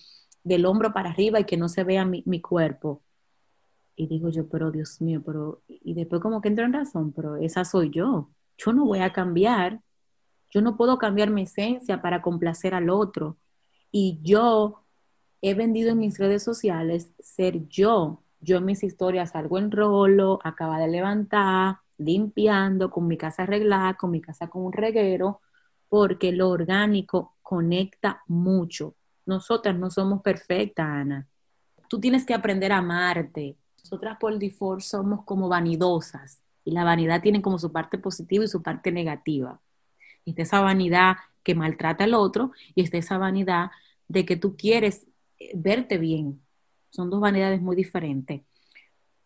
del 0.46 0.64
hombro 0.64 0.92
para 0.92 1.10
arriba 1.10 1.40
y 1.40 1.44
que 1.44 1.56
no 1.56 1.68
se 1.68 1.82
vea 1.82 2.04
mi, 2.04 2.40
cuerpo. 2.40 3.02
Y 3.96 4.06
digo 4.06 4.28
yo, 4.28 4.48
pero 4.48 4.70
Dios 4.70 5.00
mío, 5.00 5.20
pero, 5.24 5.62
y 5.66 5.94
después 5.94 6.22
como 6.22 6.40
que 6.40 6.48
entro 6.48 6.64
en 6.64 6.72
razón, 6.72 7.12
pero 7.12 7.36
esa 7.36 7.64
soy 7.64 7.90
yo. 7.90 8.30
Yo 8.56 8.72
no 8.72 8.84
voy 8.84 9.00
a 9.00 9.12
cambiar. 9.12 9.80
Yo 10.50 10.60
no 10.60 10.76
puedo 10.76 10.98
cambiar 10.98 11.30
mi 11.30 11.42
esencia 11.42 12.00
para 12.00 12.22
complacer 12.22 12.74
al 12.74 12.90
otro. 12.90 13.38
Y 13.90 14.20
yo 14.22 14.84
he 15.42 15.54
vendido 15.54 15.90
en 15.90 15.98
mis 15.98 16.18
redes 16.18 16.44
sociales 16.44 17.10
ser 17.18 17.66
yo. 17.68 18.22
Yo 18.40 18.58
en 18.58 18.64
mis 18.64 18.82
historias 18.82 19.30
salgo 19.30 19.58
en 19.58 19.70
rolo, 19.70 20.38
acaba 20.44 20.78
de 20.78 20.88
levantar, 20.88 21.78
limpiando, 21.98 22.90
con 22.90 23.06
mi 23.06 23.16
casa 23.16 23.44
arreglada, 23.44 23.94
con 23.94 24.10
mi 24.10 24.20
casa 24.20 24.48
con 24.48 24.62
un 24.62 24.72
reguero, 24.72 25.40
porque 25.88 26.32
lo 26.32 26.50
orgánico 26.50 27.36
conecta 27.42 28.22
mucho. 28.26 28.94
Nosotras 29.24 29.76
no 29.76 29.90
somos 29.90 30.22
perfectas, 30.22 30.86
Ana. 30.86 31.28
Tú 31.88 32.00
tienes 32.00 32.24
que 32.26 32.34
aprender 32.34 32.72
a 32.72 32.78
amarte. 32.78 33.56
Nosotras 33.82 34.18
por 34.18 34.38
default 34.38 34.80
somos 34.80 35.24
como 35.24 35.48
vanidosas 35.48 36.42
y 36.64 36.72
la 36.72 36.84
vanidad 36.84 37.22
tiene 37.22 37.40
como 37.40 37.58
su 37.58 37.70
parte 37.72 37.98
positiva 37.98 38.44
y 38.44 38.48
su 38.48 38.62
parte 38.62 38.90
negativa. 38.90 39.60
Está 40.24 40.42
esa 40.42 40.60
vanidad 40.60 41.16
que 41.44 41.54
maltrata 41.54 42.04
al 42.04 42.14
otro 42.14 42.50
y 42.74 42.82
está 42.82 42.98
esa 42.98 43.18
vanidad 43.18 43.70
de 44.08 44.26
que 44.26 44.36
tú 44.36 44.56
quieres 44.56 45.06
eh, 45.38 45.52
verte 45.54 45.98
bien. 45.98 46.42
Son 46.90 47.10
dos 47.10 47.20
vanidades 47.20 47.60
muy 47.60 47.76
diferentes. 47.76 48.42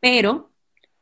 Pero 0.00 0.50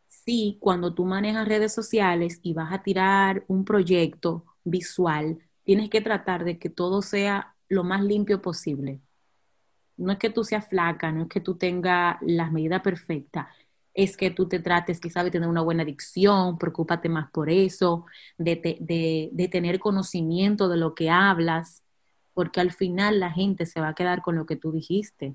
sí, 0.08 0.58
cuando 0.60 0.94
tú 0.94 1.04
manejas 1.04 1.48
redes 1.48 1.72
sociales 1.72 2.40
y 2.42 2.52
vas 2.54 2.72
a 2.72 2.82
tirar 2.82 3.44
un 3.48 3.64
proyecto 3.64 4.44
visual, 4.64 5.38
tienes 5.64 5.90
que 5.90 6.00
tratar 6.00 6.44
de 6.44 6.58
que 6.58 6.70
todo 6.70 7.02
sea 7.02 7.54
lo 7.68 7.84
más 7.84 8.02
limpio 8.02 8.42
posible. 8.42 9.00
No 9.96 10.12
es 10.12 10.18
que 10.18 10.30
tú 10.30 10.44
seas 10.44 10.68
flaca, 10.68 11.12
no 11.12 11.22
es 11.22 11.28
que 11.28 11.40
tú 11.40 11.56
tengas 11.56 12.16
las 12.22 12.52
medidas 12.52 12.82
perfectas, 12.82 13.46
es 13.94 14.16
que 14.16 14.30
tú 14.30 14.48
te 14.48 14.60
trates 14.60 15.00
quizás 15.00 15.24
de 15.24 15.30
tener 15.30 15.48
una 15.48 15.62
buena 15.62 15.82
adicción, 15.82 16.56
preocúpate 16.56 17.08
más 17.08 17.30
por 17.32 17.50
eso, 17.50 18.06
de, 18.38 18.78
de 19.32 19.48
tener 19.48 19.80
conocimiento 19.80 20.68
de 20.68 20.76
lo 20.76 20.94
que 20.94 21.10
hablas, 21.10 21.82
porque 22.32 22.60
al 22.60 22.72
final 22.72 23.18
la 23.18 23.32
gente 23.32 23.66
se 23.66 23.80
va 23.80 23.88
a 23.88 23.94
quedar 23.94 24.22
con 24.22 24.36
lo 24.36 24.46
que 24.46 24.56
tú 24.56 24.70
dijiste. 24.70 25.34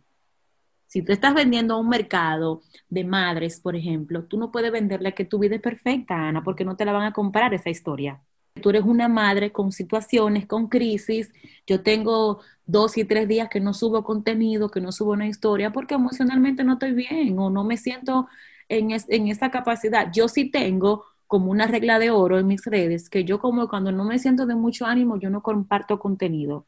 Si 0.93 1.01
tú 1.01 1.11
estás 1.11 1.33
vendiendo 1.33 1.73
a 1.73 1.79
un 1.79 1.89
mercado 1.89 2.61
de 2.89 3.03
madres, 3.03 3.59
por 3.59 3.75
ejemplo, 3.75 4.25
tú 4.25 4.37
no 4.37 4.51
puedes 4.51 4.71
venderle 4.71 5.13
que 5.15 5.25
tu 5.25 5.39
vida 5.39 5.55
es 5.55 5.61
perfecta, 5.61 6.15
Ana, 6.15 6.43
porque 6.43 6.65
no 6.65 6.75
te 6.75 6.85
la 6.85 6.93
van 6.93 7.05
a 7.05 7.13
comprar 7.13 7.53
esa 7.53 7.69
historia 7.71 8.21
tú 8.61 8.69
eres 8.69 8.83
una 8.83 9.07
madre 9.07 9.51
con 9.51 9.71
situaciones, 9.71 10.45
con 10.47 10.67
crisis, 10.67 11.31
yo 11.67 11.81
tengo 11.81 12.41
dos 12.65 12.97
y 12.97 13.05
tres 13.05 13.27
días 13.27 13.49
que 13.49 13.59
no 13.59 13.73
subo 13.73 14.03
contenido, 14.03 14.69
que 14.69 14.81
no 14.81 14.91
subo 14.91 15.13
una 15.13 15.27
historia, 15.27 15.71
porque 15.71 15.95
emocionalmente 15.95 16.63
no 16.63 16.73
estoy 16.73 16.93
bien 16.93 17.37
o 17.39 17.49
no 17.49 17.63
me 17.63 17.77
siento 17.77 18.27
en, 18.69 18.91
en 18.91 19.27
esa 19.27 19.51
capacidad. 19.51 20.11
Yo 20.13 20.27
sí 20.27 20.49
tengo 20.51 21.05
como 21.27 21.51
una 21.51 21.67
regla 21.67 21.99
de 21.99 22.11
oro 22.11 22.39
en 22.39 22.47
mis 22.47 22.63
redes, 22.65 23.09
que 23.09 23.25
yo 23.25 23.39
como 23.39 23.67
cuando 23.67 23.91
no 23.91 24.05
me 24.05 24.19
siento 24.19 24.45
de 24.45 24.55
mucho 24.55 24.85
ánimo, 24.85 25.19
yo 25.19 25.29
no 25.29 25.41
comparto 25.41 25.99
contenido, 25.99 26.67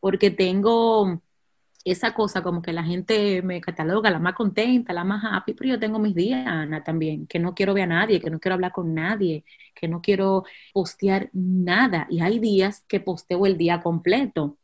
porque 0.00 0.30
tengo 0.30 1.22
esa 1.84 2.12
cosa 2.14 2.42
como 2.42 2.60
que 2.62 2.72
la 2.72 2.84
gente 2.84 3.42
me 3.42 3.60
cataloga 3.60 4.10
la 4.10 4.18
más 4.18 4.34
contenta, 4.34 4.92
la 4.92 5.04
más 5.04 5.24
happy, 5.24 5.54
pero 5.54 5.70
yo 5.70 5.80
tengo 5.80 5.98
mis 5.98 6.14
días, 6.14 6.46
Ana, 6.46 6.84
también, 6.84 7.26
que 7.26 7.38
no 7.38 7.54
quiero 7.54 7.74
ver 7.74 7.84
a 7.84 7.86
nadie, 7.86 8.20
que 8.20 8.30
no 8.30 8.38
quiero 8.38 8.54
hablar 8.54 8.72
con 8.72 8.94
nadie, 8.94 9.44
que 9.74 9.88
no 9.88 10.02
quiero 10.02 10.44
postear 10.74 11.30
nada. 11.32 12.06
Y 12.10 12.20
hay 12.20 12.38
días 12.38 12.84
que 12.86 13.00
posteo 13.00 13.46
el 13.46 13.56
día 13.56 13.80
completo. 13.80 14.58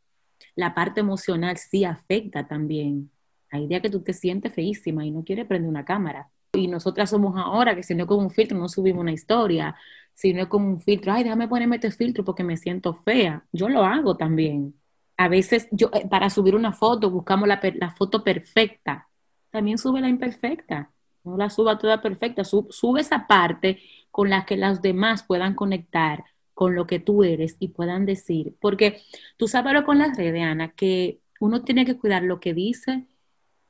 La 0.55 0.73
parte 0.75 1.01
emocional 1.01 1.57
sí 1.57 1.85
afecta 1.85 2.47
también. 2.47 3.11
Hay 3.51 3.67
días 3.67 3.81
que 3.81 3.89
tú 3.89 4.01
te 4.01 4.13
sientes 4.13 4.53
feísima 4.53 5.05
y 5.05 5.11
no 5.11 5.23
quieres 5.23 5.47
prender 5.47 5.69
una 5.69 5.85
cámara. 5.85 6.29
Y 6.53 6.67
nosotras 6.67 7.09
somos 7.09 7.35
ahora 7.37 7.75
que 7.75 7.83
si 7.83 7.95
no 7.95 8.03
es 8.03 8.07
con 8.07 8.19
un 8.19 8.31
filtro 8.31 8.57
no 8.57 8.69
subimos 8.69 9.01
una 9.01 9.11
historia, 9.11 9.75
si 10.13 10.33
no 10.33 10.41
es 10.43 10.47
con 10.47 10.63
un 10.63 10.81
filtro, 10.81 11.13
ay, 11.13 11.23
déjame 11.23 11.47
ponerme 11.47 11.75
este 11.75 11.91
filtro 11.91 12.23
porque 12.23 12.43
me 12.43 12.57
siento 12.57 12.93
fea. 12.93 13.45
Yo 13.51 13.69
lo 13.69 13.83
hago 13.83 14.17
también 14.17 14.73
a 15.17 15.27
veces 15.27 15.67
yo, 15.71 15.89
eh, 15.93 16.07
para 16.07 16.29
subir 16.29 16.55
una 16.55 16.71
foto 16.71 17.09
buscamos 17.09 17.47
la, 17.47 17.59
foto 17.91 18.23
perfecta. 18.23 19.09
También 19.49 19.77
sube 19.77 19.99
la 19.99 20.09
imperfecta. 20.09 20.91
No 21.23 21.35
la 21.35 21.49
suba 21.49 21.77
toda 21.77 22.01
perfecta. 22.01 22.43
sube 22.43 23.01
esa 23.01 23.27
parte 23.27 23.79
con 24.11 24.29
la 24.29 24.45
que 24.45 24.55
las 24.55 24.81
demás 24.81 25.23
puedan 25.23 25.55
conectar 25.55 26.23
con 26.53 26.75
lo 26.75 26.87
que 26.87 26.99
tú 26.99 27.23
eres 27.23 27.55
y 27.59 27.69
puedan 27.69 28.05
decir. 28.05 28.55
Porque 28.59 29.01
tú 29.37 29.47
sabes 29.47 29.73
lo 29.73 29.85
con 29.85 29.97
las 29.97 30.15
redes, 30.15 30.43
Ana, 30.43 30.69
que 30.69 31.19
uno 31.39 31.63
tiene 31.63 31.85
que 31.85 31.97
cuidar 31.97 32.23
lo 32.23 32.39
que 32.39 32.53
dice, 32.53 33.05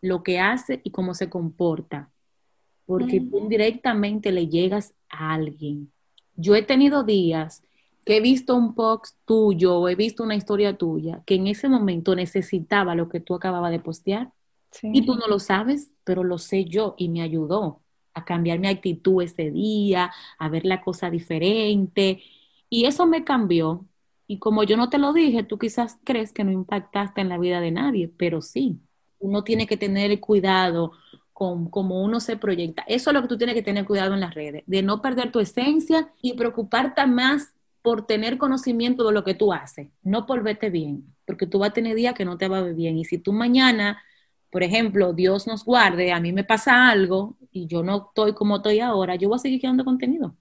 lo 0.02 0.24
que 0.24 0.40
hace 0.40 0.82
y 0.84 0.92
cómo 0.92 1.14
se 1.14 1.30
comporta. 1.30 2.12
Porque 2.86 3.20
tú 3.20 3.48
directamente 3.50 4.32
le 4.32 4.48
llegas 4.48 4.94
a 5.10 5.34
alguien. 5.34 5.92
Yo 6.36 6.56
he 6.56 6.62
tenido 6.62 7.04
días 7.04 7.64
que 8.08 8.18
he 8.18 8.22
visto 8.22 8.56
un 8.56 8.74
post 8.74 9.18
tuyo 9.26 9.90
he 9.90 9.96
visto 9.96 10.24
una 10.24 10.36
historia 10.36 10.78
tuya 10.78 11.22
que 11.26 11.36
en 11.36 11.48
ese 11.48 11.68
momento 11.68 12.16
necesitaba 12.16 12.96
lo 12.96 13.10
que 13.10 13.20
tú 13.20 13.36
acababas 13.36 13.72
de 13.72 13.80
postear 13.80 14.32
y 14.82 15.06
tú 15.06 15.16
no 15.16 15.28
lo 15.28 15.40
sabes, 15.40 15.92
pero 16.04 16.24
lo 16.24 16.38
sé 16.38 16.66
yo 16.66 16.96
y 16.98 17.10
me 17.10 17.22
ayudó 17.22 17.82
a 18.14 18.24
cambiar 18.24 18.60
mi 18.60 18.68
actitud 18.68 19.22
ese 19.22 19.52
día, 19.52 20.12
a 20.38 20.50
ver 20.50 20.66
la 20.66 20.82
cosa 20.82 21.10
diferente 21.10 22.22
y 22.70 22.86
eso 22.86 23.06
me 23.06 23.24
cambió. 23.24 23.86
Y 24.26 24.40
como 24.40 24.64
yo 24.64 24.78
no 24.78 24.90
te 24.90 24.98
lo 24.98 25.14
dije, 25.14 25.44
tú 25.44 25.58
quizás 25.58 25.98
crees 26.04 26.32
que 26.32 26.44
no 26.44 26.52
impactaste 26.52 27.22
en 27.22 27.30
la 27.30 27.38
vida 27.38 27.60
de 27.60 27.72
nadie, 27.72 28.12
pero 28.18 28.42
sí, 28.42 28.80
uno 29.20 29.44
tiene 29.44 29.68
que 29.68 29.78
tener 29.78 30.20
cuidado 30.20 30.92
con 31.34 31.70
cómo 31.70 32.04
uno 32.04 32.20
se 32.20 32.38
proyecta. 32.38 32.84
Eso 32.88 33.10
es 33.10 33.14
lo 33.14 33.22
que 33.22 33.28
tú 33.28 33.38
tienes 33.38 33.56
que 33.56 33.62
tener 33.62 33.86
cuidado 33.86 34.14
en 34.14 34.22
las 34.22 34.34
redes, 34.34 34.64
de 34.66 34.82
no 34.82 35.02
perder 35.02 35.32
tu 35.32 35.40
esencia 35.40 36.12
y 36.22 36.34
preocuparte 36.34 37.06
más 37.06 37.54
por 37.88 38.06
tener 38.06 38.38
conocimiento 38.38 39.08
de 39.08 39.14
lo 39.14 39.24
que 39.24 39.34
tú 39.34 39.54
haces, 39.54 39.88
no 40.04 40.26
por 40.26 40.44
verte 40.44 40.70
bien, 40.70 41.16
porque 41.24 41.48
tú 41.48 41.60
vas 41.60 41.70
a 41.70 41.74
tener 41.74 41.96
días 41.96 42.14
que 42.16 42.26
no 42.26 42.38
te 42.38 42.50
va 42.50 42.58
a 42.58 42.62
ver 42.62 42.74
bien. 42.74 42.98
Y 42.98 43.06
si 43.06 43.18
tú 43.18 43.32
mañana, 43.32 44.04
por 44.52 44.62
ejemplo, 44.62 45.14
Dios 45.14 45.48
nos 45.48 45.64
guarde, 45.64 46.12
a 46.12 46.20
mí 46.20 46.34
me 46.34 46.44
pasa 46.44 46.90
algo 46.90 47.38
y 47.50 47.66
yo 47.66 47.84
no 47.84 48.08
estoy 48.10 48.34
como 48.34 48.58
estoy 48.58 48.82
ahora, 48.82 49.16
yo 49.16 49.30
voy 49.30 49.38
a 49.38 49.40
seguir 49.40 49.62
creando 49.62 49.86
contenido. 49.86 50.36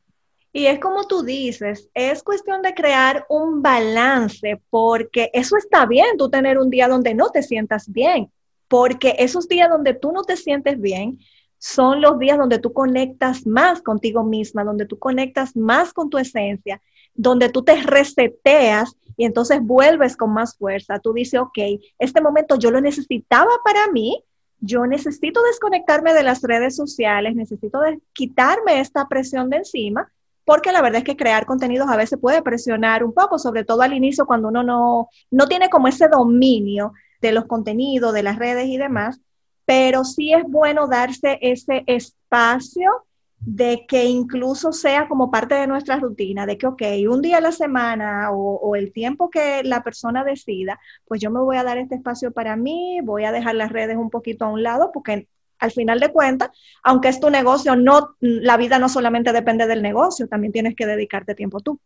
Y 0.52 0.66
es 0.66 0.80
como 0.80 1.06
tú 1.06 1.22
dices, 1.22 1.88
es 1.94 2.24
cuestión 2.24 2.62
de 2.62 2.74
crear 2.74 3.24
un 3.28 3.62
balance, 3.62 4.60
porque 4.68 5.30
eso 5.32 5.56
está 5.56 5.86
bien, 5.86 6.16
tú 6.18 6.28
tener 6.28 6.58
un 6.58 6.68
día 6.68 6.88
donde 6.88 7.14
no 7.14 7.28
te 7.30 7.44
sientas 7.44 7.92
bien, 7.92 8.28
porque 8.66 9.14
esos 9.20 9.46
días 9.46 9.70
donde 9.70 9.94
tú 9.94 10.10
no 10.10 10.24
te 10.24 10.36
sientes 10.36 10.80
bien 10.80 11.20
son 11.58 12.00
los 12.00 12.18
días 12.18 12.38
donde 12.38 12.58
tú 12.58 12.72
conectas 12.72 13.46
más 13.46 13.82
contigo 13.82 14.24
misma, 14.24 14.64
donde 14.64 14.84
tú 14.84 14.98
conectas 14.98 15.54
más 15.54 15.92
con 15.92 16.10
tu 16.10 16.18
esencia, 16.18 16.82
donde 17.16 17.48
tú 17.48 17.62
te 17.62 17.82
reseteas 17.82 18.96
y 19.16 19.24
entonces 19.24 19.60
vuelves 19.62 20.16
con 20.16 20.32
más 20.32 20.56
fuerza. 20.56 20.98
Tú 20.98 21.12
dices, 21.12 21.40
ok, 21.40 21.58
este 21.98 22.20
momento 22.20 22.56
yo 22.56 22.70
lo 22.70 22.80
necesitaba 22.80 23.50
para 23.64 23.90
mí, 23.90 24.22
yo 24.60 24.86
necesito 24.86 25.42
desconectarme 25.42 26.12
de 26.14 26.22
las 26.22 26.42
redes 26.42 26.76
sociales, 26.76 27.34
necesito 27.34 27.80
quitarme 28.12 28.80
esta 28.80 29.06
presión 29.08 29.50
de 29.50 29.58
encima, 29.58 30.10
porque 30.44 30.72
la 30.72 30.82
verdad 30.82 30.98
es 30.98 31.04
que 31.04 31.16
crear 31.16 31.46
contenidos 31.46 31.88
a 31.88 31.96
veces 31.96 32.18
puede 32.20 32.42
presionar 32.42 33.04
un 33.04 33.12
poco, 33.12 33.38
sobre 33.38 33.64
todo 33.64 33.82
al 33.82 33.92
inicio 33.92 34.26
cuando 34.26 34.48
uno 34.48 34.62
no, 34.62 35.08
no 35.30 35.46
tiene 35.48 35.68
como 35.68 35.88
ese 35.88 36.08
dominio 36.08 36.92
de 37.20 37.32
los 37.32 37.46
contenidos, 37.46 38.14
de 38.14 38.22
las 38.22 38.38
redes 38.38 38.66
y 38.66 38.76
demás, 38.76 39.20
pero 39.64 40.04
sí 40.04 40.32
es 40.32 40.44
bueno 40.44 40.86
darse 40.86 41.38
ese 41.42 41.82
espacio 41.86 43.05
de 43.46 43.86
que 43.86 44.06
incluso 44.06 44.72
sea 44.72 45.06
como 45.06 45.30
parte 45.30 45.54
de 45.54 45.68
nuestra 45.68 46.00
rutina, 46.00 46.46
de 46.46 46.58
que, 46.58 46.66
ok, 46.66 46.82
un 47.08 47.22
día 47.22 47.38
a 47.38 47.40
la 47.40 47.52
semana 47.52 48.32
o, 48.32 48.74
el 48.74 48.92
tiempo 48.92 49.30
que 49.30 49.62
la 49.62 49.84
persona 49.84 50.24
decida, 50.24 50.80
pues 51.06 51.20
yo 51.20 51.30
me 51.30 51.38
voy 51.38 51.56
a 51.56 51.62
dar 51.62 51.78
este 51.78 51.94
espacio 51.94 52.32
para 52.32 52.56
mí, 52.56 52.98
voy 53.04 53.22
a 53.24 53.30
dejar 53.30 53.54
las 53.54 53.70
redes 53.70 53.96
un 53.96 54.10
poquito 54.10 54.44
a 54.44 54.48
un 54.48 54.64
lado, 54.64 54.90
porque 54.92 55.28
al 55.60 55.70
final 55.70 56.00
de 56.00 56.10
cuentas, 56.10 56.50
aunque 56.82 57.06
es 57.06 57.20
tu 57.20 57.30
negocio, 57.30 57.76
no, 57.76 58.16
la 58.18 58.56
vida 58.56 58.80
no 58.80 58.88
solamente 58.88 59.32
depende 59.32 59.68
del 59.68 59.80
negocio, 59.80 60.26
también 60.26 60.52
tienes 60.52 60.74
que 60.74 60.84
dedicarte 60.84 61.36
tiempo 61.36 61.60
tú. 61.60 61.78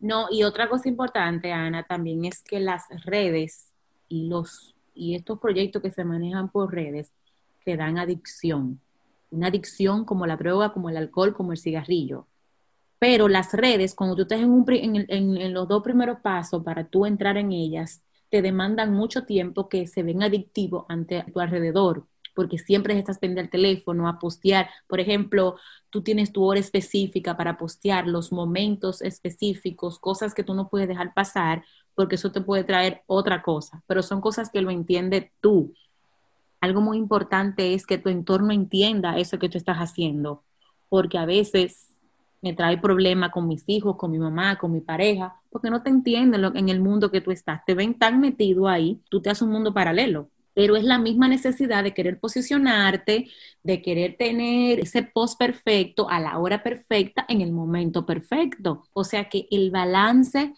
No, 0.00 0.26
y 0.28 0.42
otra 0.42 0.68
cosa 0.68 0.88
importante, 0.88 1.52
Ana, 1.52 1.84
también 1.84 2.24
es 2.24 2.42
que 2.42 2.58
las 2.58 2.86
redes 3.04 3.72
y 4.08 4.28
los 4.28 4.74
y 4.92 5.14
estos 5.14 5.38
proyectos 5.38 5.82
que 5.82 5.92
se 5.92 6.04
manejan 6.04 6.50
por 6.50 6.74
redes 6.74 7.12
te 7.64 7.76
dan 7.76 7.96
adicción 7.96 8.80
una 9.30 9.48
adicción 9.48 10.04
como 10.04 10.26
la 10.26 10.36
droga, 10.36 10.72
como 10.72 10.90
el 10.90 10.96
alcohol, 10.96 11.34
como 11.34 11.52
el 11.52 11.58
cigarrillo. 11.58 12.26
Pero 12.98 13.28
las 13.28 13.52
redes, 13.54 13.94
cuando 13.94 14.14
tú 14.16 14.22
estás 14.22 14.40
en, 14.40 15.06
en, 15.08 15.54
los 15.54 15.66
dos 15.68 15.82
primeros 15.82 16.20
pasos 16.20 16.62
para 16.62 16.86
tú 16.88 17.06
entrar 17.06 17.38
en 17.38 17.52
ellas, 17.52 18.02
te 18.28 18.42
demandan 18.42 18.92
mucho 18.92 19.24
tiempo 19.24 19.68
que 19.68 19.86
se 19.86 20.02
ven 20.02 20.22
adictivos 20.22 20.84
ante 20.88 21.24
tu 21.32 21.40
alrededor, 21.40 22.06
porque 22.34 22.58
siempre 22.58 22.98
estás 22.98 23.18
pendiente 23.18 23.40
al 23.40 23.50
teléfono 23.50 24.06
a 24.06 24.18
postear. 24.18 24.68
Por 24.86 25.00
ejemplo, 25.00 25.56
tú 25.88 26.02
tienes 26.02 26.32
tu 26.32 26.44
hora 26.44 26.60
específica 26.60 27.36
para 27.36 27.56
postear 27.56 28.06
los 28.06 28.32
momentos 28.32 29.02
específicos, 29.02 29.98
cosas 29.98 30.34
que 30.34 30.44
tú 30.44 30.54
no 30.54 30.68
puedes 30.68 30.88
dejar 30.88 31.14
pasar, 31.14 31.64
porque 31.94 32.16
eso 32.16 32.32
te 32.32 32.40
puede 32.40 32.64
traer 32.64 33.02
otra 33.06 33.42
cosa, 33.42 33.82
pero 33.86 34.02
son 34.02 34.20
cosas 34.20 34.50
que 34.50 34.62
lo 34.62 34.70
entiende 34.70 35.32
tú 35.40 35.74
algo 36.60 36.80
muy 36.80 36.98
importante 36.98 37.74
es 37.74 37.86
que 37.86 37.98
tu 37.98 38.08
entorno 38.08 38.52
entienda 38.52 39.18
eso 39.18 39.38
que 39.38 39.48
tú 39.48 39.58
estás 39.58 39.78
haciendo, 39.78 40.44
porque 40.88 41.18
a 41.18 41.24
veces 41.24 41.96
me 42.42 42.52
trae 42.54 42.78
problema 42.78 43.30
con 43.30 43.46
mis 43.48 43.64
hijos, 43.66 43.96
con 43.96 44.10
mi 44.10 44.18
mamá, 44.18 44.56
con 44.58 44.72
mi 44.72 44.80
pareja, 44.80 45.40
porque 45.50 45.70
no 45.70 45.82
te 45.82 45.90
entienden 45.90 46.56
en 46.56 46.68
el 46.68 46.80
mundo 46.80 47.10
que 47.10 47.20
tú 47.20 47.30
estás, 47.30 47.64
te 47.64 47.74
ven 47.74 47.98
tan 47.98 48.20
metido 48.20 48.68
ahí, 48.68 49.00
tú 49.10 49.20
te 49.20 49.30
haces 49.30 49.42
un 49.42 49.52
mundo 49.52 49.74
paralelo. 49.74 50.30
Pero 50.52 50.76
es 50.76 50.84
la 50.84 50.98
misma 50.98 51.28
necesidad 51.28 51.84
de 51.84 51.94
querer 51.94 52.18
posicionarte, 52.18 53.28
de 53.62 53.82
querer 53.82 54.16
tener 54.18 54.80
ese 54.80 55.04
post 55.04 55.38
perfecto 55.38 56.10
a 56.10 56.18
la 56.18 56.38
hora 56.38 56.62
perfecta, 56.62 57.24
en 57.28 57.40
el 57.40 57.52
momento 57.52 58.04
perfecto. 58.04 58.82
O 58.92 59.04
sea 59.04 59.28
que 59.28 59.46
el 59.50 59.70
balance 59.70 60.52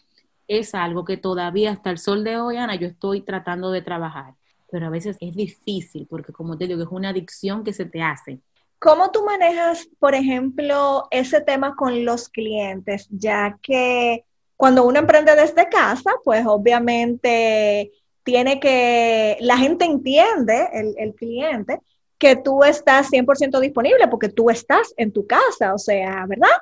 es 0.48 0.74
algo 0.74 1.04
que 1.04 1.18
todavía 1.18 1.72
hasta 1.72 1.90
el 1.90 1.98
sol 1.98 2.24
de 2.24 2.38
hoy, 2.38 2.56
Ana, 2.56 2.74
yo 2.76 2.88
estoy 2.88 3.20
tratando 3.20 3.70
de 3.70 3.82
trabajar 3.82 4.34
pero 4.72 4.86
a 4.86 4.90
veces 4.90 5.18
es 5.20 5.36
difícil 5.36 6.06
porque 6.08 6.32
como 6.32 6.56
te 6.56 6.66
digo, 6.66 6.82
es 6.82 6.88
una 6.90 7.10
adicción 7.10 7.62
que 7.62 7.74
se 7.74 7.84
te 7.84 8.02
hace. 8.02 8.40
¿Cómo 8.78 9.10
tú 9.10 9.22
manejas, 9.22 9.86
por 9.98 10.14
ejemplo, 10.14 11.06
ese 11.10 11.42
tema 11.42 11.76
con 11.76 12.06
los 12.06 12.30
clientes? 12.30 13.06
Ya 13.10 13.58
que 13.62 14.24
cuando 14.56 14.84
uno 14.84 14.98
emprende 14.98 15.36
desde 15.36 15.68
casa, 15.68 16.12
pues 16.24 16.44
obviamente 16.46 17.92
tiene 18.24 18.58
que, 18.58 19.36
la 19.40 19.58
gente 19.58 19.84
entiende, 19.84 20.68
el, 20.72 20.94
el 20.96 21.14
cliente, 21.14 21.78
que 22.16 22.36
tú 22.36 22.64
estás 22.64 23.10
100% 23.10 23.60
disponible 23.60 24.08
porque 24.08 24.30
tú 24.30 24.48
estás 24.48 24.94
en 24.96 25.12
tu 25.12 25.26
casa, 25.26 25.74
o 25.74 25.78
sea, 25.78 26.24
¿verdad? 26.26 26.56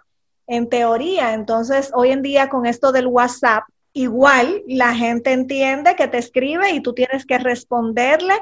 En 0.49 0.69
teoría, 0.69 1.33
entonces 1.35 1.93
hoy 1.95 2.11
en 2.11 2.23
día 2.23 2.49
con 2.49 2.67
esto 2.67 2.91
del 2.91 3.07
WhatsApp, 3.07 3.63
igual 3.93 4.63
la 4.67 4.95
gente 4.95 5.33
entiende 5.33 5.97
que 5.97 6.09
te 6.09 6.19
escribe 6.19 6.71
y 6.73 6.81
tú 6.81 6.93
tienes 6.93 7.27
que 7.27 7.39
responderle 7.39 8.35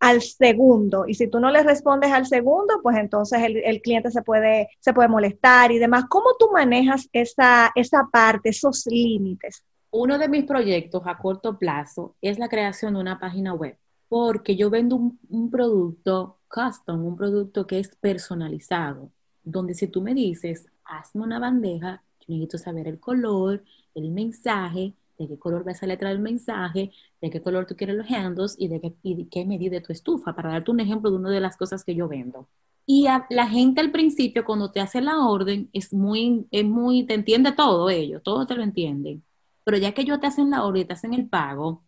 al 0.00 0.20
segundo. 0.22 1.06
Y 1.06 1.14
si 1.14 1.28
tú 1.28 1.40
no 1.40 1.50
le 1.50 1.62
respondes 1.62 2.12
al 2.12 2.26
segundo, 2.26 2.80
pues 2.82 2.96
entonces 2.96 3.40
el, 3.42 3.80
cliente 3.80 4.10
se 4.10 4.22
puede, 4.22 4.68
se 4.80 4.92
puede 4.92 5.08
molestar 5.08 5.72
y 5.72 5.78
demás. 5.78 6.04
¿Cómo 6.08 6.30
tú 6.38 6.50
manejas 6.52 7.08
esa, 7.12 7.72
parte, 8.12 8.50
esos 8.50 8.86
límites? 8.86 9.62
Uno 9.90 10.18
de 10.18 10.28
mis 10.28 10.44
proyectos 10.44 11.02
a 11.06 11.16
corto 11.16 11.58
plazo 11.58 12.16
es 12.20 12.38
la 12.38 12.48
creación 12.48 12.94
de 12.94 13.00
una 13.00 13.18
página 13.18 13.54
web, 13.54 13.78
porque 14.08 14.56
yo 14.56 14.68
vendo 14.68 14.96
un, 14.96 15.50
producto 15.50 16.38
custom, 16.48 17.04
un 17.04 17.16
producto 17.16 17.66
que 17.66 17.78
es 17.78 17.96
personalizado, 17.96 19.10
donde 19.42 19.74
si 19.74 19.86
tú 19.86 20.02
me 20.02 20.12
dices, 20.12 20.66
hazme 20.84 21.22
una 21.22 21.38
bandeja, 21.38 22.02
necesito 22.26 22.58
saber 22.58 22.88
el 22.88 23.00
color, 23.00 23.62
el 23.96 24.10
mensaje, 24.10 24.94
de 25.18 25.28
qué 25.28 25.38
color 25.38 25.66
va 25.66 25.72
esa 25.72 25.86
letra 25.86 26.10
del 26.10 26.18
mensaje, 26.18 26.92
de 27.20 27.30
qué 27.30 27.40
color 27.40 27.66
tú 27.66 27.74
quieres 27.76 27.96
los 27.96 28.10
handles 28.10 28.54
y 28.58 28.68
de 28.68 28.80
qué, 28.80 28.94
y 29.02 29.24
qué 29.26 29.44
medida 29.44 29.72
de 29.72 29.80
tu 29.80 29.92
estufa, 29.92 30.34
para 30.34 30.50
darte 30.50 30.70
un 30.70 30.80
ejemplo 30.80 31.10
de 31.10 31.16
una 31.16 31.30
de 31.30 31.40
las 31.40 31.56
cosas 31.56 31.84
que 31.84 31.94
yo 31.94 32.06
vendo. 32.06 32.48
Y 32.84 33.06
la 33.30 33.48
gente 33.48 33.80
al 33.80 33.90
principio, 33.90 34.44
cuando 34.44 34.70
te 34.70 34.80
hace 34.80 35.00
la 35.00 35.18
orden, 35.26 35.68
es 35.72 35.92
muy, 35.92 36.46
es 36.52 36.64
muy, 36.64 37.04
te 37.04 37.14
entiende 37.14 37.50
todo 37.52 37.90
ellos, 37.90 38.22
todo 38.22 38.46
te 38.46 38.54
lo 38.54 38.62
entienden. 38.62 39.24
Pero 39.64 39.78
ya 39.78 39.92
que 39.92 40.02
ellos 40.02 40.20
te 40.20 40.28
hacen 40.28 40.50
la 40.50 40.64
orden 40.64 40.82
y 40.82 40.84
te 40.84 40.92
hacen 40.92 41.12
el 41.12 41.28
pago, 41.28 41.82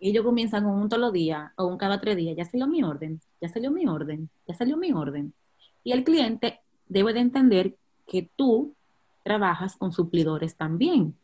ellos 0.00 0.24
comienzan 0.24 0.64
con 0.64 0.72
un 0.72 0.88
todos 0.88 1.12
día 1.12 1.52
o 1.56 1.66
un 1.66 1.78
cada 1.78 2.00
tres 2.00 2.16
días, 2.16 2.36
ya 2.36 2.44
salió 2.44 2.66
mi 2.66 2.82
orden, 2.82 3.20
ya 3.40 3.48
salió 3.48 3.70
mi 3.70 3.86
orden, 3.86 4.30
ya 4.48 4.54
salió 4.54 4.76
mi 4.76 4.92
orden. 4.92 5.32
Y 5.84 5.92
el 5.92 6.02
cliente 6.02 6.60
debe 6.88 7.12
de 7.12 7.20
entender 7.20 7.76
que 8.08 8.28
tú 8.34 8.74
trabajas 9.22 9.76
con 9.76 9.92
suplidores 9.92 10.56
también 10.56 11.16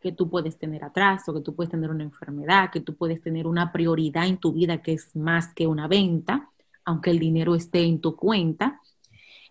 que 0.00 0.12
tú 0.12 0.30
puedes 0.30 0.58
tener 0.58 0.84
atraso, 0.84 1.34
que 1.34 1.40
tú 1.40 1.54
puedes 1.54 1.70
tener 1.70 1.90
una 1.90 2.04
enfermedad, 2.04 2.70
que 2.70 2.80
tú 2.80 2.94
puedes 2.96 3.22
tener 3.22 3.46
una 3.46 3.72
prioridad 3.72 4.26
en 4.26 4.38
tu 4.38 4.52
vida 4.52 4.82
que 4.82 4.94
es 4.94 5.14
más 5.14 5.52
que 5.54 5.66
una 5.66 5.88
venta, 5.88 6.50
aunque 6.84 7.10
el 7.10 7.18
dinero 7.18 7.54
esté 7.54 7.84
en 7.84 8.00
tu 8.00 8.16
cuenta. 8.16 8.80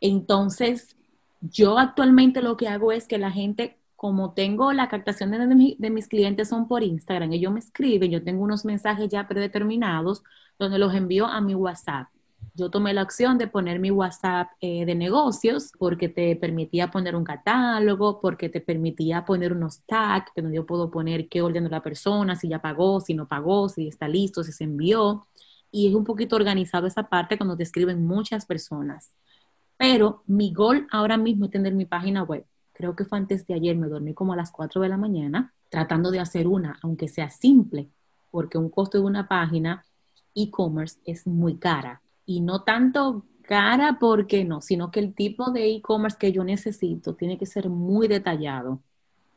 Entonces, 0.02 0.96
yo 1.42 1.78
actualmente 1.78 2.42
lo 2.42 2.58
que 2.58 2.68
hago 2.68 2.92
es 2.92 3.08
que 3.08 3.18
la 3.18 3.32
gente, 3.32 3.78
como 3.96 4.34
tengo 4.34 4.74
la 4.74 4.90
captación 4.90 5.32
de, 5.32 5.76
de 5.78 5.90
mis 5.90 6.08
clientes 6.08 6.50
son 6.50 6.68
por 6.68 6.84
Instagram, 6.84 7.34
ellos 7.34 7.54
me 7.54 7.60
escriben, 7.60 8.12
yo 8.12 8.24
tengo 8.24 8.44
unos 8.44 8.66
mensajes 8.66 9.10
ya 9.10 9.28
predeterminados 9.28 10.24
donde 10.58 10.80
los 10.80 10.94
envío 10.94 11.26
a 11.28 11.42
mi 11.42 11.56
WhatsApp 11.56 12.08
yo 12.56 12.70
tomé 12.70 12.94
la 12.94 13.04
opción 13.04 13.38
de 13.38 13.48
poner 13.48 13.80
mi 13.80 13.92
WhatsApp 13.92 14.50
eh, 14.62 14.86
de 14.86 14.96
negocios 14.96 15.72
porque 15.78 16.10
te 16.10 16.36
permitía 16.36 16.92
poner 16.92 17.16
un 17.16 17.24
catálogo, 17.24 18.20
porque 18.20 18.50
te 18.50 18.62
permitía 18.62 19.26
poner 19.26 19.54
unos 19.54 19.82
tags, 19.86 20.32
que 20.36 20.44
yo 20.54 20.66
puedo 20.66 20.90
poner 20.92 21.28
qué 21.30 21.42
orden 21.42 21.64
de 21.66 21.70
la 21.70 21.82
persona, 21.82 22.36
si 22.36 22.50
ya 22.50 22.62
pagó, 22.62 23.02
si 23.02 23.14
no 23.14 23.28
pagó, 23.28 23.70
si 23.70 23.88
está 23.88 24.08
listo, 24.08 24.44
si 24.44 24.52
se 24.52 24.64
envió. 24.64 25.26
Y 25.72 25.88
es 25.88 25.96
un 25.96 26.04
poquito 26.04 26.36
organizado 26.36 26.88
esa 26.88 27.04
parte 27.10 27.38
cuando 27.38 27.56
te 27.56 27.64
escriben 27.64 28.06
muchas 28.06 28.46
personas. 28.46 29.12
Pero 29.78 30.24
mi 30.28 30.54
gol 30.54 30.88
ahora 30.92 31.18
mismo 31.18 31.46
es 31.46 31.52
tener 31.52 31.74
mi 31.74 31.86
página 31.86 32.24
web. 32.24 32.46
Creo 32.74 32.96
que 32.96 33.06
fue 33.06 33.18
antes 33.18 33.46
de 33.48 33.54
ayer, 33.54 33.76
me 33.76 33.88
dormí 33.88 34.14
como 34.14 34.34
a 34.34 34.36
las 34.36 34.52
4 34.52 34.82
de 34.82 34.90
la 34.90 34.98
mañana 34.98 35.54
tratando 35.70 36.12
de 36.12 36.20
hacer 36.20 36.48
una, 36.48 36.80
aunque 36.82 37.08
sea 37.08 37.30
simple, 37.30 37.90
porque 38.32 38.58
un 38.58 38.70
costo 38.70 38.98
de 38.98 39.04
una 39.06 39.28
página 39.28 39.86
e-commerce 40.34 41.00
es 41.06 41.28
muy 41.28 41.58
cara 41.58 42.02
y 42.30 42.42
no 42.42 42.62
tanto 42.62 43.26
cara 43.42 43.98
porque 44.00 44.46
no, 44.46 44.62
sino 44.62 44.92
que 44.92 45.00
el 45.00 45.16
tipo 45.16 45.50
de 45.50 45.68
e-commerce 45.72 46.16
que 46.20 46.32
yo 46.32 46.44
necesito 46.44 47.16
tiene 47.16 47.40
que 47.40 47.48
ser 47.48 47.70
muy 47.70 48.08
detallado 48.08 48.84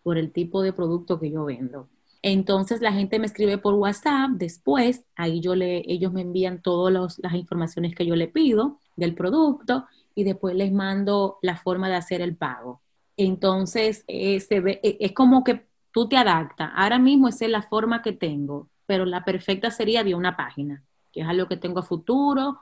por 0.03 0.19
el 0.19 0.31
tipo 0.31 0.61
de 0.61 0.75
producto 0.75 1.19
que 1.19 1.31
yo 1.31 1.47
vendo. 1.47 1.89
Entonces 2.21 2.83
la 2.83 2.93
gente 2.93 3.19
me 3.19 3.25
escribe 3.25 3.57
por 3.57 3.73
WhatsApp, 3.73 4.33
después 4.33 5.07
ahí 5.17 5.41
yo 5.41 5.55
le, 5.55 5.83
ellos 5.91 6.13
me 6.13 6.21
envían 6.21 6.61
todas 6.61 7.19
las 7.19 7.35
informaciones 7.35 7.95
que 7.95 8.05
yo 8.05 8.15
le 8.15 8.29
pido 8.29 8.79
del 8.95 9.15
producto 9.15 9.87
y 10.15 10.25
después 10.25 10.55
les 10.55 10.71
mando 10.71 11.39
la 11.41 11.57
forma 11.57 11.89
de 11.89 11.95
hacer 11.95 12.21
el 12.21 12.37
pago. 12.37 12.83
Entonces, 13.17 14.05
eh, 14.07 14.39
se 14.41 14.61
ve, 14.61 14.81
eh, 14.83 14.99
es 15.01 15.13
como 15.13 15.45
que 15.45 15.65
tú 15.95 16.11
te 16.11 16.19
adaptas. 16.19 16.71
Ahora 16.75 16.99
mismo 16.99 17.29
esa 17.29 17.47
es 17.47 17.51
la 17.51 17.63
forma 17.63 18.03
que 18.03 18.13
tengo, 18.13 18.69
pero 18.85 19.07
la 19.07 19.25
perfecta 19.25 19.71
sería 19.71 20.05
de 20.05 20.15
una 20.15 20.37
página, 20.37 20.85
que 21.11 21.23
es 21.23 21.27
algo 21.27 21.49
que 21.49 21.57
tengo 21.57 21.79
a 21.81 21.83
futuro, 21.83 22.59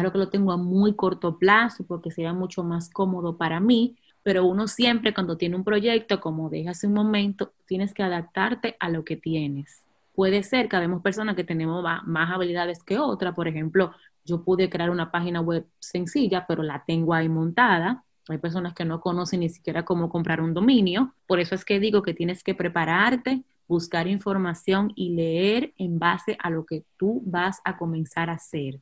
que 0.00 0.06
es 0.06 0.12
que 0.12 0.18
lo 0.18 0.28
tengo 0.28 0.52
a 0.52 0.56
muy 0.56 0.94
corto 0.94 1.38
plazo, 1.38 1.84
porque 1.86 2.10
sería 2.10 2.32
mucho 2.32 2.64
más 2.64 2.90
cómodo 2.90 3.36
para 3.36 3.60
mí. 3.60 3.96
Pero 4.22 4.46
uno 4.46 4.68
siempre 4.68 5.12
cuando 5.12 5.36
tiene 5.36 5.56
un 5.56 5.64
proyecto, 5.64 6.20
como 6.20 6.48
dije 6.48 6.68
hace 6.68 6.86
un 6.86 6.94
momento, 6.94 7.52
tienes 7.66 7.92
que 7.92 8.02
adaptarte 8.02 8.76
a 8.78 8.88
lo 8.88 9.04
que 9.04 9.16
tienes. 9.16 9.82
Puede 10.14 10.42
ser 10.42 10.68
que 10.68 10.76
habemos 10.76 11.02
personas 11.02 11.36
que 11.36 11.44
tenemos 11.44 11.84
más 12.04 12.30
habilidades 12.30 12.82
que 12.82 12.98
otras. 12.98 13.34
Por 13.34 13.48
ejemplo, 13.48 13.92
yo 14.24 14.44
pude 14.44 14.70
crear 14.70 14.90
una 14.90 15.10
página 15.10 15.40
web 15.40 15.66
sencilla, 15.80 16.46
pero 16.46 16.62
la 16.62 16.84
tengo 16.86 17.14
ahí 17.14 17.28
montada 17.28 18.04
hay 18.28 18.38
personas 18.38 18.74
que 18.74 18.84
no 18.84 19.00
conocen 19.00 19.40
ni 19.40 19.48
siquiera 19.48 19.84
cómo 19.84 20.08
comprar 20.08 20.40
un 20.40 20.54
dominio. 20.54 21.14
Por 21.26 21.40
eso 21.40 21.54
es 21.54 21.64
que 21.64 21.80
digo 21.80 22.02
que 22.02 22.14
tienes 22.14 22.44
que 22.44 22.54
prepararte, 22.54 23.42
buscar 23.66 24.06
información 24.06 24.92
y 24.94 25.10
leer 25.10 25.72
en 25.76 25.98
base 25.98 26.36
a 26.40 26.50
lo 26.50 26.64
que 26.64 26.84
tú 26.96 27.22
vas 27.24 27.60
a 27.64 27.76
comenzar 27.76 28.30
a 28.30 28.34
hacer 28.34 28.80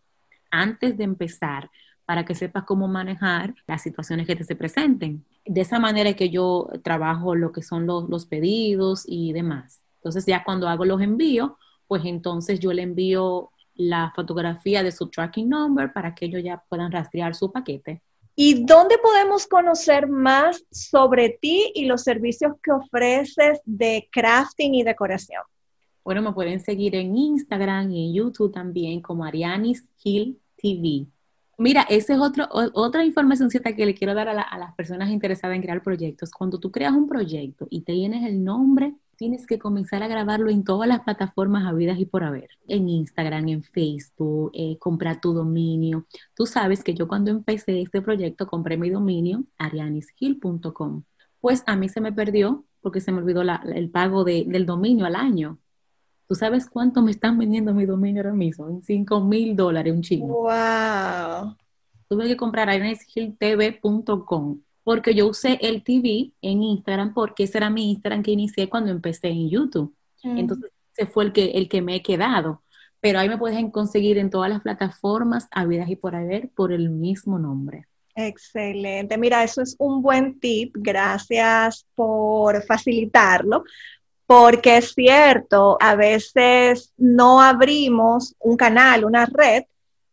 antes 0.51 0.97
de 0.97 1.05
empezar 1.05 1.71
para 2.05 2.25
que 2.25 2.35
sepas 2.35 2.65
cómo 2.65 2.89
manejar 2.89 3.55
las 3.67 3.83
situaciones 3.83 4.27
que 4.27 4.37
te 4.37 4.45
se 4.45 4.57
presenten. 4.57 5.25
De 5.45 5.61
esa 5.61 5.79
manera 5.79 6.13
que 6.15 6.31
yo 6.31 6.69
trabajo 6.83 7.35
lo 7.35 7.53
que 7.53 7.63
son 7.63 7.87
los, 7.87 8.09
los 8.09 8.27
pedidos 8.27 9.05
y 9.07 9.33
demás. 9.33 9.83
Entonces 9.97 10.27
ya 10.27 10.43
cuando 10.43 10.69
hago 10.69 10.85
los 10.85 11.01
envíos, 11.01 11.53
pues 11.87 12.05
entonces 12.05 12.59
yo 12.59 12.73
le 12.73 12.83
envío 12.83 13.51
la 13.75 14.13
fotografía 14.15 14.83
de 14.83 14.93
su 14.93 15.09
tracking 15.09 15.49
number 15.49 15.93
para 15.93 16.15
que 16.15 16.27
ellos 16.27 16.43
ya 16.43 16.63
puedan 16.69 16.91
rastrear 16.91 17.35
su 17.35 17.53
paquete 17.53 18.03
¿Y 18.43 18.65
dónde 18.65 18.97
podemos 18.97 19.47
conocer 19.47 20.09
más 20.09 20.65
sobre 20.71 21.39
ti 21.43 21.73
y 21.75 21.85
los 21.85 22.03
servicios 22.03 22.55
que 22.63 22.73
ofreces 22.73 23.61
de 23.67 24.09
crafting 24.11 24.75
y 24.75 24.83
decoración? 24.83 25.43
Bueno, 26.03 26.23
me 26.23 26.33
pueden 26.33 26.59
seguir 26.61 26.95
en 26.95 27.15
Instagram 27.15 27.91
y 27.91 28.07
en 28.07 28.15
YouTube 28.15 28.51
también 28.51 29.03
como 29.03 29.27
Arianis 29.27 29.85
Hill 30.03 30.40
TV. 30.61 31.07
Mira, 31.59 31.83
esa 31.91 32.15
es 32.15 32.21
otro, 32.21 32.49
otra 32.51 33.05
información 33.05 33.51
que 33.51 33.87
le 33.87 33.95
quiero 33.95 34.15
dar 34.15 34.29
a, 34.29 34.35
las 34.35 34.75
personas 34.77 35.11
interesadas 35.11 35.57
en 35.57 35.63
crear 35.63 35.83
proyectos. 35.83 36.31
Cuando 36.31 36.59
tú 36.59 36.71
creas 36.71 36.95
un 36.95 37.07
proyecto 37.07 37.67
y 37.71 37.83
te 37.83 37.93
tienes 37.93 38.27
el 38.27 38.43
nombre 38.43 38.95
tienes 39.21 39.47
que 39.47 39.59
comenzar 39.59 40.03
a 40.03 40.09
grabarlo 40.09 40.49
en 40.49 40.65
todas 40.65 40.89
las 40.89 41.01
plataformas 41.01 41.67
habidas 41.67 41.99
y 41.99 42.07
por 42.07 42.25
haber, 42.25 42.49
en 42.67 42.89
Instagram, 42.89 43.49
en 43.49 43.63
Facebook, 43.63 44.51
eh, 44.55 44.79
comprar 44.79 45.21
tu 45.21 45.35
dominio. 45.35 46.07
Tú 46.35 46.47
sabes 46.47 46.83
que 46.83 46.95
yo 46.95 47.07
cuando 47.07 47.31
empecé 47.31 47.83
este 47.83 48.01
proyecto 48.01 48.47
compré 48.47 48.79
mi 48.79 48.89
dominio, 48.89 49.45
arianishill.com. 49.59 51.03
Pues 51.39 51.63
a 51.67 51.77
mí 51.77 51.91
se 51.91 52.01
me 52.01 52.15
perdió 52.15 52.65
porque 52.81 53.03
se 53.03 53.13
me 53.13 53.19
olvidó 53.19 53.43
el 53.43 53.91
pago 53.91 54.25
del 54.25 54.65
dominio 54.65 55.05
al 55.05 55.17
año. 55.17 55.59
¿Tú 56.31 56.37
sabes 56.37 56.71
cuánto 56.71 57.03
me 57.03 57.11
están 57.11 57.37
vendiendo 57.39 57.75
mi 57.75 57.87
dominio 57.87 58.23
ahora 58.23 58.37
mismo? 58.37 58.69
En 58.69 58.83
5 58.83 59.21
mil 59.23 59.57
dólares 59.57 59.93
un 59.93 60.01
chino. 60.01 60.27
¡Wow! 60.29 61.57
Tuve 62.09 62.29
que 62.29 62.37
comprar 62.37 62.71
arianishilltv.com 62.71 64.61
porque 64.85 65.13
yo 65.13 65.27
usé 65.27 65.59
el 65.61 65.83
TV 65.83 66.31
en 66.41 66.63
Instagram 66.63 67.15
porque 67.15 67.43
ese 67.43 67.59
era 67.59 67.69
mi 67.69 67.91
Instagram 67.91 68.23
que 68.23 68.31
inicié 68.31 68.69
cuando 68.69 68.93
empecé 68.93 69.27
en 69.27 69.51
YouTube. 69.51 69.93
Entonces, 70.23 70.71
ese 70.97 71.11
fue 71.11 71.25
el 71.25 71.33
que, 71.33 71.47
el 71.47 71.69
que 71.69 71.83
me 71.83 71.97
he 71.97 72.03
quedado. 72.03 72.63
Pero 73.01 73.19
ahí 73.19 73.29
me 73.29 73.37
puedes 73.37 73.61
conseguir 73.73 74.17
en 74.17 74.31
todas 74.31 74.51
las 74.51 74.61
plataformas, 74.61 75.49
habidas 75.51 75.91
y 75.91 75.97
por 75.97 76.15
haber, 76.15 76.49
por 76.51 76.71
el 76.71 76.91
mismo 76.91 77.41
nombre. 77.41 77.89
Excelente. 78.15 79.19
Mira, 79.19 79.43
eso 79.43 79.63
es 79.63 79.75
un 79.81 80.01
buen 80.01 80.39
tip. 80.39 80.77
Gracias 80.79 81.89
por 81.97 82.63
facilitarlo. 82.63 83.65
Porque 84.31 84.77
es 84.77 84.95
cierto, 84.95 85.77
a 85.81 85.97
veces 85.97 86.95
no 86.97 87.41
abrimos 87.41 88.37
un 88.39 88.57
canal, 88.57 89.05
una 89.05 89.27
red, 89.27 89.65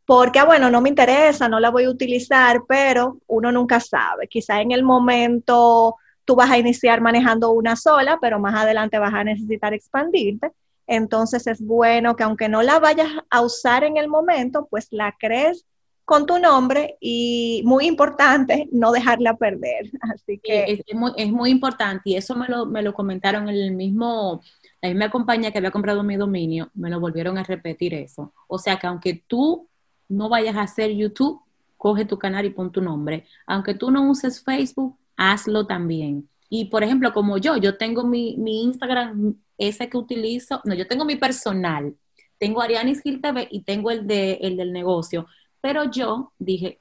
porque, 0.07 0.39
ah, 0.39 0.45
bueno, 0.45 0.72
no 0.72 0.82
me 0.82 0.89
interesa, 0.89 1.47
no 1.47 1.59
la 1.59 1.70
voy 1.70 1.84
a 1.84 1.91
utilizar, 1.91 2.63
pero 2.68 3.20
uno 3.28 3.51
nunca 3.51 3.80
sabe. 3.80 4.28
Quizá 4.28 4.59
en 4.59 4.72
el 4.72 4.82
momento 4.82 5.97
tú 6.26 6.36
vas 6.36 6.49
a 6.49 6.57
iniciar 6.57 6.99
manejando 6.99 7.51
una 7.51 7.76
sola, 7.76 8.18
pero 8.20 8.39
más 8.39 8.55
adelante 8.55 8.97
vas 8.97 9.13
a 9.13 9.24
necesitar 9.24 9.76
expandirte. 9.76 10.51
Entonces 10.88 11.45
es 11.45 11.61
bueno 11.61 12.15
que 12.15 12.24
aunque 12.24 12.49
no 12.49 12.63
la 12.63 12.80
vayas 12.80 13.09
a 13.30 13.41
usar 13.43 13.84
en 13.84 13.97
el 13.97 14.07
momento, 14.07 14.65
pues 14.68 14.88
la 14.89 15.15
crees 15.20 15.63
con 16.08 16.26
tu 16.26 16.39
nombre 16.39 16.95
y 17.01 17.62
muy 17.66 17.86
importante, 17.86 18.70
no 18.72 18.93
dejarla 18.93 19.36
perder. 19.36 19.91
Así 19.99 20.39
que... 20.41 20.64
Es, 20.64 20.95
muy, 20.95 21.12
es 21.18 21.30
muy, 21.30 21.49
importante 21.49 22.03
y 22.05 22.16
eso 22.16 22.34
me 22.34 22.47
lo, 22.47 22.66
me 22.66 22.82
lo 22.82 22.93
comentaron 22.93 23.49
en 23.49 23.58
el 23.58 23.72
mismo, 23.74 24.41
la 24.82 24.88
misma 24.88 25.12
compañía 25.12 25.51
que 25.51 25.58
había 25.58 25.70
comprado 25.70 26.03
mi 26.03 26.16
dominio, 26.16 26.72
me 26.76 26.89
lo 26.89 27.01
volvieron 27.01 27.38
a 27.38 27.43
repetir 27.43 27.93
eso. 27.93 28.34
O 28.47 28.58
sea 28.58 28.80
que 28.80 28.88
aunque 28.88 29.22
tú 29.28 29.68
no 30.08 30.30
vayas 30.30 30.55
a 30.55 30.62
hacer 30.62 30.91
YouTube, 30.91 31.41
coge 31.76 32.05
tu 32.05 32.18
canal 32.18 32.45
y 32.45 32.51
pon 32.51 32.72
tu 32.72 32.82
nombre. 32.82 33.26
Aunque 33.45 33.74
tú 33.74 33.91
no 33.91 34.10
uses 34.10 34.41
Facebook, 34.41 34.97
hazlo 35.18 35.68
también. 35.68 36.30
Y 36.47 36.70
por 36.70 36.86
ejemplo, 36.86 37.12
como 37.12 37.38
yo, 37.38 37.58
yo 37.58 37.78
tengo 37.78 38.05
mi, 38.05 38.38
Instagram, 38.64 39.36
ese 39.58 39.89
que 39.89 39.97
utilizo, 39.97 40.62
no, 40.64 40.74
yo 40.74 40.88
tengo 40.88 41.03
mi 41.03 41.18
personal, 41.18 41.97
tengo 42.38 42.62
Arianis 42.62 43.01
Gil 43.01 43.20
TV 43.20 43.49
y 43.51 43.64
tengo 43.64 43.91
el, 43.91 44.08
de, 44.08 44.36
el 44.36 44.55
del 44.55 44.72
negocio, 44.72 45.28
pero 45.68 45.84
yo 45.91 46.32
dije, 46.39 46.80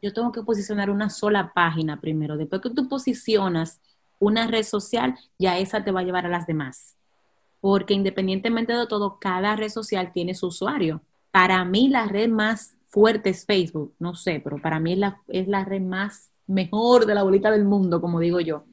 yo 0.00 0.14
tengo 0.14 0.32
que 0.32 0.42
posicionar 0.42 0.88
una 0.88 1.10
sola 1.10 1.52
página 1.54 2.00
primero. 2.00 2.38
Después 2.38 2.62
que 2.62 2.70
tú 2.70 2.88
posicionas 2.88 3.78
una 4.18 4.46
red 4.46 4.62
social, 4.62 5.18
ya 5.38 5.58
esa 5.58 5.84
te 5.84 5.90
va 5.92 6.00
a 6.00 6.02
llevar 6.02 6.24
a 6.24 6.30
las 6.30 6.46
demás. 6.46 6.96
Porque 7.60 7.92
independientemente 7.92 8.72
de 8.72 8.86
todo, 8.86 9.18
cada 9.20 9.54
red 9.54 9.68
social 9.68 10.12
tiene 10.14 10.32
su 10.32 10.46
usuario. 10.46 11.02
Para 11.30 11.62
mí 11.66 11.90
la 11.90 12.06
red 12.06 12.30
más 12.30 12.78
fuerte 12.86 13.28
es 13.28 13.44
Facebook, 13.44 13.94
no 13.98 14.14
sé, 14.14 14.40
pero 14.42 14.56
para 14.56 14.80
mí 14.80 14.94
es 14.94 14.98
la, 14.98 15.20
es 15.28 15.46
la 15.46 15.66
red 15.66 15.82
más 15.82 16.30
mejor 16.46 17.04
de 17.04 17.14
la 17.14 17.24
bolita 17.24 17.50
del 17.50 17.66
mundo, 17.66 18.00
como 18.00 18.18
digo 18.18 18.40
yo. 18.40 18.64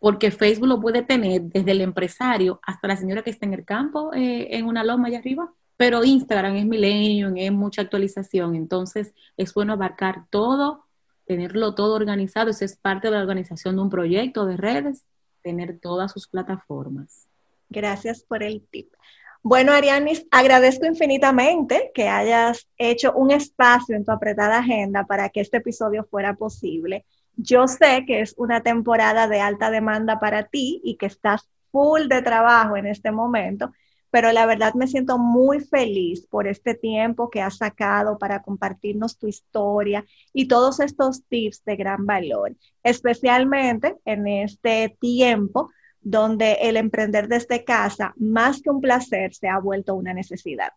Porque 0.00 0.30
Facebook 0.30 0.68
lo 0.68 0.82
puede 0.82 1.00
tener 1.02 1.40
desde 1.40 1.70
el 1.70 1.80
empresario 1.80 2.60
hasta 2.62 2.88
la 2.88 2.98
señora 2.98 3.22
que 3.22 3.30
está 3.30 3.46
en 3.46 3.54
el 3.54 3.64
campo, 3.64 4.12
eh, 4.12 4.48
en 4.50 4.66
una 4.66 4.84
loma 4.84 5.08
allá 5.08 5.20
arriba. 5.20 5.50
Pero 5.82 6.04
Instagram 6.04 6.54
es 6.54 6.64
milenio, 6.64 7.32
es 7.34 7.50
mucha 7.50 7.82
actualización. 7.82 8.54
Entonces 8.54 9.16
es 9.36 9.52
bueno 9.52 9.72
abarcar 9.72 10.26
todo, 10.30 10.84
tenerlo 11.26 11.74
todo 11.74 11.96
organizado. 11.96 12.50
Eso 12.50 12.64
es 12.64 12.76
parte 12.76 13.08
de 13.08 13.14
la 13.16 13.22
organización 13.22 13.74
de 13.74 13.82
un 13.82 13.90
proyecto 13.90 14.46
de 14.46 14.56
redes, 14.56 15.06
tener 15.42 15.80
todas 15.80 16.12
sus 16.12 16.28
plataformas. 16.28 17.26
Gracias 17.68 18.22
por 18.22 18.44
el 18.44 18.64
tip. 18.70 18.94
Bueno, 19.42 19.72
Arianis, 19.72 20.24
agradezco 20.30 20.86
infinitamente 20.86 21.90
que 21.92 22.08
hayas 22.08 22.68
hecho 22.78 23.12
un 23.14 23.32
espacio 23.32 23.96
en 23.96 24.04
tu 24.04 24.12
apretada 24.12 24.58
agenda 24.58 25.04
para 25.04 25.30
que 25.30 25.40
este 25.40 25.56
episodio 25.56 26.04
fuera 26.04 26.36
posible. 26.36 27.06
Yo 27.34 27.66
sé 27.66 28.04
que 28.06 28.20
es 28.20 28.36
una 28.38 28.60
temporada 28.60 29.26
de 29.26 29.40
alta 29.40 29.68
demanda 29.72 30.20
para 30.20 30.44
ti 30.44 30.80
y 30.84 30.94
que 30.94 31.06
estás 31.06 31.48
full 31.72 32.06
de 32.06 32.22
trabajo 32.22 32.76
en 32.76 32.86
este 32.86 33.10
momento, 33.10 33.72
pero 34.12 34.30
la 34.30 34.44
verdad 34.44 34.74
me 34.74 34.86
siento 34.86 35.16
muy 35.16 35.60
feliz 35.60 36.26
por 36.26 36.46
este 36.46 36.74
tiempo 36.74 37.30
que 37.30 37.40
has 37.40 37.56
sacado 37.56 38.18
para 38.18 38.42
compartirnos 38.42 39.16
tu 39.16 39.26
historia 39.26 40.04
y 40.34 40.48
todos 40.48 40.80
estos 40.80 41.24
tips 41.24 41.64
de 41.64 41.76
gran 41.76 42.04
valor, 42.04 42.54
especialmente 42.82 43.96
en 44.04 44.28
este 44.28 44.94
tiempo 45.00 45.70
donde 46.02 46.58
el 46.60 46.76
emprender 46.76 47.26
desde 47.26 47.64
casa, 47.64 48.12
más 48.18 48.60
que 48.60 48.68
un 48.68 48.82
placer, 48.82 49.32
se 49.32 49.48
ha 49.48 49.58
vuelto 49.58 49.94
una 49.94 50.12
necesidad. 50.12 50.72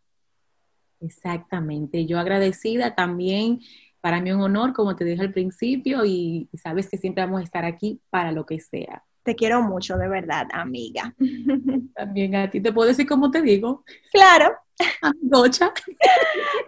Exactamente. 1.02 2.06
Yo 2.06 2.20
agradecida 2.20 2.96
también, 2.96 3.60
para 4.00 4.22
mí 4.22 4.32
un 4.32 4.44
honor, 4.44 4.72
como 4.72 4.96
te 4.96 5.04
dije 5.04 5.22
al 5.22 5.34
principio, 5.34 6.06
y 6.06 6.48
sabes 6.54 6.90
que 6.90 6.98
siempre 6.98 7.26
vamos 7.26 7.42
a 7.42 7.44
estar 7.44 7.66
aquí 7.66 8.00
para 8.10 8.32
lo 8.32 8.46
que 8.46 8.62
sea. 8.62 9.04
Te 9.26 9.36
quiero 9.36 9.64
mucho, 9.64 9.98
de 9.98 10.08
verdad, 10.08 10.46
amiga. 10.54 11.16
También 11.96 12.36
a 12.36 12.48
ti 12.52 12.62
te 12.62 12.72
puedo 12.72 12.88
decir 12.88 13.08
como 13.08 13.32
te 13.32 13.42
digo. 13.42 13.84
Claro. 14.12 14.54
Amigocha. 15.02 15.74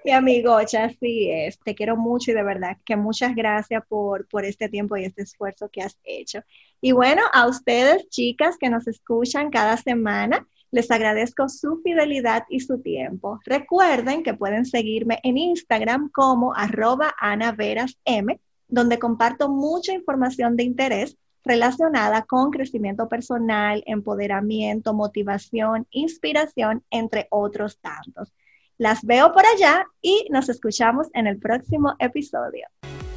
Mi 0.04 0.12
amigocha, 0.14 0.86
así 0.86 1.30
es. 1.30 1.60
Te 1.60 1.76
quiero 1.76 1.96
mucho 1.96 2.32
y 2.32 2.34
de 2.34 2.42
verdad 2.42 2.76
que 2.84 2.96
muchas 2.96 3.36
gracias 3.36 3.84
por, 3.88 4.28
por 4.28 4.44
este 4.44 4.70
tiempo 4.70 4.98
y 4.98 5.06
este 5.06 5.22
esfuerzo 5.22 5.70
que 5.72 5.84
has 5.84 6.00
hecho. 6.04 6.42
Y 6.82 6.94
bueno, 6.94 7.22
a 7.32 7.48
ustedes, 7.48 8.10
chicas, 8.10 8.58
que 8.58 8.72
nos 8.72 8.88
escuchan 8.88 9.52
cada 9.52 9.78
semana, 9.78 10.48
les 10.72 10.90
agradezco 10.90 11.50
su 11.50 11.80
fidelidad 11.84 12.44
y 12.50 12.62
su 12.62 12.82
tiempo. 12.82 13.40
Recuerden 13.46 14.24
que 14.24 14.34
pueden 14.34 14.66
seguirme 14.66 15.20
en 15.22 15.38
Instagram 15.38 16.10
como 16.12 16.56
arroba 16.56 17.14
anaverasm, 17.20 18.40
donde 18.68 18.98
comparto 18.98 19.48
mucha 19.48 19.94
información 19.94 20.56
de 20.56 20.64
interés 20.64 21.18
relacionada 21.48 22.24
con 22.24 22.52
crecimiento 22.52 23.08
personal, 23.08 23.84
empoderamiento, 23.86 24.94
motivación, 24.94 25.88
inspiración, 25.92 26.84
entre 26.92 27.28
otros 27.30 27.80
tantos. 27.80 28.34
Las 28.78 29.04
veo 29.04 29.34
por 29.34 29.44
allá 29.46 29.88
y 30.02 30.28
nos 30.30 30.50
escuchamos 30.50 31.08
en 31.14 31.26
el 31.26 31.40
próximo 31.40 31.96
episodio. 32.00 32.68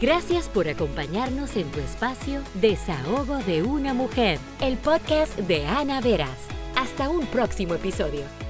Gracias 0.01 0.49
por 0.49 0.66
acompañarnos 0.66 1.57
en 1.59 1.70
tu 1.70 1.81
espacio 1.81 2.41
Desahogo 2.55 3.37
de 3.45 3.62
una 3.62 3.93
mujer, 3.93 4.39
el 4.62 4.78
podcast 4.78 5.39
de 5.41 5.66
Ana 5.66 6.01
Veras. 6.01 6.49
Hasta 6.74 7.11
un 7.11 7.26
próximo 7.26 7.74
episodio. 7.74 8.50